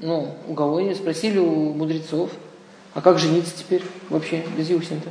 [0.00, 2.32] ну, у Гаони, спросили у мудрецов,
[2.94, 5.08] а как жениться теперь вообще без Юхсин-то?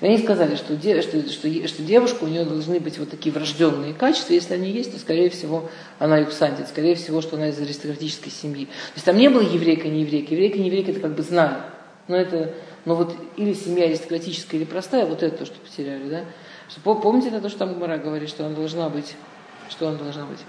[0.00, 3.92] И они сказали, что, что, что, что девушка, у нее должны быть вот такие врожденные
[3.92, 5.68] качества, если они есть, то, скорее всего,
[5.98, 8.66] она юксантит, скорее всего, что она из аристократической семьи.
[8.66, 10.32] То есть там не было еврейка, не еврейка.
[10.32, 11.56] Еврейка, не еврейка, это как бы знали.
[12.06, 12.54] Но это,
[12.84, 16.24] но вот или семья аристократическая, или простая, вот это то, что потеряли, да?
[16.68, 19.16] Что, по- помните это то, что там Гмара говорит, что она должна быть,
[19.70, 20.40] что она должна быть?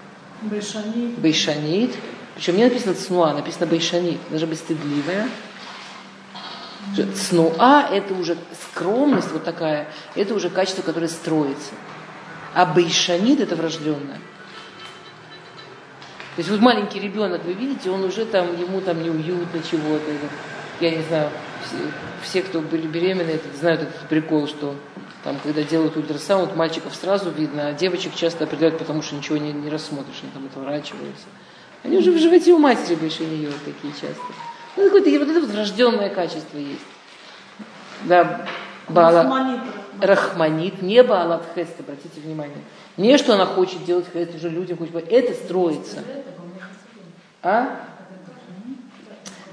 [0.42, 1.16] Бейшани.
[1.18, 1.96] Бейшанит.
[2.36, 4.20] Причем не написано цнуа, написано бейшанит.
[4.30, 5.30] Должна быть стыдливая.
[7.16, 8.38] Цнуа– это уже
[8.72, 11.72] скромность вот такая, это уже качество, которое строится.
[12.54, 14.20] А бейшанит– это врожденное.
[16.36, 20.12] То есть вот маленький ребенок, вы видите, он уже там, ему там неуютно чего-то.
[20.80, 21.30] Я не знаю,
[21.66, 21.78] все,
[22.24, 24.76] все, кто были беременны, знают этот прикол, что
[25.24, 29.54] там, когда делают ультрасаунд, мальчиков сразу видно, а девочек часто определяют, потому что ничего не,
[29.54, 31.26] не рассмотришь, они там отворачиваются.
[31.84, 34.22] Они уже в животе у матери больше нее такие часто.
[34.78, 36.82] Ну, какое-то вот это вот врожденное качество есть.
[38.06, 38.48] Да,
[38.90, 39.62] Баала, Рахманит.
[40.00, 42.58] Рахманит, не Баалат Хест, обратите внимание.
[42.98, 46.04] Не, что она хочет делать Хест уже людям, хочет, это строится.
[47.44, 47.80] А?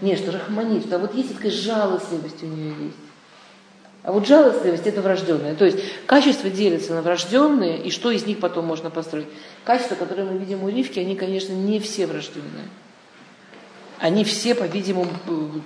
[0.01, 3.08] Не, что Рахманит, что вот есть такая жалостливость у нее есть.
[4.03, 5.55] А вот жалостливость это врожденное.
[5.55, 9.27] То есть качества делятся на врожденные, и что из них потом можно построить.
[9.65, 12.69] Качества, которые мы видим у Ривки, они, конечно, не все врожденные.
[13.99, 15.11] Они все, по-видимому,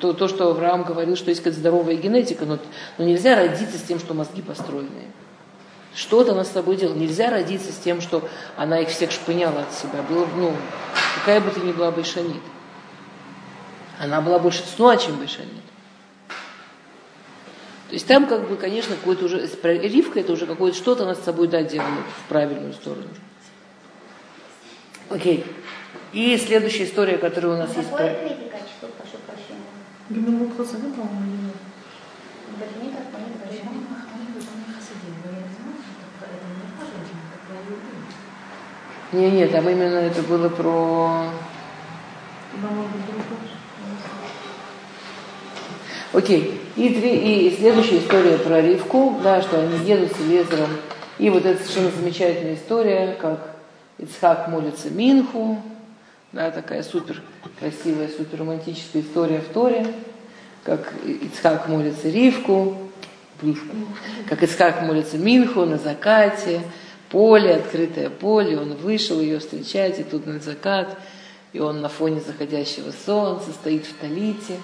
[0.01, 2.59] то, то, что Авраам говорил, что есть здоровая генетика, но,
[2.97, 5.09] но нельзя родиться с тем, что мозги построенные.
[5.95, 6.97] Что-то она с собой делала.
[6.97, 8.27] Нельзя родиться с тем, что
[8.57, 10.03] она их всех шпыняла от себя.
[10.09, 10.57] Было, ну,
[11.17, 12.43] какая бы ты ни была Байшанит.
[14.01, 15.51] Она была больше цнуа, чем Байшанит.
[17.93, 21.23] То есть там, как бы, конечно, какой-то уже, Ривка это уже какое-то что-то она с
[21.23, 21.91] собой, да, делала
[22.25, 23.07] в правильную сторону.
[25.11, 25.45] Окей.
[26.15, 27.91] И следующая история, которая у нас есть.
[27.91, 29.61] Какое третье качество, прошу прощения?
[30.09, 31.51] Гимнул кто один, по-моему.
[39.13, 41.29] Не, не, там именно это было про...
[42.53, 43.53] Тогда может быть другой.
[46.13, 46.61] Окей.
[46.77, 50.69] И, три, и следующая история про Ривку, да, что они едут с Лезером.
[51.19, 53.55] И вот эта совершенно замечательная история, как
[53.99, 55.63] Ицхак молится Минху,
[56.33, 57.23] да, такая супер
[57.59, 59.87] красивая, супер романтическая история в Торе,
[60.65, 62.77] как Ицхак молится Ривку,
[63.41, 63.77] Ривку,
[64.29, 66.63] как Ицхак молится Минху на закате,
[67.11, 70.99] поле, открытое поле, он вышел ее встречать, и тут на закат,
[71.53, 74.59] и он на фоне заходящего солнца стоит в талите,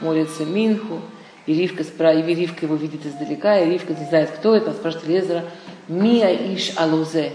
[0.00, 1.00] молится Минху,
[1.46, 2.12] и Ривка, спра...
[2.12, 5.44] и Ривка его видит издалека, и Ривка не знает, кто это, она спрашивает Лезера,
[5.88, 7.32] Мия Иш Алозе.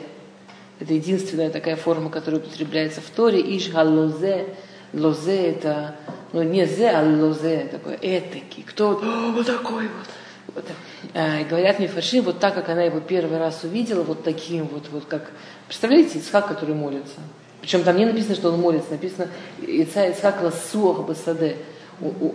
[0.79, 4.45] Это единственная такая форма, которая употребляется в Торе, Иш Алозе.
[4.93, 5.95] Лозе это,
[6.31, 8.63] ну не зе, а лозе, такой этакий.
[8.63, 10.07] Кто вот, «О, вот такой вот.
[10.55, 10.65] Вот.
[11.13, 14.65] А, и говорят мне фарши, вот так, как она его первый раз увидела, вот таким
[14.67, 15.29] вот, вот как,
[15.67, 17.19] представляете, Ицхак, который молится.
[17.61, 19.29] Причем там не написано, что он молится, написано
[19.61, 21.57] Ица Ицхак Ласуах Басаде.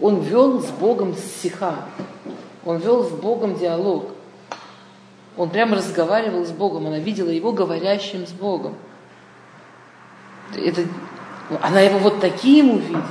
[0.01, 1.77] Он- вел с Богом сиха.
[2.65, 4.11] Он вел с Богом диалог.
[5.37, 6.87] Он прямо разговаривал с Богом.
[6.87, 8.75] Она видела его говорящим с Богом.
[10.55, 10.83] Это,
[11.63, 13.03] она его вот таким увидела.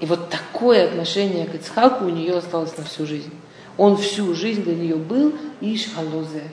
[0.00, 3.32] И вот такое отношение к Ицхаку у нее осталось на всю жизнь.
[3.76, 6.44] Он всю жизнь для нее был Иш Халозе.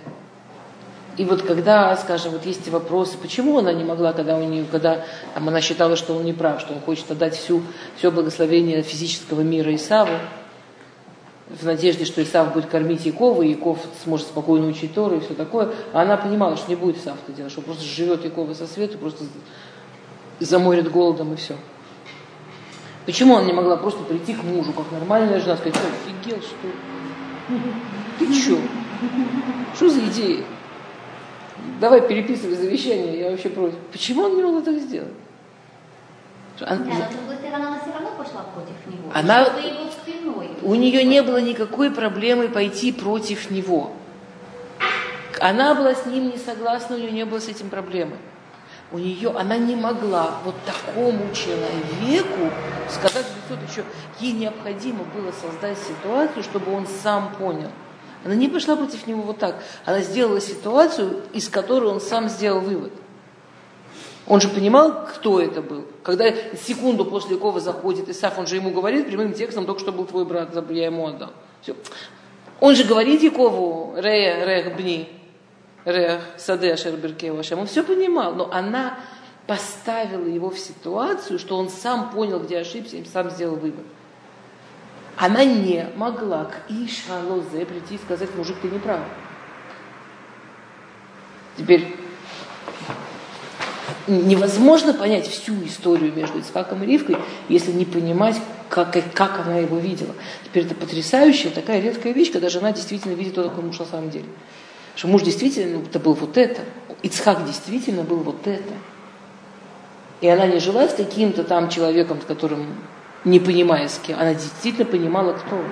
[1.19, 5.03] И вот когда, скажем, вот есть вопросы, почему она не могла, когда у нее, когда
[5.33, 7.61] там, она считала, что он не прав, что он хочет отдать всю,
[7.97, 10.13] все благословение физического мира Исаву,
[11.49, 15.33] в надежде, что Исав будет кормить Якова, и Яков сможет спокойно учить Тору и все
[15.33, 15.73] такое.
[15.91, 18.97] А она понимала, что не будет Исав это делать, что просто живет Якова со свету,
[18.97, 19.25] просто
[20.39, 21.57] заморит голодом и все.
[23.05, 26.65] Почему она не могла просто прийти к мужу, как нормальная жена, сказать, что офигел, что
[26.65, 27.59] ли?
[28.19, 28.57] Ты че?
[29.75, 30.45] Что за идеи?
[31.79, 33.77] Давай переписывай завещание, я вообще против.
[33.91, 35.13] Почему она не могла так сделать?
[36.61, 39.09] Она- Да, но с другой стороны, она все равно пошла против него.
[39.13, 40.49] Она- его спиной.
[40.61, 43.91] У нее не было никакой проблемы пойти против него.
[45.39, 48.17] Она была с ним не согласна, у нее не было с этим проблемы.
[48.91, 52.51] У нее, она не могла вот такому человеку
[52.89, 53.83] сказать лицо, еще
[54.19, 57.69] ей необходимо было создать ситуацию, чтобы он сам понял.
[58.25, 59.61] Она не пошла против него вот так.
[59.85, 62.91] Она сделала ситуацию, из которой он сам сделал вывод.
[64.27, 65.85] Он же понимал, кто это был.
[66.03, 70.05] Когда секунду после Якова заходит Исаф, он же ему говорит прямым текстом, только что был
[70.05, 71.31] твой брат, я ему отдал.
[71.61, 71.75] Все.
[72.59, 75.09] Он же говорит Якову, Рея, Рех Бни,
[75.85, 77.59] Рех Саде Ашерберке Вашем.
[77.59, 78.99] Он все понимал, но она
[79.47, 83.85] поставила его в ситуацию, что он сам понял, где ошибся, и сам сделал вывод.
[85.19, 89.01] Она не могла к Ишалозе прийти и сказать, мужик, ты не прав.
[91.57, 91.93] Теперь
[94.07, 97.17] невозможно понять всю историю между Ицхаком и Ривкой,
[97.49, 98.37] если не понимать,
[98.69, 100.15] как, как она его видела.
[100.45, 104.09] Теперь это потрясающая, такая редкая вещь, когда жена действительно видит, кто такой муж на самом
[104.11, 104.27] деле.
[104.95, 106.61] Что муж действительно это был вот это.
[107.03, 108.73] Ицхак действительно был вот это.
[110.21, 112.67] И она не жила с каким-то там человеком, с которым
[113.29, 114.19] не понимая с кем.
[114.19, 115.65] Она действительно понимала, кто он.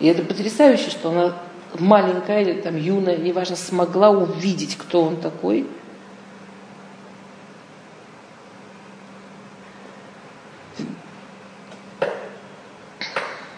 [0.00, 1.36] И это потрясающе, что она
[1.78, 5.66] маленькая или там юная, неважно, смогла увидеть, кто он такой.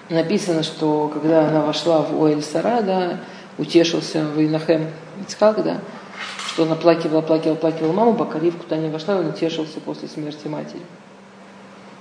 [0.08, 3.18] Написано, что когда она вошла в Оэль Сара, да,
[3.58, 4.88] утешился Вейнахем
[5.20, 5.80] Ицхак, да,
[6.48, 10.08] что она плакивала, плакивала, плакивала маму, пока Ривка туда не вошла, и он утешился после
[10.08, 10.82] смерти матери.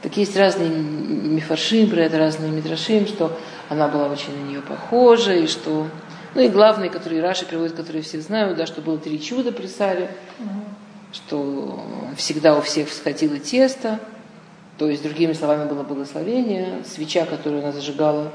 [0.01, 3.37] Так есть разные мифаршим про это, разные мидрашим, что
[3.69, 5.87] она была очень на нее похожа, и что...
[6.35, 9.67] Ну и главный, который Раши приводит, который все знают, да, что было три чуда при
[9.67, 10.11] Саре,
[11.13, 11.79] что
[12.17, 13.99] всегда у всех всходило тесто,
[14.77, 18.31] то есть, другими словами, было благословение, свеча, которую она зажигала,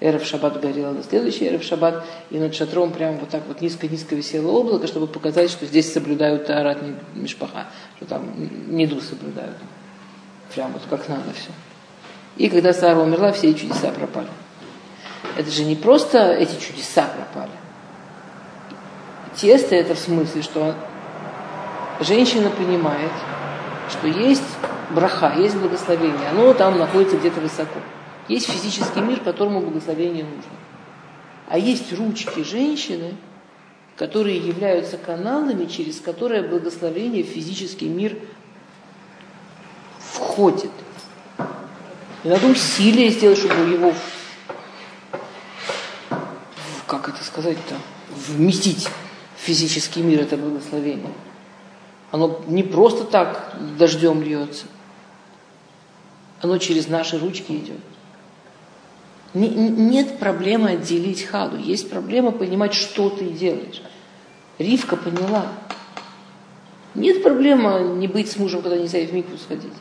[0.00, 4.14] Эров Шаббат горела на следующий Эров Шаббат, и над шатром прямо вот так вот низко-низко
[4.14, 6.78] висело облако, чтобы показать, что здесь соблюдают Таарат
[7.14, 7.66] Мишпаха,
[7.96, 8.28] что там
[8.68, 9.56] неду соблюдают.
[10.54, 11.50] Прям вот как надо все.
[12.36, 14.28] И когда Сара умерла, все эти чудеса пропали.
[15.36, 17.52] Это же не просто эти чудеса пропали.
[19.36, 20.74] Тесто это в смысле, что
[22.00, 23.10] женщина понимает,
[23.90, 24.42] что есть
[24.90, 27.80] браха, есть благословение, оно там находится где-то высоко.
[28.28, 30.50] Есть физический мир, которому благословение нужно.
[31.48, 33.14] А есть ручки женщины,
[33.96, 38.16] которые являются каналами, через которые благословение в физический мир
[39.98, 40.70] входит.
[42.24, 43.92] И надо усилие сделать, чтобы его,
[46.86, 47.76] как это сказать-то,
[48.10, 48.88] вместить
[49.36, 51.12] в физический мир это благословение.
[52.10, 54.66] Оно не просто так дождем льется.
[56.40, 57.80] Оно через наши ручки идет.
[59.34, 61.56] Нет проблемы отделить хаду.
[61.58, 63.82] Есть проблема понимать, что ты делаешь.
[64.58, 65.46] Ривка поняла.
[66.94, 69.72] Нет проблемы не быть с мужем, когда нельзя и в микву сходить.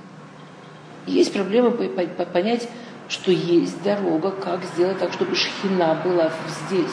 [1.05, 2.67] Есть проблема понять,
[3.07, 6.31] что есть дорога, как сделать так, чтобы шхина была
[6.67, 6.91] здесь,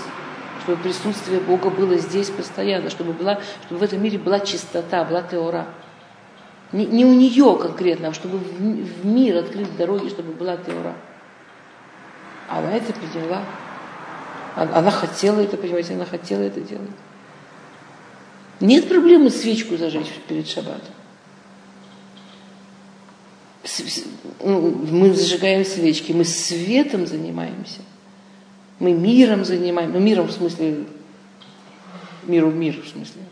[0.62, 5.22] чтобы присутствие Бога было здесь постоянно, чтобы, была, чтобы в этом мире была чистота, была
[5.22, 5.66] теора.
[6.72, 10.94] Не, не у нее конкретно, а чтобы в, в мир открыть дороги, чтобы была теора.
[12.50, 13.44] Она это приняла.
[14.56, 16.90] Она, хотела это, понимаете, она хотела это делать.
[18.58, 20.92] Нет проблемы свечку зажечь перед шаббатом.
[24.40, 27.82] Ну, мы зажигаем свечки, мы светом занимаемся.
[28.80, 29.96] Мы миром занимаемся.
[29.96, 30.86] Ну, миром в смысле,
[32.24, 33.22] миру мир в смысле.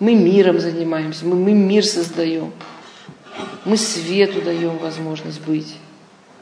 [0.00, 2.52] Мы миром занимаемся, мы, мы мир создаем.
[3.64, 5.76] Мы свету даем возможность быть.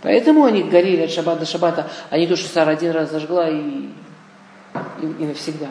[0.03, 3.49] Поэтому они горели от шаббата до шаббата, а не то, что Сара один раз зажгла
[3.49, 5.69] и, и, и навсегда.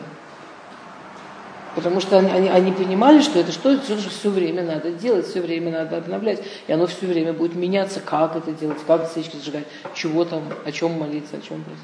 [1.74, 5.26] Потому что они, они, они понимали, что это что, это же все время надо делать,
[5.26, 6.42] все время надо обновлять.
[6.66, 10.72] И оно все время будет меняться, как это делать, как свечки зажигать, чего там, о
[10.72, 11.82] чем молиться, о чем просить.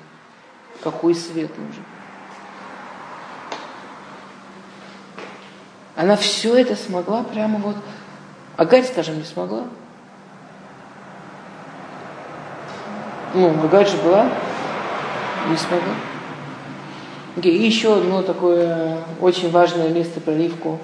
[0.83, 1.85] Какой свет нужен.
[5.97, 7.77] Она все это смогла прямо вот.
[8.57, 9.65] Агарь, скажем, не смогла.
[13.35, 13.51] Ну,
[13.89, 14.31] же была,
[15.51, 15.95] не смогла.
[17.37, 17.51] Okay.
[17.51, 20.79] И еще одно такое очень важное место проливку.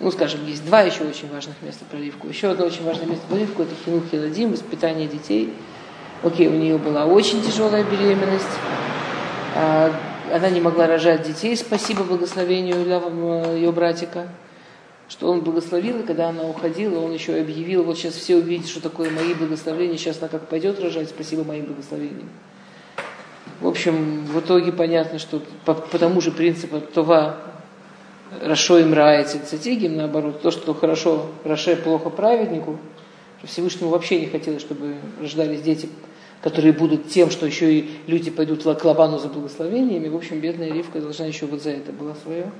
[0.00, 2.28] Ну, скажем, есть два еще очень важных места проливку.
[2.28, 5.52] Еще одно очень важное место проливку– это хинух хиладим, воспитание детей.
[6.22, 8.46] Окей, у нее была очень тяжелая беременность.
[9.56, 9.92] А,
[10.32, 12.84] она не могла рожать детей, спасибо благословению
[13.56, 14.28] ее братика,
[15.08, 18.82] что он благословил, и когда она уходила, он еще объявил, вот сейчас все увидят, что
[18.82, 22.28] такое мои благословения, сейчас она как пойдет рожать, спасибо моим благословениям.
[23.60, 27.38] В общем, в итоге понятно, что по, по тому же принципу Това
[28.40, 32.78] хорошо им нравится цитигим, наоборот, то, что хорошо Раше, плохо праведнику,
[33.44, 35.88] Всевышнему вообще не хотелось, чтобы рождались дети,
[36.42, 40.08] которые будут тем, что еще и люди пойдут к Лабану за благословениями.
[40.08, 42.50] В общем, бедная Ривка должна еще вот за это было свое.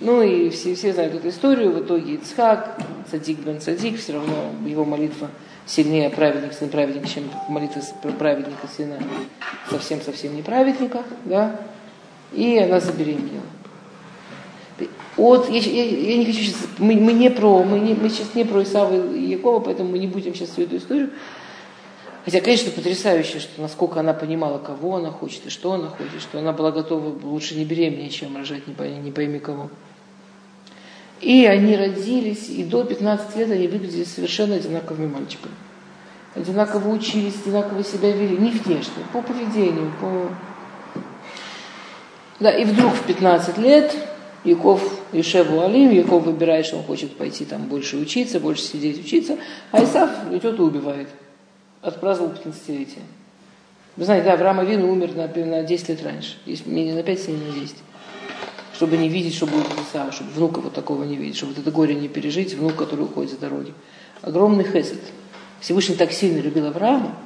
[0.00, 1.72] Ну и все, все знают эту историю.
[1.72, 2.80] В итоге Ицхак,
[3.10, 5.28] Цадик бен Цадик, все равно его молитва
[5.66, 7.82] сильнее праведник, сын праведник, чем молитва
[8.18, 8.98] праведника, сына
[9.70, 11.60] совсем-совсем не праведника, да,
[12.32, 13.42] и она забеременела.
[15.16, 18.34] От, я, я, я не хочу сейчас, мы, мы не про, мы, не, мы сейчас
[18.34, 21.10] не про Исава и Якова, поэтому мы не будем сейчас всю эту историю.
[22.24, 26.38] Хотя, конечно, потрясающе, что насколько она понимала, кого она хочет и что она хочет, что
[26.38, 29.70] она была готова лучше не беременеть, чем рожать не пойми, не пойми кого.
[31.20, 35.54] И они родились, и до 15 лет они выглядели совершенно одинаковыми мальчиками.
[36.34, 40.28] одинаково учились, одинаково себя вели, не внешне, по поведению, по...
[42.38, 43.96] Да, и вдруг в 15 лет
[44.44, 49.38] Яков Ишеву Алим, Яков выбирает, что он хочет пойти там больше учиться, больше сидеть учиться,
[49.72, 51.08] а Исав идет и убивает.
[51.82, 53.02] Отпраздновал 15-летие.
[53.96, 56.36] Вы знаете, да, Авраам Авин умер на, на 10 лет раньше.
[56.46, 57.76] Не на 5, не на 10.
[58.74, 61.94] Чтобы не видеть, что будет Исава, чтобы внука вот такого не видеть, чтобы это горе
[61.94, 63.74] не пережить, внук, который уходит за дороги.
[64.22, 65.00] Огромный хесед.
[65.60, 67.16] Всевышний так сильно любил Авраама,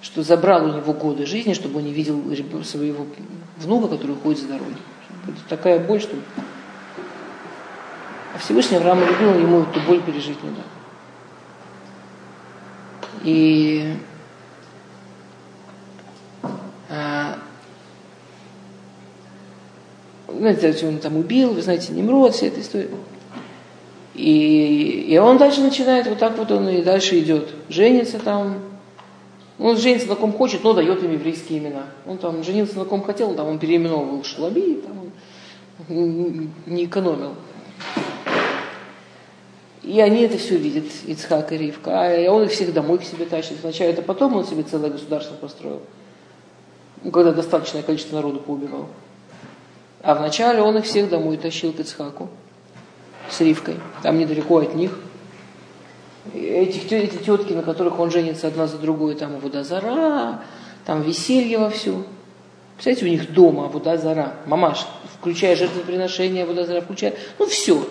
[0.00, 2.22] что забрал у него годы жизни, чтобы он не видел
[2.64, 3.06] своего
[3.58, 4.76] внука, который уходит за дороги.
[5.26, 6.16] Это такая боль, что...
[8.34, 10.64] А Всевышний Авраама любил, ему эту боль пережить не дал.
[13.24, 13.94] И
[16.88, 17.38] а,
[20.28, 22.88] знаете, он там убил, вы знаете, Немрод, вся эта история.
[24.14, 27.50] И, и он дальше начинает, вот так вот он и дальше идет.
[27.68, 28.58] Женится там,
[29.58, 31.86] он женится на ком хочет, но дает им еврейские имена.
[32.06, 35.12] Он там женился на ком хотел, там он переименовывал Шлаби, там
[35.88, 37.34] он не экономил.
[39.88, 41.92] И они это все видят, Ицхак и Ривка.
[41.94, 43.56] А он их всех домой к себе тащит.
[43.58, 45.80] Сначала это потом он себе целое государство построил.
[47.02, 48.88] Ну, когда достаточное количество народу поубивал.
[50.02, 52.28] А вначале он их всех домой тащил к Ицхаку
[53.30, 53.76] с Ривкой.
[54.02, 54.98] Там недалеко от них.
[56.34, 60.42] Этих, эти тетки, на которых он женится одна за другой, там Авудазара,
[60.84, 62.04] там веселье вовсю.
[62.74, 64.86] Представляете, у них дома Авудазара, мамаш,
[65.18, 67.82] включая жертвоприношение Авудазара, включая, ну все.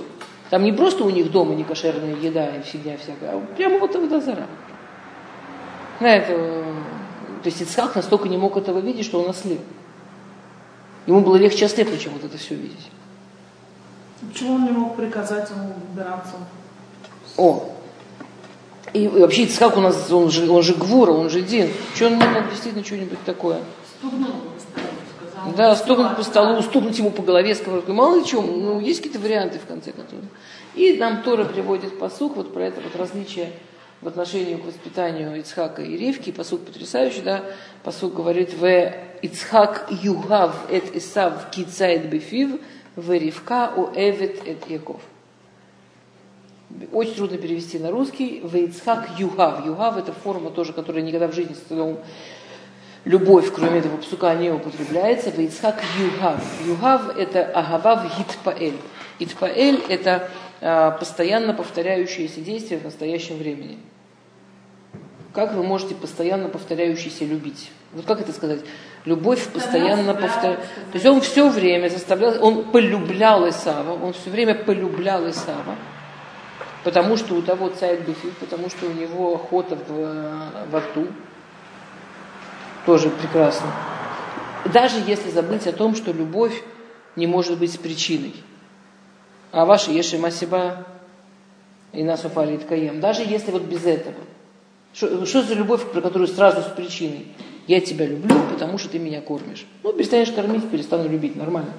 [0.50, 4.48] Там не просто у них дома некошерная еда и фигня всякая, а прямо вот Авудазара.
[6.00, 9.60] На это, то есть Ицхак настолько не мог этого видеть, что он ослеп.
[11.06, 12.91] Ему было легче ослепнуть, чем вот это все видеть.
[14.22, 16.36] Почему он не мог приказать ему убираться?
[17.38, 17.78] О,
[18.93, 21.70] и вообще Ицхак у нас, он же, он же Гвура, он же Дин.
[21.93, 23.60] Что он не мог действительно что-нибудь такое?
[24.00, 24.32] Стукнул.
[25.56, 27.93] Да, стукнуть по столу, стукнуть ему по голове сковородкой.
[27.93, 30.20] Мало ли чем, ну, есть какие-то варианты, в конце концов.
[30.76, 33.52] И нам Тора приводит посук вот про это вот различие
[34.02, 36.32] в отношении к воспитанию Ицхака и Ривки.
[36.32, 37.43] Посук потрясающий, да.
[37.84, 42.60] Посук говорит, в Ицхак югав эт Исав кицайт бефив,
[42.95, 45.02] в Ривка у эвет эт Яков.
[46.91, 48.41] Очень трудно перевести на русский.
[48.43, 49.66] В Ицхак югав.
[49.66, 51.60] Югав это форма тоже, которая никогда в жизни с
[53.06, 55.32] любовь, кроме этого псука, не употребляется.
[55.32, 56.41] В Ицхак югав.
[56.66, 58.78] Югав это агавав гитпаэль.
[59.20, 60.30] Гитпаэль это
[60.62, 63.78] а, постоянно повторяющиеся действия в настоящем времени.
[65.34, 67.70] Как вы можете постоянно повторяющийся любить?
[67.93, 68.62] Вот как это сказать?
[69.06, 70.60] Любовь постоянно повторяет.
[70.60, 75.76] То есть он все время заставлял, он полюблял Исава, он все время полюблял Исава,
[76.84, 81.08] потому что у того царь Бефит, потому что у него охота в, во рту.
[82.88, 83.67] Тоже прекрасно.
[84.73, 86.63] Даже если забыть о том, что любовь
[87.17, 88.33] не может быть причиной.
[89.51, 90.85] А ваши Еши Масиба
[91.91, 93.01] и Насу Фалит Каем.
[93.01, 94.15] Даже если вот без этого.
[94.93, 97.27] Что, за любовь, про которую сразу с причиной?
[97.67, 99.65] Я тебя люблю, потому что ты меня кормишь.
[99.83, 101.35] Ну, перестанешь кормить, перестану любить.
[101.35, 101.73] Нормально.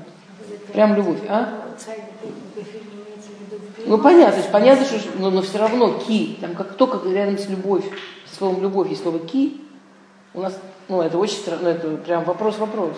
[0.75, 1.65] Прям любовь, а?
[3.87, 7.85] Ну, понятно, понятно, что, но, но все равно ки, там как только рядом с любовь,
[8.31, 9.63] с словом любовь есть слово ки,
[10.35, 12.97] у нас, ну, это очень странно, ну, это прям вопрос-вопрос.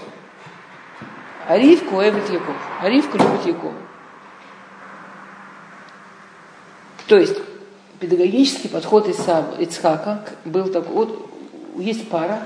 [1.46, 2.54] А Ривку любит Яков.
[2.80, 3.72] А Ривка любит Яков.
[7.08, 7.36] То есть
[7.98, 11.30] педагогический подход Исава, Ицхака был такой, вот
[11.76, 12.40] есть пара,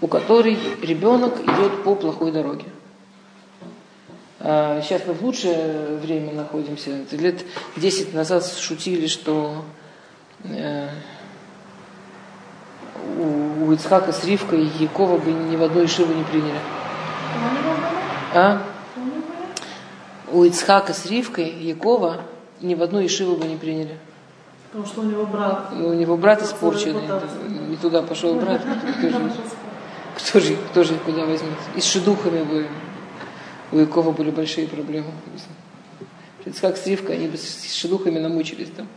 [0.00, 2.66] у которой ребенок идет по плохой дороге.
[4.40, 7.04] А, сейчас мы в лучшее время находимся.
[7.12, 7.44] Лет
[7.76, 9.64] 10 назад шутили, что
[10.42, 10.88] э,
[13.22, 16.58] у, у Ицхака с Ривкой и Якова бы ни в одной шиву не приняли.
[18.34, 18.62] А?
[20.32, 22.22] У Ицхака с Ривкой Якова
[22.60, 23.98] ни в одной Ишиву бы не приняли.
[24.70, 25.72] Потому что у него брат.
[25.72, 27.02] У него брат испорченный.
[27.68, 28.62] Не туда пошел брат.
[28.96, 29.30] Кто же,
[30.16, 31.58] кто же, кто же куда возьмет?
[31.76, 32.68] И с шедухами бы
[33.72, 35.10] у Якова были большие проблемы.
[36.60, 38.88] Как с Ривкой, они бы с шедухами намучились там.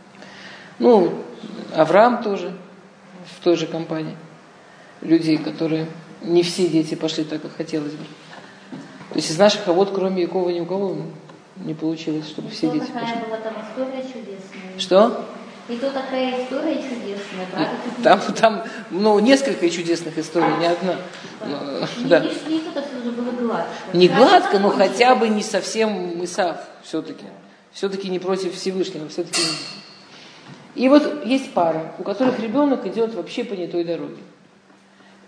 [0.78, 1.12] Ну,
[1.74, 2.52] Авраам тоже
[3.26, 4.16] в той же компании.
[5.02, 5.86] Людей, которые
[6.22, 8.04] не все дети пошли так, как хотелось бы.
[9.10, 10.96] То есть из наших а вот кроме Якова ни у кого
[11.56, 13.26] не получилось, чтобы все дети такая пошли.
[13.26, 14.78] была там история чудесная.
[14.78, 15.24] Что?
[15.68, 17.70] И то такая история чудесная, правда?
[18.02, 20.96] Там, там ну, несколько чудесных историй, не одна.
[21.44, 22.20] Но, Не, да.
[22.20, 22.60] не все
[23.00, 23.68] уже было гладко.
[23.92, 27.24] Не гладко, но хотя бы не совсем Исав все-таки.
[27.72, 29.42] Все-таки не против Всевышнего, все-таки
[30.76, 34.18] И вот есть пара, у которых ребенок идет вообще по не той дороге.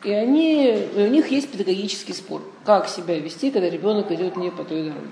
[0.04, 4.62] И они, у них есть педагогический спор, как себя вести, когда ребенок идет не по
[4.62, 5.08] той дороге.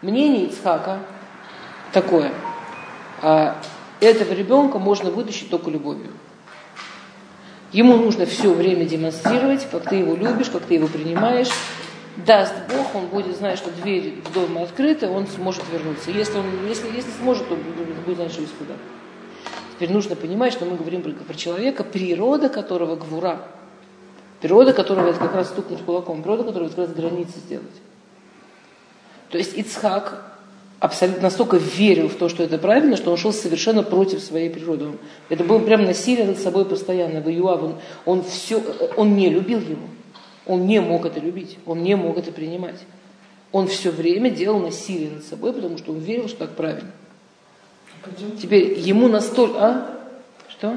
[0.00, 1.00] Мнение Ицхака
[1.92, 2.32] такое.
[3.20, 3.60] А
[4.00, 6.12] этого ребенка можно вытащить только любовью.
[7.72, 11.50] Ему нужно все время демонстрировать, как ты его любишь, как ты его принимаешь.
[12.16, 16.10] Даст Бог, он будет знать, что дверь в дом открыта, он сможет вернуться.
[16.12, 18.74] Если, он, если, если сможет, то будет знать, что есть куда.
[19.78, 23.42] Теперь нужно понимать, что мы говорим про, про человека, природа которого гвура.
[24.40, 27.66] Природа которого это как раз стукнуть кулаком, природа которого это как раз границы сделать.
[29.30, 30.36] То есть Ицхак
[30.80, 34.98] абсолютно настолько верил в то, что это правильно, что он шел совершенно против своей природы.
[35.28, 37.20] Это было прям насилие над собой постоянно.
[37.20, 37.74] Воював, он,
[38.04, 38.60] он, все,
[38.96, 39.86] он не любил его.
[40.44, 42.80] Он не мог это любить, он не мог это принимать.
[43.52, 46.90] Он все время делал насилие над собой, потому что он верил, что так правильно.
[48.40, 49.58] Теперь ему настолько...
[49.58, 49.98] А?
[50.48, 50.76] Что?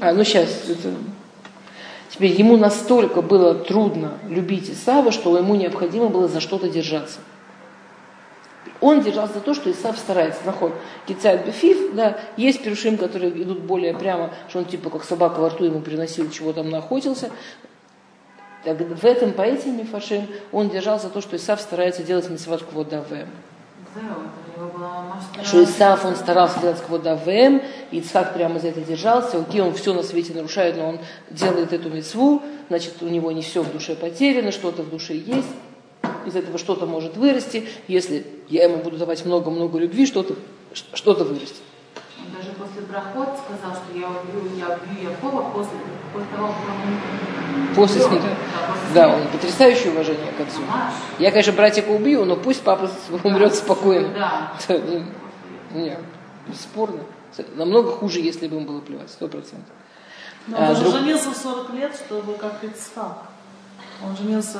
[0.00, 0.68] А, ну сейчас.
[0.68, 0.90] Это...
[2.10, 7.18] Теперь ему настолько было трудно любить Исава, что ему необходимо было за что-то держаться.
[8.80, 10.40] Он держался за то, что Исав старается.
[10.44, 10.72] Наход.
[11.06, 15.48] Кицайт Бефиф, да, есть перушим, которые идут более прямо, что он типа как собака во
[15.48, 17.30] рту ему приносил, чего там находился.
[18.62, 23.28] Так, в этом поэте Мифашим он держался за то, что Исав старается делать мисват кводавем.
[25.44, 29.38] Что Исаф, он старался делать кводавем, и Ицхак прямо за это держался.
[29.38, 30.98] Окей, он все на свете нарушает, но он
[31.30, 35.48] делает эту мецву, значит, у него не все в душе потеряно, что-то в душе есть.
[36.26, 37.68] Из этого что-то может вырасти.
[37.86, 40.34] Если я ему буду давать много-много любви, что-то
[40.74, 41.62] что вырастет.
[42.18, 45.78] Он даже после брахот сказал, что я убью, я убью Якова после,
[47.74, 48.28] после смерти.
[48.94, 50.60] Да, он потрясающее уважение к отцу.
[51.18, 52.90] Я, конечно, братика убью, но пусть папа
[53.22, 54.08] умрет спокойно.
[54.14, 54.52] Да.
[55.72, 55.98] Нет,
[56.46, 57.00] бесспорно.
[57.56, 59.72] Намного хуже, если бы ему было плевать, сто процентов.
[60.46, 60.94] Но он а, друг...
[60.94, 63.24] женился в 40 лет, чтобы как Ицхак.
[64.06, 64.58] Он женился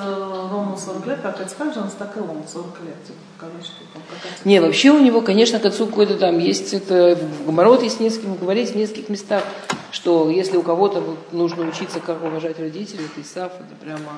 [0.51, 2.97] ровно 40 лет, как Ицхак женился, так и он 40 лет.
[3.07, 4.03] Типа, что там
[4.45, 8.29] Не, вообще у него, конечно, к отцу какой-то там есть, это в Гоморот есть несколько,
[8.41, 9.43] говорить в нескольких местах,
[9.91, 14.13] что если у кого-то нужно учиться, как уважать родителей, это Исаф, это прямо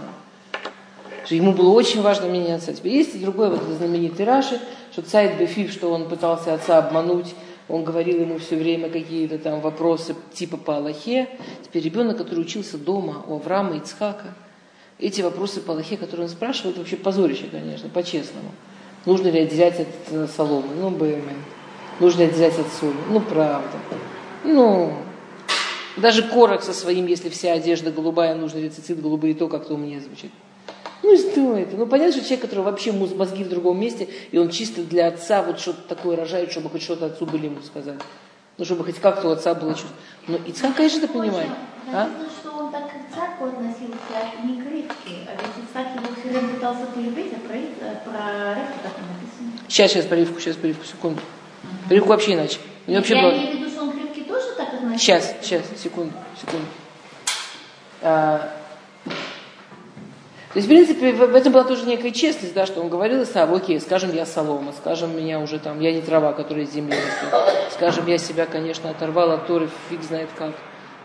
[1.26, 2.72] что ему было очень важно меняться.
[2.72, 4.60] Теперь есть и другой вот знаменитый Раши,
[4.92, 7.34] что Цайд Бефив, что он пытался отца обмануть,
[7.68, 11.28] он говорил ему все время какие-то там вопросы типа по Аллахе.
[11.64, 14.34] Теперь ребенок, который учился дома у Авраама и Ицхака,
[14.98, 18.50] эти вопросы по Аллахе, которые он спрашивает, вообще позорище, конечно, по-честному.
[19.04, 20.68] Нужно ли отделять от э, соломы?
[20.80, 21.36] Ну, бэмен.
[22.00, 22.96] Нужно ли отделять от соли?
[23.10, 23.78] Ну, правда.
[24.44, 24.92] Ну,
[25.96, 29.76] даже корок со своим, если вся одежда голубая, нужно ли цицит голубые, то как-то у
[29.76, 30.30] меня звучит.
[31.02, 31.76] Ну, что это?
[31.76, 35.42] Ну, понятно, что человек, который вообще мозги в другом месте, и он чисто для отца
[35.42, 37.98] вот что-то такое рожает, чтобы хоть что-то отцу были ему сказать.
[38.58, 39.90] Ну, чтобы хоть как-то у отца было чувство.
[40.26, 41.50] Но Ицхак, конечно, это понимает.
[41.92, 42.10] А?
[43.16, 43.94] Ицхаку относился
[44.44, 48.92] не к а ведь Ицхак его все время пытался полюбить, а про, про Ривку так
[48.92, 49.68] и написано.
[49.68, 51.20] Сейчас, сейчас, Ривку, сейчас, по Ривку, секунду.
[51.88, 52.58] По Ривку вообще иначе.
[52.86, 53.30] Я вообще было...
[53.32, 54.98] имею в виду, что он к тоже так относился?
[54.98, 56.66] Сейчас, сейчас, секунду, секунду.
[58.02, 58.50] А,
[59.04, 63.50] то есть, в принципе, в этом была тоже некая честность, да, что он говорил Исав,
[63.50, 67.70] окей, скажем, я солома, скажем, меня уже там, я не трава, которая из земли растет,
[67.72, 70.52] скажем, я себя, конечно, оторвал от Торы, фиг знает как.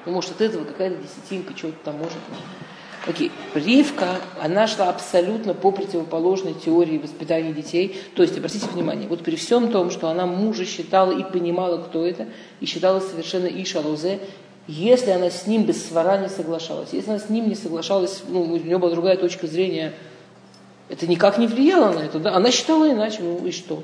[0.05, 2.17] Ну, может, от этого какая-то десятинка, что-то там может.
[3.07, 7.99] Окей, Ривка, она шла абсолютно по противоположной теории воспитания детей.
[8.15, 12.05] То есть, обратите внимание, вот при всем том, что она мужа считала и понимала, кто
[12.05, 12.27] это,
[12.59, 14.19] и считала совершенно Ишалузе,
[14.67, 18.43] если она с ним без свара не соглашалась, если она с ним не соглашалась, ну,
[18.43, 19.93] у нее была другая точка зрения,
[20.87, 22.19] это никак не влияло на это.
[22.19, 22.35] Да?
[22.35, 23.83] Она считала иначе, ну и что?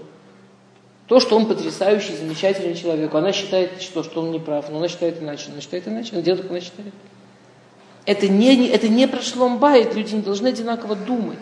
[1.08, 4.90] То, что он потрясающий, замечательный человек, она считает, что, что он не прав, но она
[4.90, 6.94] считает иначе, она считает иначе, она делает, как она считает.
[8.06, 11.40] Это не, это не про шломбайт, люди не должны одинаково думать.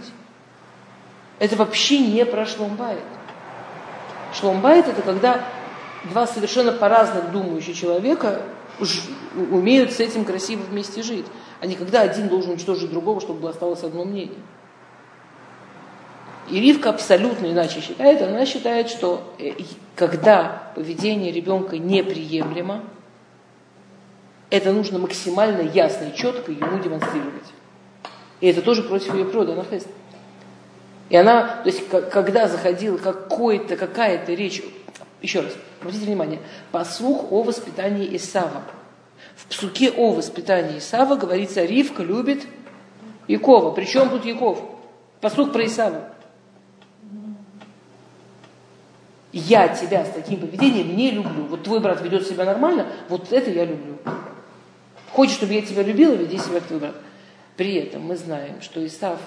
[1.39, 3.03] Это вообще не про шломбайт.
[4.33, 5.45] Шломбайт это когда
[6.05, 8.43] два совершенно по-разному думающих человека
[9.51, 11.25] умеют с этим красиво вместе жить,
[11.59, 14.37] а не когда один должен уничтожить другого, чтобы осталось одно мнение.
[16.49, 18.21] И Ривка абсолютно иначе считает.
[18.21, 19.53] Она считает, что э,
[19.95, 22.83] когда поведение ребенка неприемлемо,
[24.49, 27.47] это нужно максимально ясно и четко ему демонстрировать.
[28.41, 29.87] И это тоже против ее природы, она фест.
[31.09, 34.61] И она, то есть, когда заходила какой-то, какая-то речь
[35.21, 36.39] еще раз, обратите внимание,
[36.71, 38.63] послух о воспитании Исава.
[39.35, 42.45] В псуке о воспитании Исава говорится, Ривка любит
[43.27, 43.71] Якова.
[43.71, 44.59] Причем тут Яков?
[45.21, 46.14] Послух про Исава.
[49.37, 51.43] Я тебя с таким поведением не люблю.
[51.49, 53.97] Вот твой брат ведет себя нормально, вот это я люблю.
[55.11, 56.95] Хочешь, чтобы я тебя любила, веди себя как твой брат.
[57.57, 59.19] При этом мы знаем, что Исав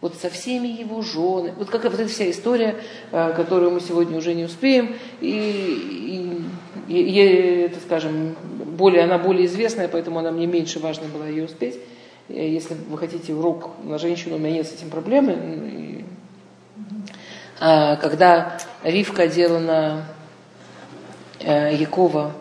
[0.00, 2.74] вот со всеми его женами, вот как вот эта вся история,
[3.12, 6.42] э, которую мы сегодня уже не успеем, и,
[6.88, 8.34] и, и это, скажем,
[8.66, 11.78] более, она более известная, поэтому она мне меньше важно было ее успеть.
[12.28, 16.01] Э, если вы хотите урок на женщину, у меня нет с этим проблемы.
[17.64, 20.02] А, когда Ривка одела на
[21.38, 22.32] э, Якова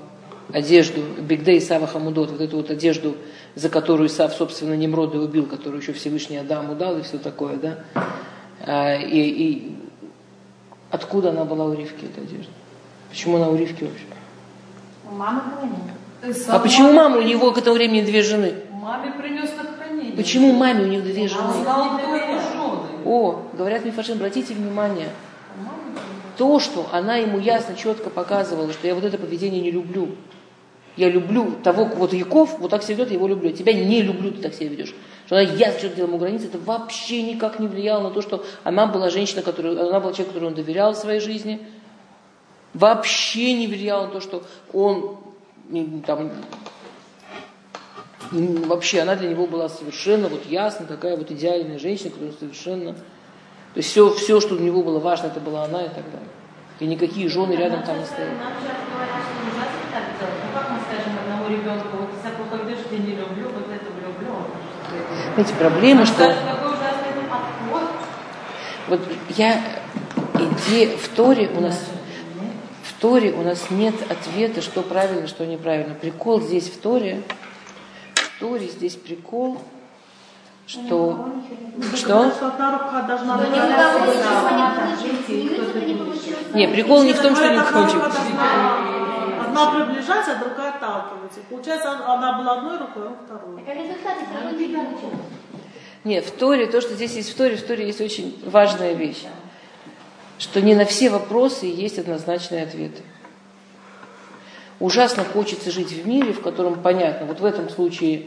[0.52, 3.16] одежду, Бигдей Сава Хамудот, вот эту вот одежду,
[3.54, 7.78] за которую Исав, собственно, Немрода убил, которую еще Всевышний Адаму дал и все такое, да.
[8.66, 9.78] А, и, и
[10.90, 12.52] откуда она была у Ривки, эта одежда?
[13.12, 14.06] Почему она у Ривки вообще?
[15.08, 16.38] У мамы было нет.
[16.50, 18.56] А почему мама у него к этому времени две жены?
[18.72, 20.16] Маме принес на хранение.
[20.16, 21.54] Почему маме у них две Он жены?
[21.62, 22.61] знал, кто его жены.
[23.06, 25.10] О, говорят Мифашим, обратите внимание,
[26.38, 30.10] то, что она ему ясно, четко показывала, что я вот это поведение не люблю.
[30.98, 33.52] Я люблю того, вот Яков вот так себя ведет, я его люблю.
[33.52, 34.94] Тебя не люблю, ты так себя ведешь.
[35.26, 38.44] Что она ясно что-то делала ему границы, это вообще никак не влияло на то, что
[38.64, 41.62] она была женщина, которая, она была человек, которому он доверял в своей жизни.
[42.74, 45.18] Вообще не влияло на то, что он
[46.06, 46.32] там,
[48.32, 52.94] вообще она для него была совершенно вот ясно, такая вот идеальная женщина, которая совершенно...
[52.94, 56.30] То есть все, все, что для него было важно, это была она и так далее.
[56.80, 58.32] И никакие жены рядом там не стояли.
[58.36, 60.36] Нам сейчас говорят, что ужасно так делать.
[60.44, 62.10] Ну как мы скажем одному ребенку, вот
[62.50, 64.36] плохо ведешь, я не люблю, вот это люблю.
[65.36, 66.36] Знаете, проблема, что...
[68.88, 69.00] Вот
[69.38, 69.62] я
[70.36, 71.80] иде в Торе у нас
[72.84, 75.96] в Торе у нас нет ответа, что правильно, что неправильно.
[75.96, 77.22] Прикол здесь в Торе,
[78.42, 79.60] в Торе здесь прикол,
[80.66, 81.30] что
[81.94, 82.32] что?
[82.32, 82.32] Что
[86.56, 88.02] не прикол не в том, что не должна-
[89.46, 91.40] Одна приближается, а другая отталкивается.
[91.42, 93.58] И Получается, она была одной рукой, а он второй.
[93.58, 94.78] Так а результат все равно не.
[96.04, 99.24] Нет, в Торе, то, что здесь есть в Торе, в Торе есть очень важная вещь,
[100.40, 103.04] что не на все вопросы есть однозначные ответы.
[104.82, 108.26] Ужасно хочется жить в мире, в котором понятно, вот в этом случае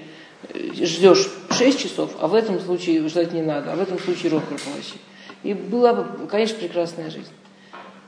[0.50, 4.30] э, ждешь 6 часов, а в этом случае ждать не надо, а в этом случае
[4.30, 4.94] рот прополощи.
[5.42, 7.32] И была бы, конечно, прекрасная жизнь.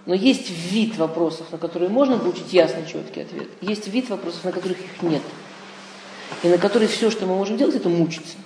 [0.07, 3.49] Но есть вид вопросов, на которые можно получить ясный, четкий ответ.
[3.63, 5.23] Есть вид вопросов, на которых их нет.
[6.45, 8.37] И на которые все, что мы можем делать, это мучиться.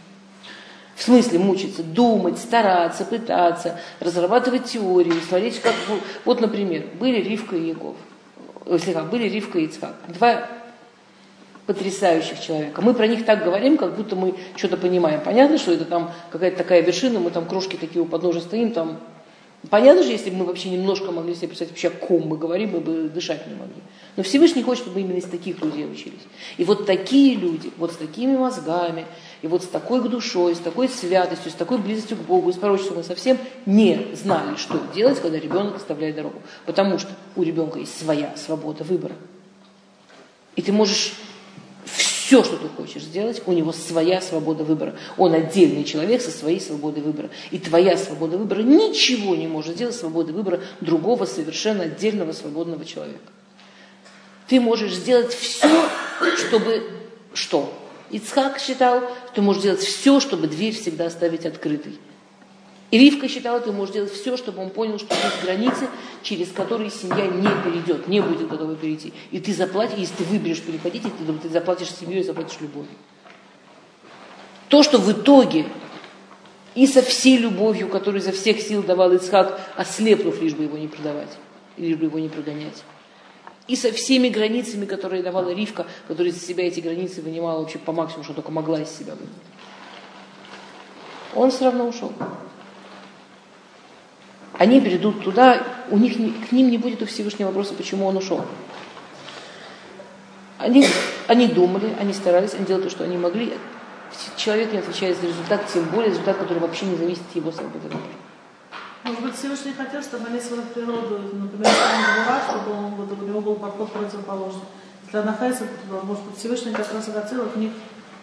[0.97, 5.75] В смысле мучиться, думать, стараться, пытаться, разрабатывать теории, смотреть, как...
[6.25, 7.97] Вот, например, были Ривка и Яков.
[8.79, 9.97] Слегка, были Ривка и Ицхак.
[10.09, 10.49] Два
[11.67, 12.83] потрясающих человека.
[12.83, 15.21] Мы про них так говорим, как будто мы что-то понимаем.
[15.25, 18.99] Понятно, что это там какая-то такая вершина, мы там крошки такие у подножия стоим, там
[19.69, 22.71] Понятно же, если бы мы вообще немножко могли себе представить, вообще о ком мы говорим,
[22.71, 23.83] мы бы дышать не могли.
[24.17, 26.23] Но Всевышний хочет, чтобы мы именно из таких людей учились.
[26.57, 29.05] И вот такие люди, вот с такими мозгами,
[29.43, 32.57] и вот с такой душой, с такой святостью, с такой близостью к Богу, и с
[32.57, 36.43] пророчеством, мы совсем не знали, что делать, когда ребенок оставляет дорогу.
[36.67, 39.15] Потому что у ребенка есть своя свобода выбора.
[40.57, 41.15] И ты можешь
[41.87, 44.95] все, что ты хочешь сделать, у него своя свобода выбора.
[45.17, 47.31] Он отдельный человек со своей свободой выбора.
[47.51, 53.33] И твоя свобода выбора ничего не может сделать свободой выбора другого совершенно отдельного свободного человека.
[54.49, 55.89] Ты можешь сделать все,
[56.37, 56.91] чтобы
[57.33, 57.73] что?
[58.11, 61.99] Ицхак считал, что ты можешь делать все, чтобы дверь всегда оставить открытой.
[62.91, 65.89] И Ривка считала, ты можешь делать все, чтобы он понял, что есть границы,
[66.23, 69.13] через которые семья не перейдет, не будет готова перейти.
[69.31, 72.91] И ты заплатишь, если ты выберешь переходить, ты, ты заплатишь семью и заплатишь любовью.
[74.69, 75.67] То, что в итоге
[76.75, 80.89] и со всей любовью, которую изо всех сил давал Ицхак, ослепнув, лишь бы его не
[80.89, 81.37] продавать,
[81.77, 82.83] лишь бы его не прогонять.
[83.71, 87.93] И со всеми границами, которые давала Ривка, которая из себя эти границы вынимала вообще по
[87.93, 89.31] максимуму, что только могла из себя вынуть.
[91.37, 92.13] Он все равно ушел.
[94.55, 96.17] Они придут туда, у них
[96.49, 98.45] к ним не будет у Всевышнего вопроса, почему он ушел.
[100.59, 100.85] Они,
[101.29, 103.53] они думали, они старались, они делали то, что они могли.
[104.37, 107.87] Человек не отвечает за результат, тем более результат, который вообще не зависит от его свободы.
[109.05, 113.41] Может быть, Всевышний хотел, чтобы они свою природу, например, двора, чтобы он, вот, у него
[113.41, 114.63] был подход противоположный.
[115.05, 117.73] Если она Хесед, то, может быть, Всевышний как раз и хотел от них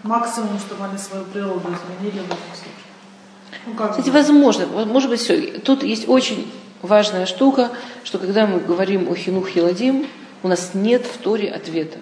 [0.04, 2.88] максимум, чтобы они свою природу изменили в этом случае.
[3.66, 5.60] Ну, как Кстати, возможно, может быть, все.
[5.60, 6.52] Тут есть очень
[6.82, 7.72] важная штука,
[8.04, 10.08] что когда мы говорим о хинух хиладим,
[10.44, 11.98] у нас нет в Торе ответа.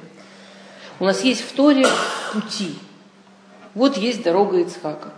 [1.00, 1.88] У нас есть в Торе
[2.34, 2.78] пути.
[3.74, 5.14] Вот есть дорога Ицхака.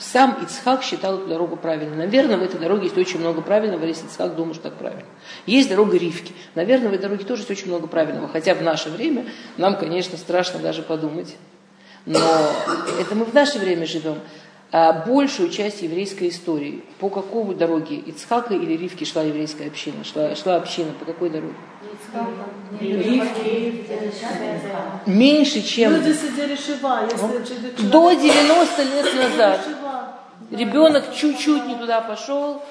[0.00, 1.94] Сам Ицхак считал эту дорогу правильной.
[1.94, 5.04] Наверное, в этой дороге есть очень много правильного, если Ицхак думал, что так правильно.
[5.44, 6.32] Есть дорога Ривки.
[6.54, 8.26] Наверное, в этой дороге тоже есть очень много правильного.
[8.26, 9.26] Хотя в наше время
[9.58, 11.36] нам, конечно, страшно даже подумать.
[12.06, 12.18] Но
[12.98, 14.20] это мы в наше время живем.
[14.72, 20.02] А большую часть еврейской истории, по какой дороге Ицхака или Ривки шла еврейская община?
[20.04, 21.54] Шла, шла община по какой дороге?
[25.06, 29.60] Меньше, чем Люди сидели шива, если человек- до 90 лет назад.
[30.50, 32.62] Ребенок чуть-чуть не туда пошел,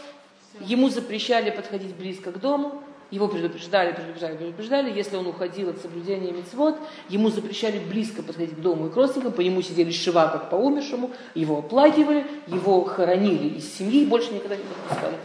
[0.59, 4.91] ему запрещали подходить близко к дому, его предупреждали, предупреждали, предупреждали.
[4.95, 6.77] Если он уходил от соблюдения мецвод,
[7.07, 10.55] ему запрещали близко подходить к дому и к родственникам, по нему сидели шива, как по
[10.55, 15.15] умершему, его оплакивали, его хоронили из семьи и больше никогда не подпускали.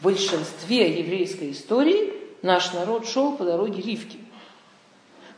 [0.00, 4.18] В большинстве еврейской истории наш народ шел по дороге Ривки.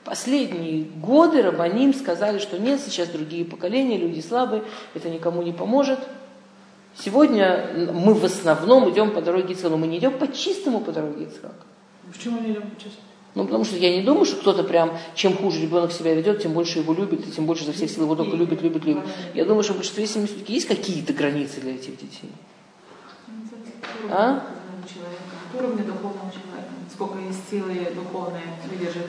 [0.04, 4.64] Последние годы Рабаним сказали, что нет, сейчас другие поколения, люди слабые,
[4.94, 5.98] это никому не поможет.
[6.96, 10.90] Сегодня мы в основном идем по дороге Ицхака, но мы не идем по чистому по
[10.90, 11.66] дороге Ицхака.
[12.12, 13.00] Почему не любят честно?
[13.34, 16.52] Ну, потому что я не думаю, что кто-то прям, чем хуже ребенок себя ведет, тем
[16.52, 19.04] больше его любит, и тем больше за всех сил его только любит, любит, любит.
[19.34, 22.30] Я думаю, что в большинстве семей все-таки есть какие-то границы для этих детей.
[24.10, 24.42] А?
[24.92, 26.32] человека, от уровня духовного
[27.00, 29.06] сколько есть силы духовные выдержать.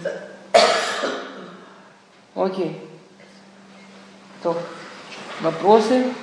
[2.33, 2.89] Окей.
[4.41, 4.57] То,
[5.41, 6.13] вопросы?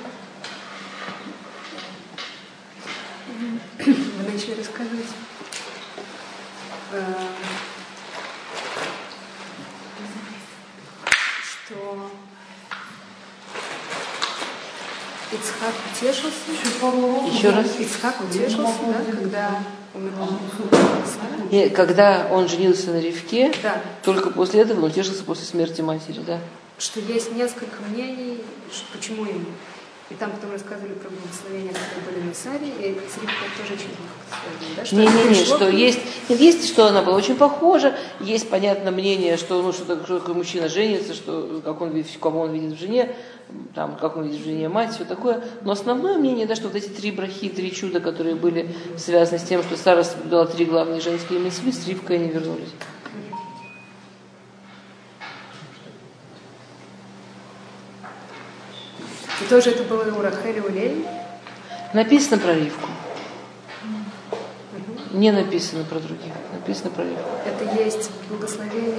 [3.78, 5.06] Вы начали рассказывать.
[6.92, 7.14] э,
[11.44, 12.10] Что
[15.32, 16.50] Ицхак утешился.
[17.30, 17.78] Еще раз.
[17.78, 19.62] Ицхак утешился, да, когда.
[21.50, 26.20] И когда он женился на Ривке, Да, только после этого он утешился после смерти матери,
[26.26, 26.38] да?
[26.78, 28.38] что есть несколько мнений,
[28.92, 29.46] почему ему.
[30.10, 33.90] И там потом рассказывали про благословения, которые были на Саре, и с Ривкой тоже очень
[34.86, 35.22] связано, да?
[35.22, 36.00] Не-не-не, что есть,
[36.30, 40.32] нет, есть, что она была очень похожа, есть, понятно, мнение, что, ну, что такое, что
[40.32, 43.14] мужчина женится, что, как он кого он видит в жене,
[43.74, 45.42] там, как он видит в жене мать, все такое.
[45.62, 49.44] Но основное мнение, да, что вот эти три брахи, три чуда, которые были связаны с
[49.44, 52.70] тем, что Сара соблюдала три главные женские митцвы, с Ривкой они вернулись.
[59.40, 61.04] И тоже это было и у Рахели, у Леи.
[61.94, 62.88] Написано про Ривку.
[65.12, 67.30] Не написано про других, написано про Ривку.
[67.46, 68.94] Это есть благословение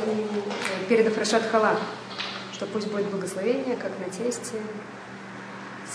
[0.87, 1.43] перед Афрашат
[2.59, 4.57] Что пусть будет благословение, как на тесте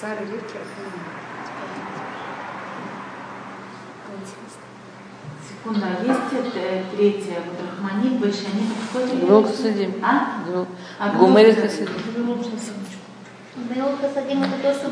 [0.00, 0.20] Сары.
[0.20, 0.40] Рахели.
[5.46, 9.16] Секунда, а есть э, третья, вот Рахманит, Байшанит, какой это?
[9.26, 9.94] Гмил Хасидим.
[10.02, 10.42] А?
[10.46, 10.66] Гмил-
[10.98, 11.60] А Гумерит
[14.00, 14.88] Хасадим это то, что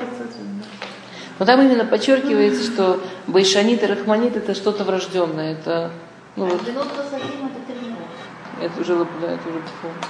[0.00, 0.66] Хацатин, да.
[1.38, 5.52] Но там именно подчеркивается, что Байшанит и Рахманит это что-то врожденное.
[5.52, 5.92] Это,
[6.34, 7.45] ну, вот, Меот Хасадим
[8.60, 10.06] это уже, да, это уже духовно.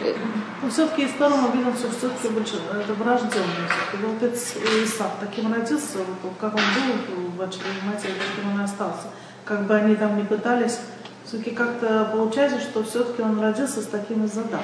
[0.00, 0.14] Э,
[0.62, 3.74] Но все-таки из второго мы видим, что все-таки больше это врожденность.
[3.90, 8.64] Когда отец Исаак таким родился, вот, как он был в очереди матери, таким он и
[8.64, 9.08] остался.
[9.44, 10.78] Как бы они там не пытались,
[11.24, 14.60] все-таки как-то получается, что все-таки он родился с таким из задатком.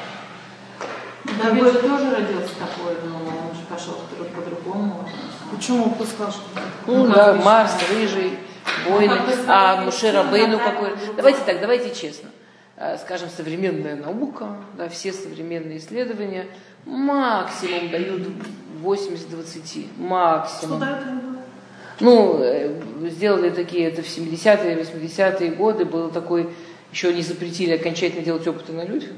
[1.42, 5.08] Давид же тоже родился такой, но он же пошел друг по-другому.
[5.50, 6.42] Почему кто сказал, что?
[6.86, 8.38] Ну, Ну, да, как Марс, Рыжий,
[8.88, 9.14] Войны,
[9.46, 10.90] а смотрите, Мушера Бейну так, какой.
[11.16, 12.30] Давайте так, давайте честно.
[12.76, 16.46] Э, Скажем, современная наука, да, все современные исследования
[16.84, 18.22] максимум дают
[18.82, 19.26] 80-20.
[19.26, 20.80] Что Максимум.
[20.80, 21.20] дает ему?
[22.00, 22.80] Ну, э,
[23.10, 26.50] сделали такие, это в 70-е, 80-е годы, был такой,
[26.92, 29.10] еще не запретили окончательно делать опыты на людях,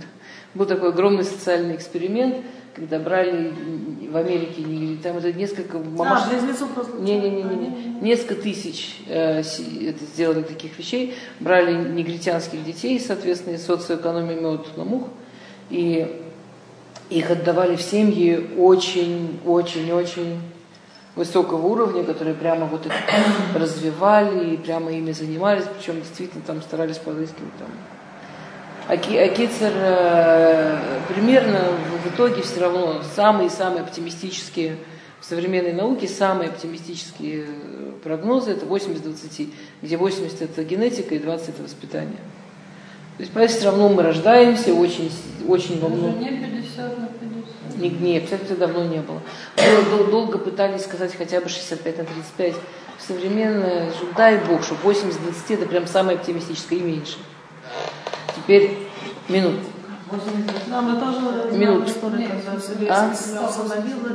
[0.54, 2.44] был такой огромный социальный эксперимент,
[2.76, 3.52] когда брали
[4.12, 6.98] в Америке, не- там это несколько А, мамаш- близнецов просто.
[6.98, 14.34] не-не-не, несколько тысяч э, это сделали таких вещей, брали негритянских детей, соответственно, из социоэкономии
[14.84, 15.04] мух,
[15.70, 16.22] и
[17.08, 20.38] их отдавали в семьи очень-очень-очень
[21.14, 22.92] высокого уровня, которые прямо вот их
[23.54, 27.68] развивали и прямо ими занимались, причем действительно там старались подыскивать там.
[28.88, 31.60] А, Ки- Кицер э, примерно
[32.04, 34.76] в, итоге все равно самые-самые оптимистические
[35.20, 39.50] в современной науке, самые оптимистические э, прогнозы это 80-20,
[39.82, 42.18] где 80 это генетика и 20 это воспитание.
[43.16, 45.10] То есть, поэтому все равно мы рождаемся очень,
[45.48, 46.20] очень во многом.
[46.20, 47.78] Не 50 на 50.
[47.78, 49.20] Не, не, 50 давно не было.
[49.90, 52.54] Дол- Долго пытались сказать хотя бы 65 на 35.
[52.98, 55.12] Современное, дай бог, что 80-20
[55.48, 57.16] это прям самое оптимистическое и меньше.
[58.46, 58.78] Теперь
[59.28, 59.56] Минут.
[62.60, 63.12] Вселенский А?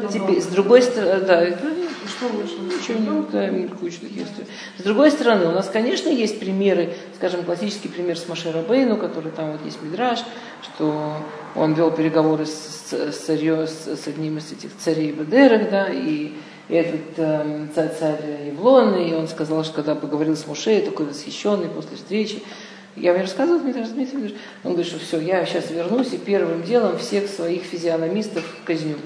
[0.08, 2.62] Теперь, с другой стороны, да, это И что вышло?
[2.64, 4.48] Ничего не да, мир куча таких историй.
[4.78, 9.34] С другой стороны, у нас, конечно, есть примеры, скажем, классический пример с Маше Рабейну, который
[9.34, 10.20] там вот есть Мидраж,
[10.64, 11.18] что
[11.56, 15.90] он вел переговоры с, с, с, царё- с- с одним из этих царей Бедерах, да,
[15.90, 16.32] и
[16.70, 21.68] этот эм, царь, царь Евлон, и он сказал, что когда поговорил с Моше, такой восхищенный
[21.68, 22.42] после встречи,
[22.96, 26.98] я мне рассказывал, Дмитрий Дмитриевич, он говорит, что все, я сейчас вернусь и первым делом
[26.98, 28.98] всех своих физиономистов казню.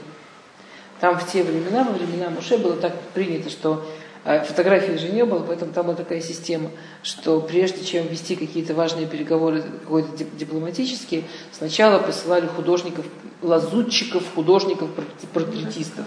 [0.99, 3.85] Там в те времена, во времена Муше было так принято, что
[4.23, 6.71] э, фотографий же не было, поэтому там была такая система,
[7.03, 13.05] что прежде чем вести какие-то важные переговоры, какой-то дип- дипломатические, сначала посылали художников,
[13.41, 16.05] лазутчиков, художников, порт- портретистов.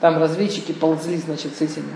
[0.00, 1.94] Там разведчики ползли, значит, с этими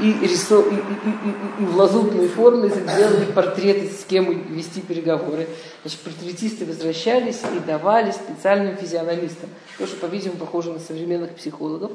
[0.00, 5.48] и, рису- и, и- и- и- в лазутной форме сделали портреты, с кем вести переговоры.
[5.82, 9.48] Значит, портретисты возвращались и давали специальным физиономистам,
[9.78, 11.92] то, что, по-видимому, похоже на современных психологов.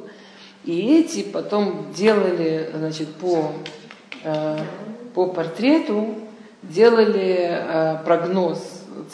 [0.66, 3.52] И эти потом делали, значит, по,
[4.24, 4.58] э,
[5.14, 6.16] по портрету,
[6.64, 8.60] делали э, прогноз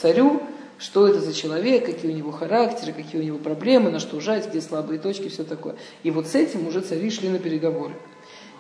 [0.02, 0.42] царю,
[0.78, 4.50] что это за человек, какие у него характеры, какие у него проблемы, на что жать,
[4.50, 5.76] где слабые точки, все такое.
[6.04, 7.94] И вот с этим уже цари шли на переговоры.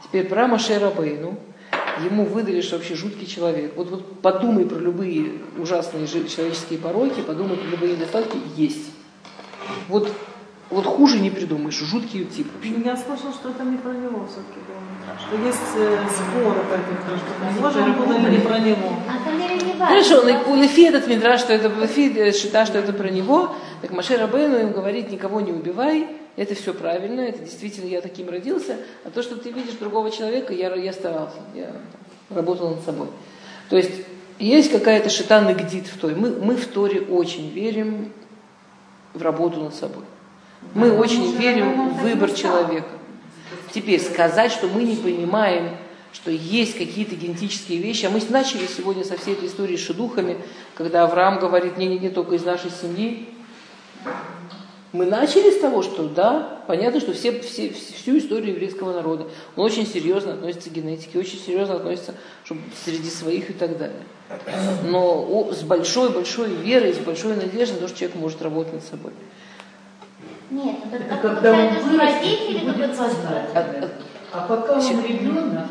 [0.03, 1.37] Теперь про Маше Рабейну.
[2.03, 3.73] Ему выдали, что вообще жуткий человек.
[3.75, 8.91] Вот, вот подумай про любые ужасные человеческие пороки, подумай про любые недостатки, есть.
[9.87, 10.11] Вот,
[10.69, 12.81] вот хуже не придумаешь, жуткий тип вообще.
[12.83, 14.85] Я слышал, что это не про него все-таки было.
[15.19, 18.93] Что есть э, споры по этим что похоже он был или не про него.
[19.77, 23.91] Хорошо, у Лефи этот Мидраш, что это Лефи э, считает, что это про него, так
[23.91, 28.77] Маше Рабейну им говорит, никого не убивай, это все правильно, это действительно я таким родился,
[29.03, 31.71] а то, что ты видишь другого человека, я, я старался, я
[32.29, 33.07] работал над собой.
[33.69, 33.91] То есть
[34.39, 36.15] есть какая-то шитан гдит в Торе.
[36.15, 38.11] Мы, мы в Торе очень верим
[39.13, 40.03] в работу над собой.
[40.73, 42.89] Мы очень верим в выбор человека.
[43.73, 45.77] Теперь сказать, что мы не понимаем,
[46.11, 48.05] что есть какие-то генетические вещи.
[48.05, 50.37] А мы начали сегодня со всей этой истории с шедухами,
[50.75, 53.27] когда Авраам говорит, не-не-не, только из нашей семьи.
[54.93, 59.27] Мы начали с того, что да, понятно, что все, все, всю историю еврейского народа,
[59.57, 62.15] он очень серьезно относится к генетике, очень серьезно относится
[62.45, 64.03] чтобы среди своих и так далее.
[64.85, 68.83] Но о- с большой-большой верой, с большой надеждой, на то, что человек может работать над
[68.85, 69.11] собой.
[70.51, 73.89] Нет, это, Это когда он вырастет родители и будет сознательным.
[74.31, 75.67] А- пока он ребенок,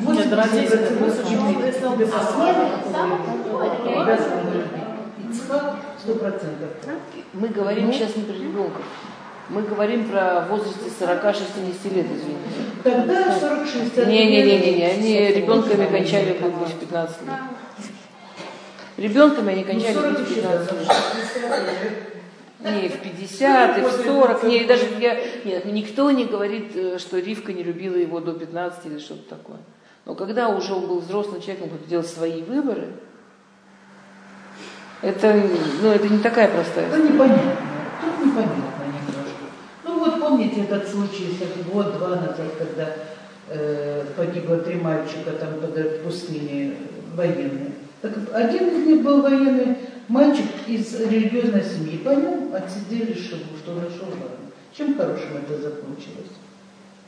[0.00, 4.02] Нет, родители, просто что он, если он без А осознанности, первый, самый плохой, это я
[4.02, 5.30] обязан любить.
[5.30, 6.70] Ицхак сто процентов.
[7.34, 8.80] Мы говорим сейчас не про ребенка.
[9.50, 12.48] Мы говорим про возрасте 40-60 лет, извините.
[12.84, 17.30] Тогда 46 Не-не-не-не, они ребенками кончали в в 15 лет.
[18.96, 20.88] Ребенками они кончали в 15 лет.
[22.60, 27.18] Не, в 50, и в 40, не, даже я, нет, никто не говорит, э, что
[27.18, 29.58] Ривка не любила его до 15 или что-то такое.
[30.04, 32.88] Но когда уже он был взрослым человеком, он делал свои выборы,
[35.02, 35.40] это,
[35.82, 37.52] ну, это не такая простая Это непонятно.
[38.00, 39.44] Тут непонятно немножко.
[39.84, 41.38] Ну вот помните этот случай,
[41.72, 42.92] год-два назад, когда
[43.48, 46.74] э, погибло три мальчика там под пустыне
[47.14, 47.72] военные.
[48.02, 49.76] Так один из них был военный
[50.08, 51.98] мальчик из религиозной семьи.
[51.98, 54.50] По нему отсидели шибу, что нашел ладно.
[54.76, 56.32] Чем хорошим это закончилось?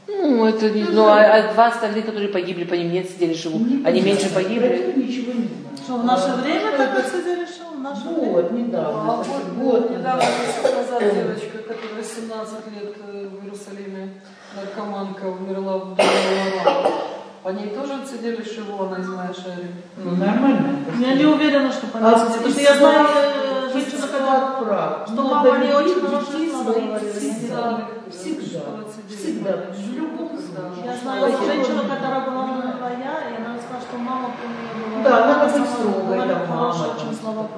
[0.07, 3.63] Ну, это не, ну, а, а два остальных, которые погибли, по ним нет, сидели живут.
[3.85, 4.95] Они меньше Про погибли.
[4.97, 5.77] ничего не знаю.
[5.77, 7.71] Что, в наше время так отсидели, что?
[7.71, 8.33] В наше время?
[8.33, 9.13] Вот, недавно.
[9.13, 14.21] А вот год недавно, месяц назад, девочка, которая 17 лет э, в Иерусалиме,
[14.57, 17.10] наркоманка, умерла в доме
[17.49, 19.71] Ней тоже отсидели шиву, она из моей шари.
[19.97, 20.85] Ну, нормально.
[20.99, 22.27] Я не уверена, что А понятно.
[22.27, 25.07] Потому что я знаю э, женщину, которая...
[25.07, 26.99] что мама не очень хорошая говорила.
[26.99, 27.89] всегда.
[28.11, 28.61] Всегда.
[29.09, 29.53] Всегда.
[29.73, 30.85] В любом случае.
[30.85, 32.47] Я знаю женщину, которая была
[32.81, 35.03] моя, и она сказала, что мама про нее была.
[35.03, 37.09] Да, она очень строгая, говорила да, мама хорошие там.
[37.09, 37.49] очень слова.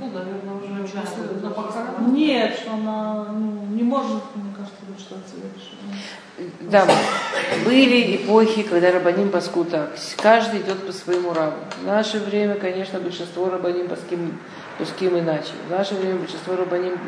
[0.00, 2.12] Ну, наверное, уже на похоронах.
[2.12, 5.71] Нет, что она ну, не может, мне кажется, отсидели шиву.
[6.72, 6.88] Да,
[7.66, 9.90] были эпохи, когда рабаним паску так.
[10.16, 11.56] Каждый идет по своему раву.
[11.82, 14.38] В наше время, конечно, большинство рабаним паским,
[14.78, 15.50] пуским иначе.
[15.68, 16.98] В наше время большинство рабаним...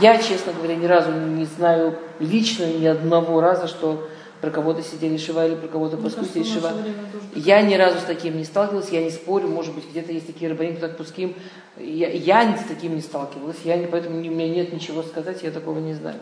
[0.00, 4.08] Я, честно говоря, ни разу не знаю лично ни одного раза, что
[4.40, 6.72] про кого-то сидели шива или про кого-то Мне паску сидели шива.
[7.34, 10.50] Я ни разу с таким не сталкивалась, я не спорю, может быть, где-то есть такие
[10.50, 11.34] рабаним, кто так пуским.
[11.76, 15.50] Я, я с таким не сталкивалась, я не, поэтому у меня нет ничего сказать, я
[15.50, 16.18] такого не знаю.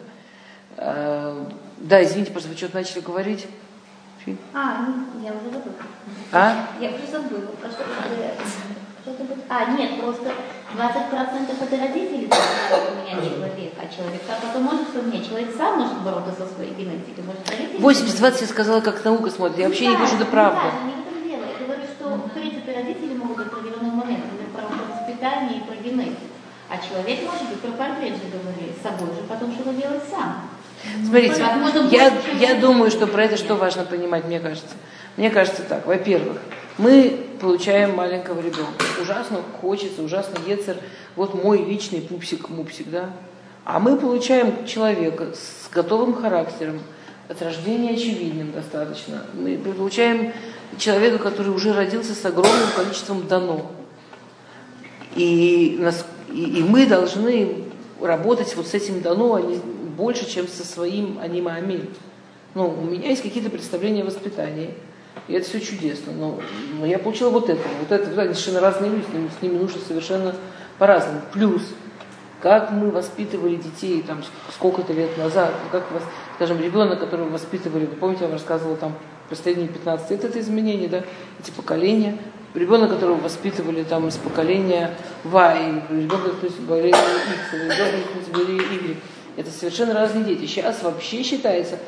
[1.76, 3.46] А, Да, извините, просто вы что-то начали говорить.
[4.52, 5.76] А, ну, я уже забыла.
[6.32, 6.66] А?
[6.80, 9.38] Я уже забыла, про что будет...
[9.48, 10.32] А, нет, просто
[10.74, 15.28] 20% это родители должны поменять человек, а человек сам потом может поменять.
[15.28, 17.22] Человек сам может бороться со своей генетикой.
[17.24, 17.78] Может, родители...
[17.78, 19.58] 80-20 я сказала, как наука смотрит.
[19.58, 20.72] Я вообще не вижу, это правда.
[20.84, 21.44] Не в этом дело.
[21.46, 25.76] Я говорю, что, в принципе, родители могут в определенный момент говорить про воспитание и про
[25.76, 26.26] генетику.
[26.68, 30.50] А человек может быть про портрет же говорили, с собой же потом что-то делать сам.
[31.04, 31.44] Смотрите,
[31.90, 34.74] я, я думаю, что про это что важно понимать, мне кажется.
[35.16, 36.38] Мне кажется так, во-первых,
[36.78, 38.84] мы получаем маленького ребенка.
[39.00, 40.76] Ужасно хочется, ужасно ецер.
[41.14, 43.10] Вот мой личный пупсик-мупсик, да?
[43.64, 46.80] А мы получаем человека с готовым характером,
[47.28, 49.24] от рождения очевидным достаточно.
[49.34, 50.32] Мы получаем
[50.78, 53.70] человека, который уже родился с огромным количеством дано.
[55.16, 57.64] И, нас, и, и мы должны
[58.00, 59.58] работать вот с этим дано а не
[59.96, 61.88] больше, чем со своим анимами.
[62.54, 64.74] Ну, у меня есть какие-то представления о воспитании.
[65.28, 66.12] И это все чудесно.
[66.12, 66.40] Но,
[66.78, 67.60] но я получила вот это.
[67.80, 70.34] Вот это, вот, они совершенно разные люди, с ними, с ними нужно совершенно
[70.78, 71.20] по-разному.
[71.32, 71.62] Плюс,
[72.40, 76.02] как мы воспитывали детей там сколько-то лет назад, ну, как вас,
[76.36, 78.94] скажем, ребенок, которого воспитывали, вы помните, я вам рассказывала там
[79.28, 81.02] последние 15 лет, это изменения, да,
[81.40, 82.16] эти поколения.
[82.54, 88.96] Ребенок, которого воспитывали там из поколения Y, ребенок из поколения X, ребенок из поколения Y.
[89.36, 90.46] Это совершенно разные дети.
[90.46, 91.78] Сейчас вообще считается,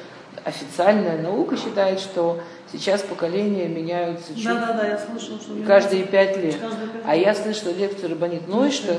[0.44, 2.40] официальная наука считает, что
[2.72, 5.54] сейчас поколения меняются чуть Да, да, да, я слышала, что...
[5.66, 6.56] каждые пять лет.
[6.60, 7.26] Каждые пять А лет.
[7.26, 8.98] я слышала лекцию Рабанит Нойшта,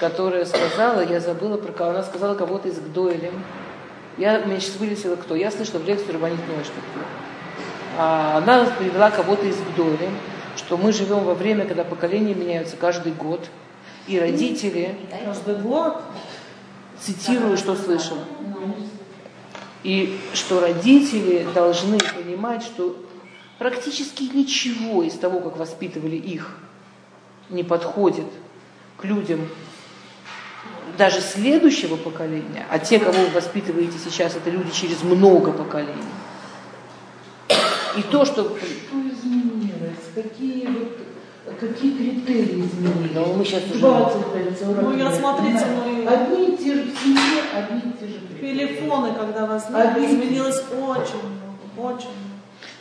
[0.00, 3.42] которая сказала, я забыла про кого, она сказала кого-то из Гдойлем.
[4.16, 5.36] Я, меня сейчас вылетело кто.
[5.36, 6.74] Я слышала в лекцию Рабанит Нойшта.
[7.96, 10.16] А она привела кого-то из Гдойлем,
[10.56, 13.40] что мы живем во время, когда поколения меняются каждый год.
[14.08, 16.00] И родители, Каждый год.
[17.00, 18.24] Цитирую, что слышала,
[19.82, 22.96] и что родители должны понимать, что
[23.58, 26.58] практически ничего из того, как воспитывали их,
[27.50, 28.26] не подходит
[28.96, 29.48] к людям
[30.96, 35.94] даже следующего поколения, а те, кого вы воспитываете сейчас, это люди через много поколений.
[37.96, 38.56] И то, что...
[40.14, 40.97] Какие, вот,
[41.60, 43.10] какие критерии изменились?
[43.14, 45.14] Ну, мы сейчас уже- 25, 40 Ну, я лет.
[45.14, 48.66] смотрите, ну, Одни и те же в семье, одни и те же критерии.
[48.66, 50.06] Телефоны, когда возникли, Обидно.
[50.06, 52.28] изменилось очень много, очень много.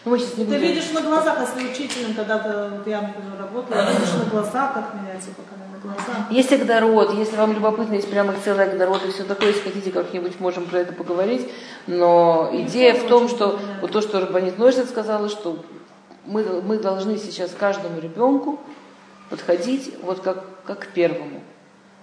[0.06, 4.30] Ну, Ты будем- видишь на глазах, если учителем когда-то, вот я, например, работала, видишь на
[4.30, 6.32] глазах, как меняется поколение, на глазах.
[6.32, 10.40] Есть Агдород, если вам любопытно, есть прямо целый Агдород и все такое, если хотите, как-нибудь
[10.40, 11.50] можем про это поговорить.
[11.88, 15.58] Но идея в том, что вот то, что Рабанит Нойшет сказала, что
[16.28, 18.60] мы, мы должны сейчас каждому ребенку
[19.30, 21.42] подходить вот как, как к первому.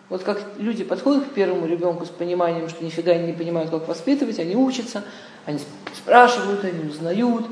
[0.09, 3.89] Вот как люди подходят к первому ребенку с пониманием, что нифига они не понимают, как
[3.89, 5.05] воспитывать, они учатся,
[5.47, 7.47] они сп- спрашивают, они узнают,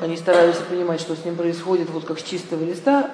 [0.00, 3.10] они стараются понимать, что с ним происходит, вот как с чистого листа,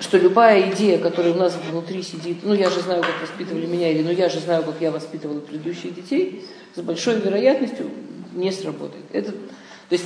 [0.00, 3.90] что любая идея, которая у нас внутри сидит, ну я же знаю, как воспитывали меня,
[3.90, 6.44] или ну я же знаю, как я воспитывала предыдущих детей,
[6.74, 7.90] с большой вероятностью
[8.34, 9.04] не сработает.
[9.12, 9.32] Это,
[9.88, 10.04] то есть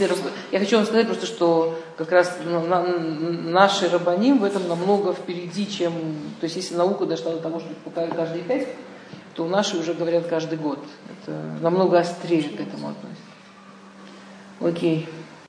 [0.53, 5.67] я хочу вам сказать просто, что как раз на- наши рабаним в этом намного впереди,
[5.67, 5.93] чем...
[6.41, 8.69] То есть если наука дошла до того, что каждые пять,
[9.35, 10.81] то наши уже говорят каждый год.
[11.09, 11.33] Это
[11.63, 13.25] намного острее к этому относится.
[14.61, 15.09] Окей.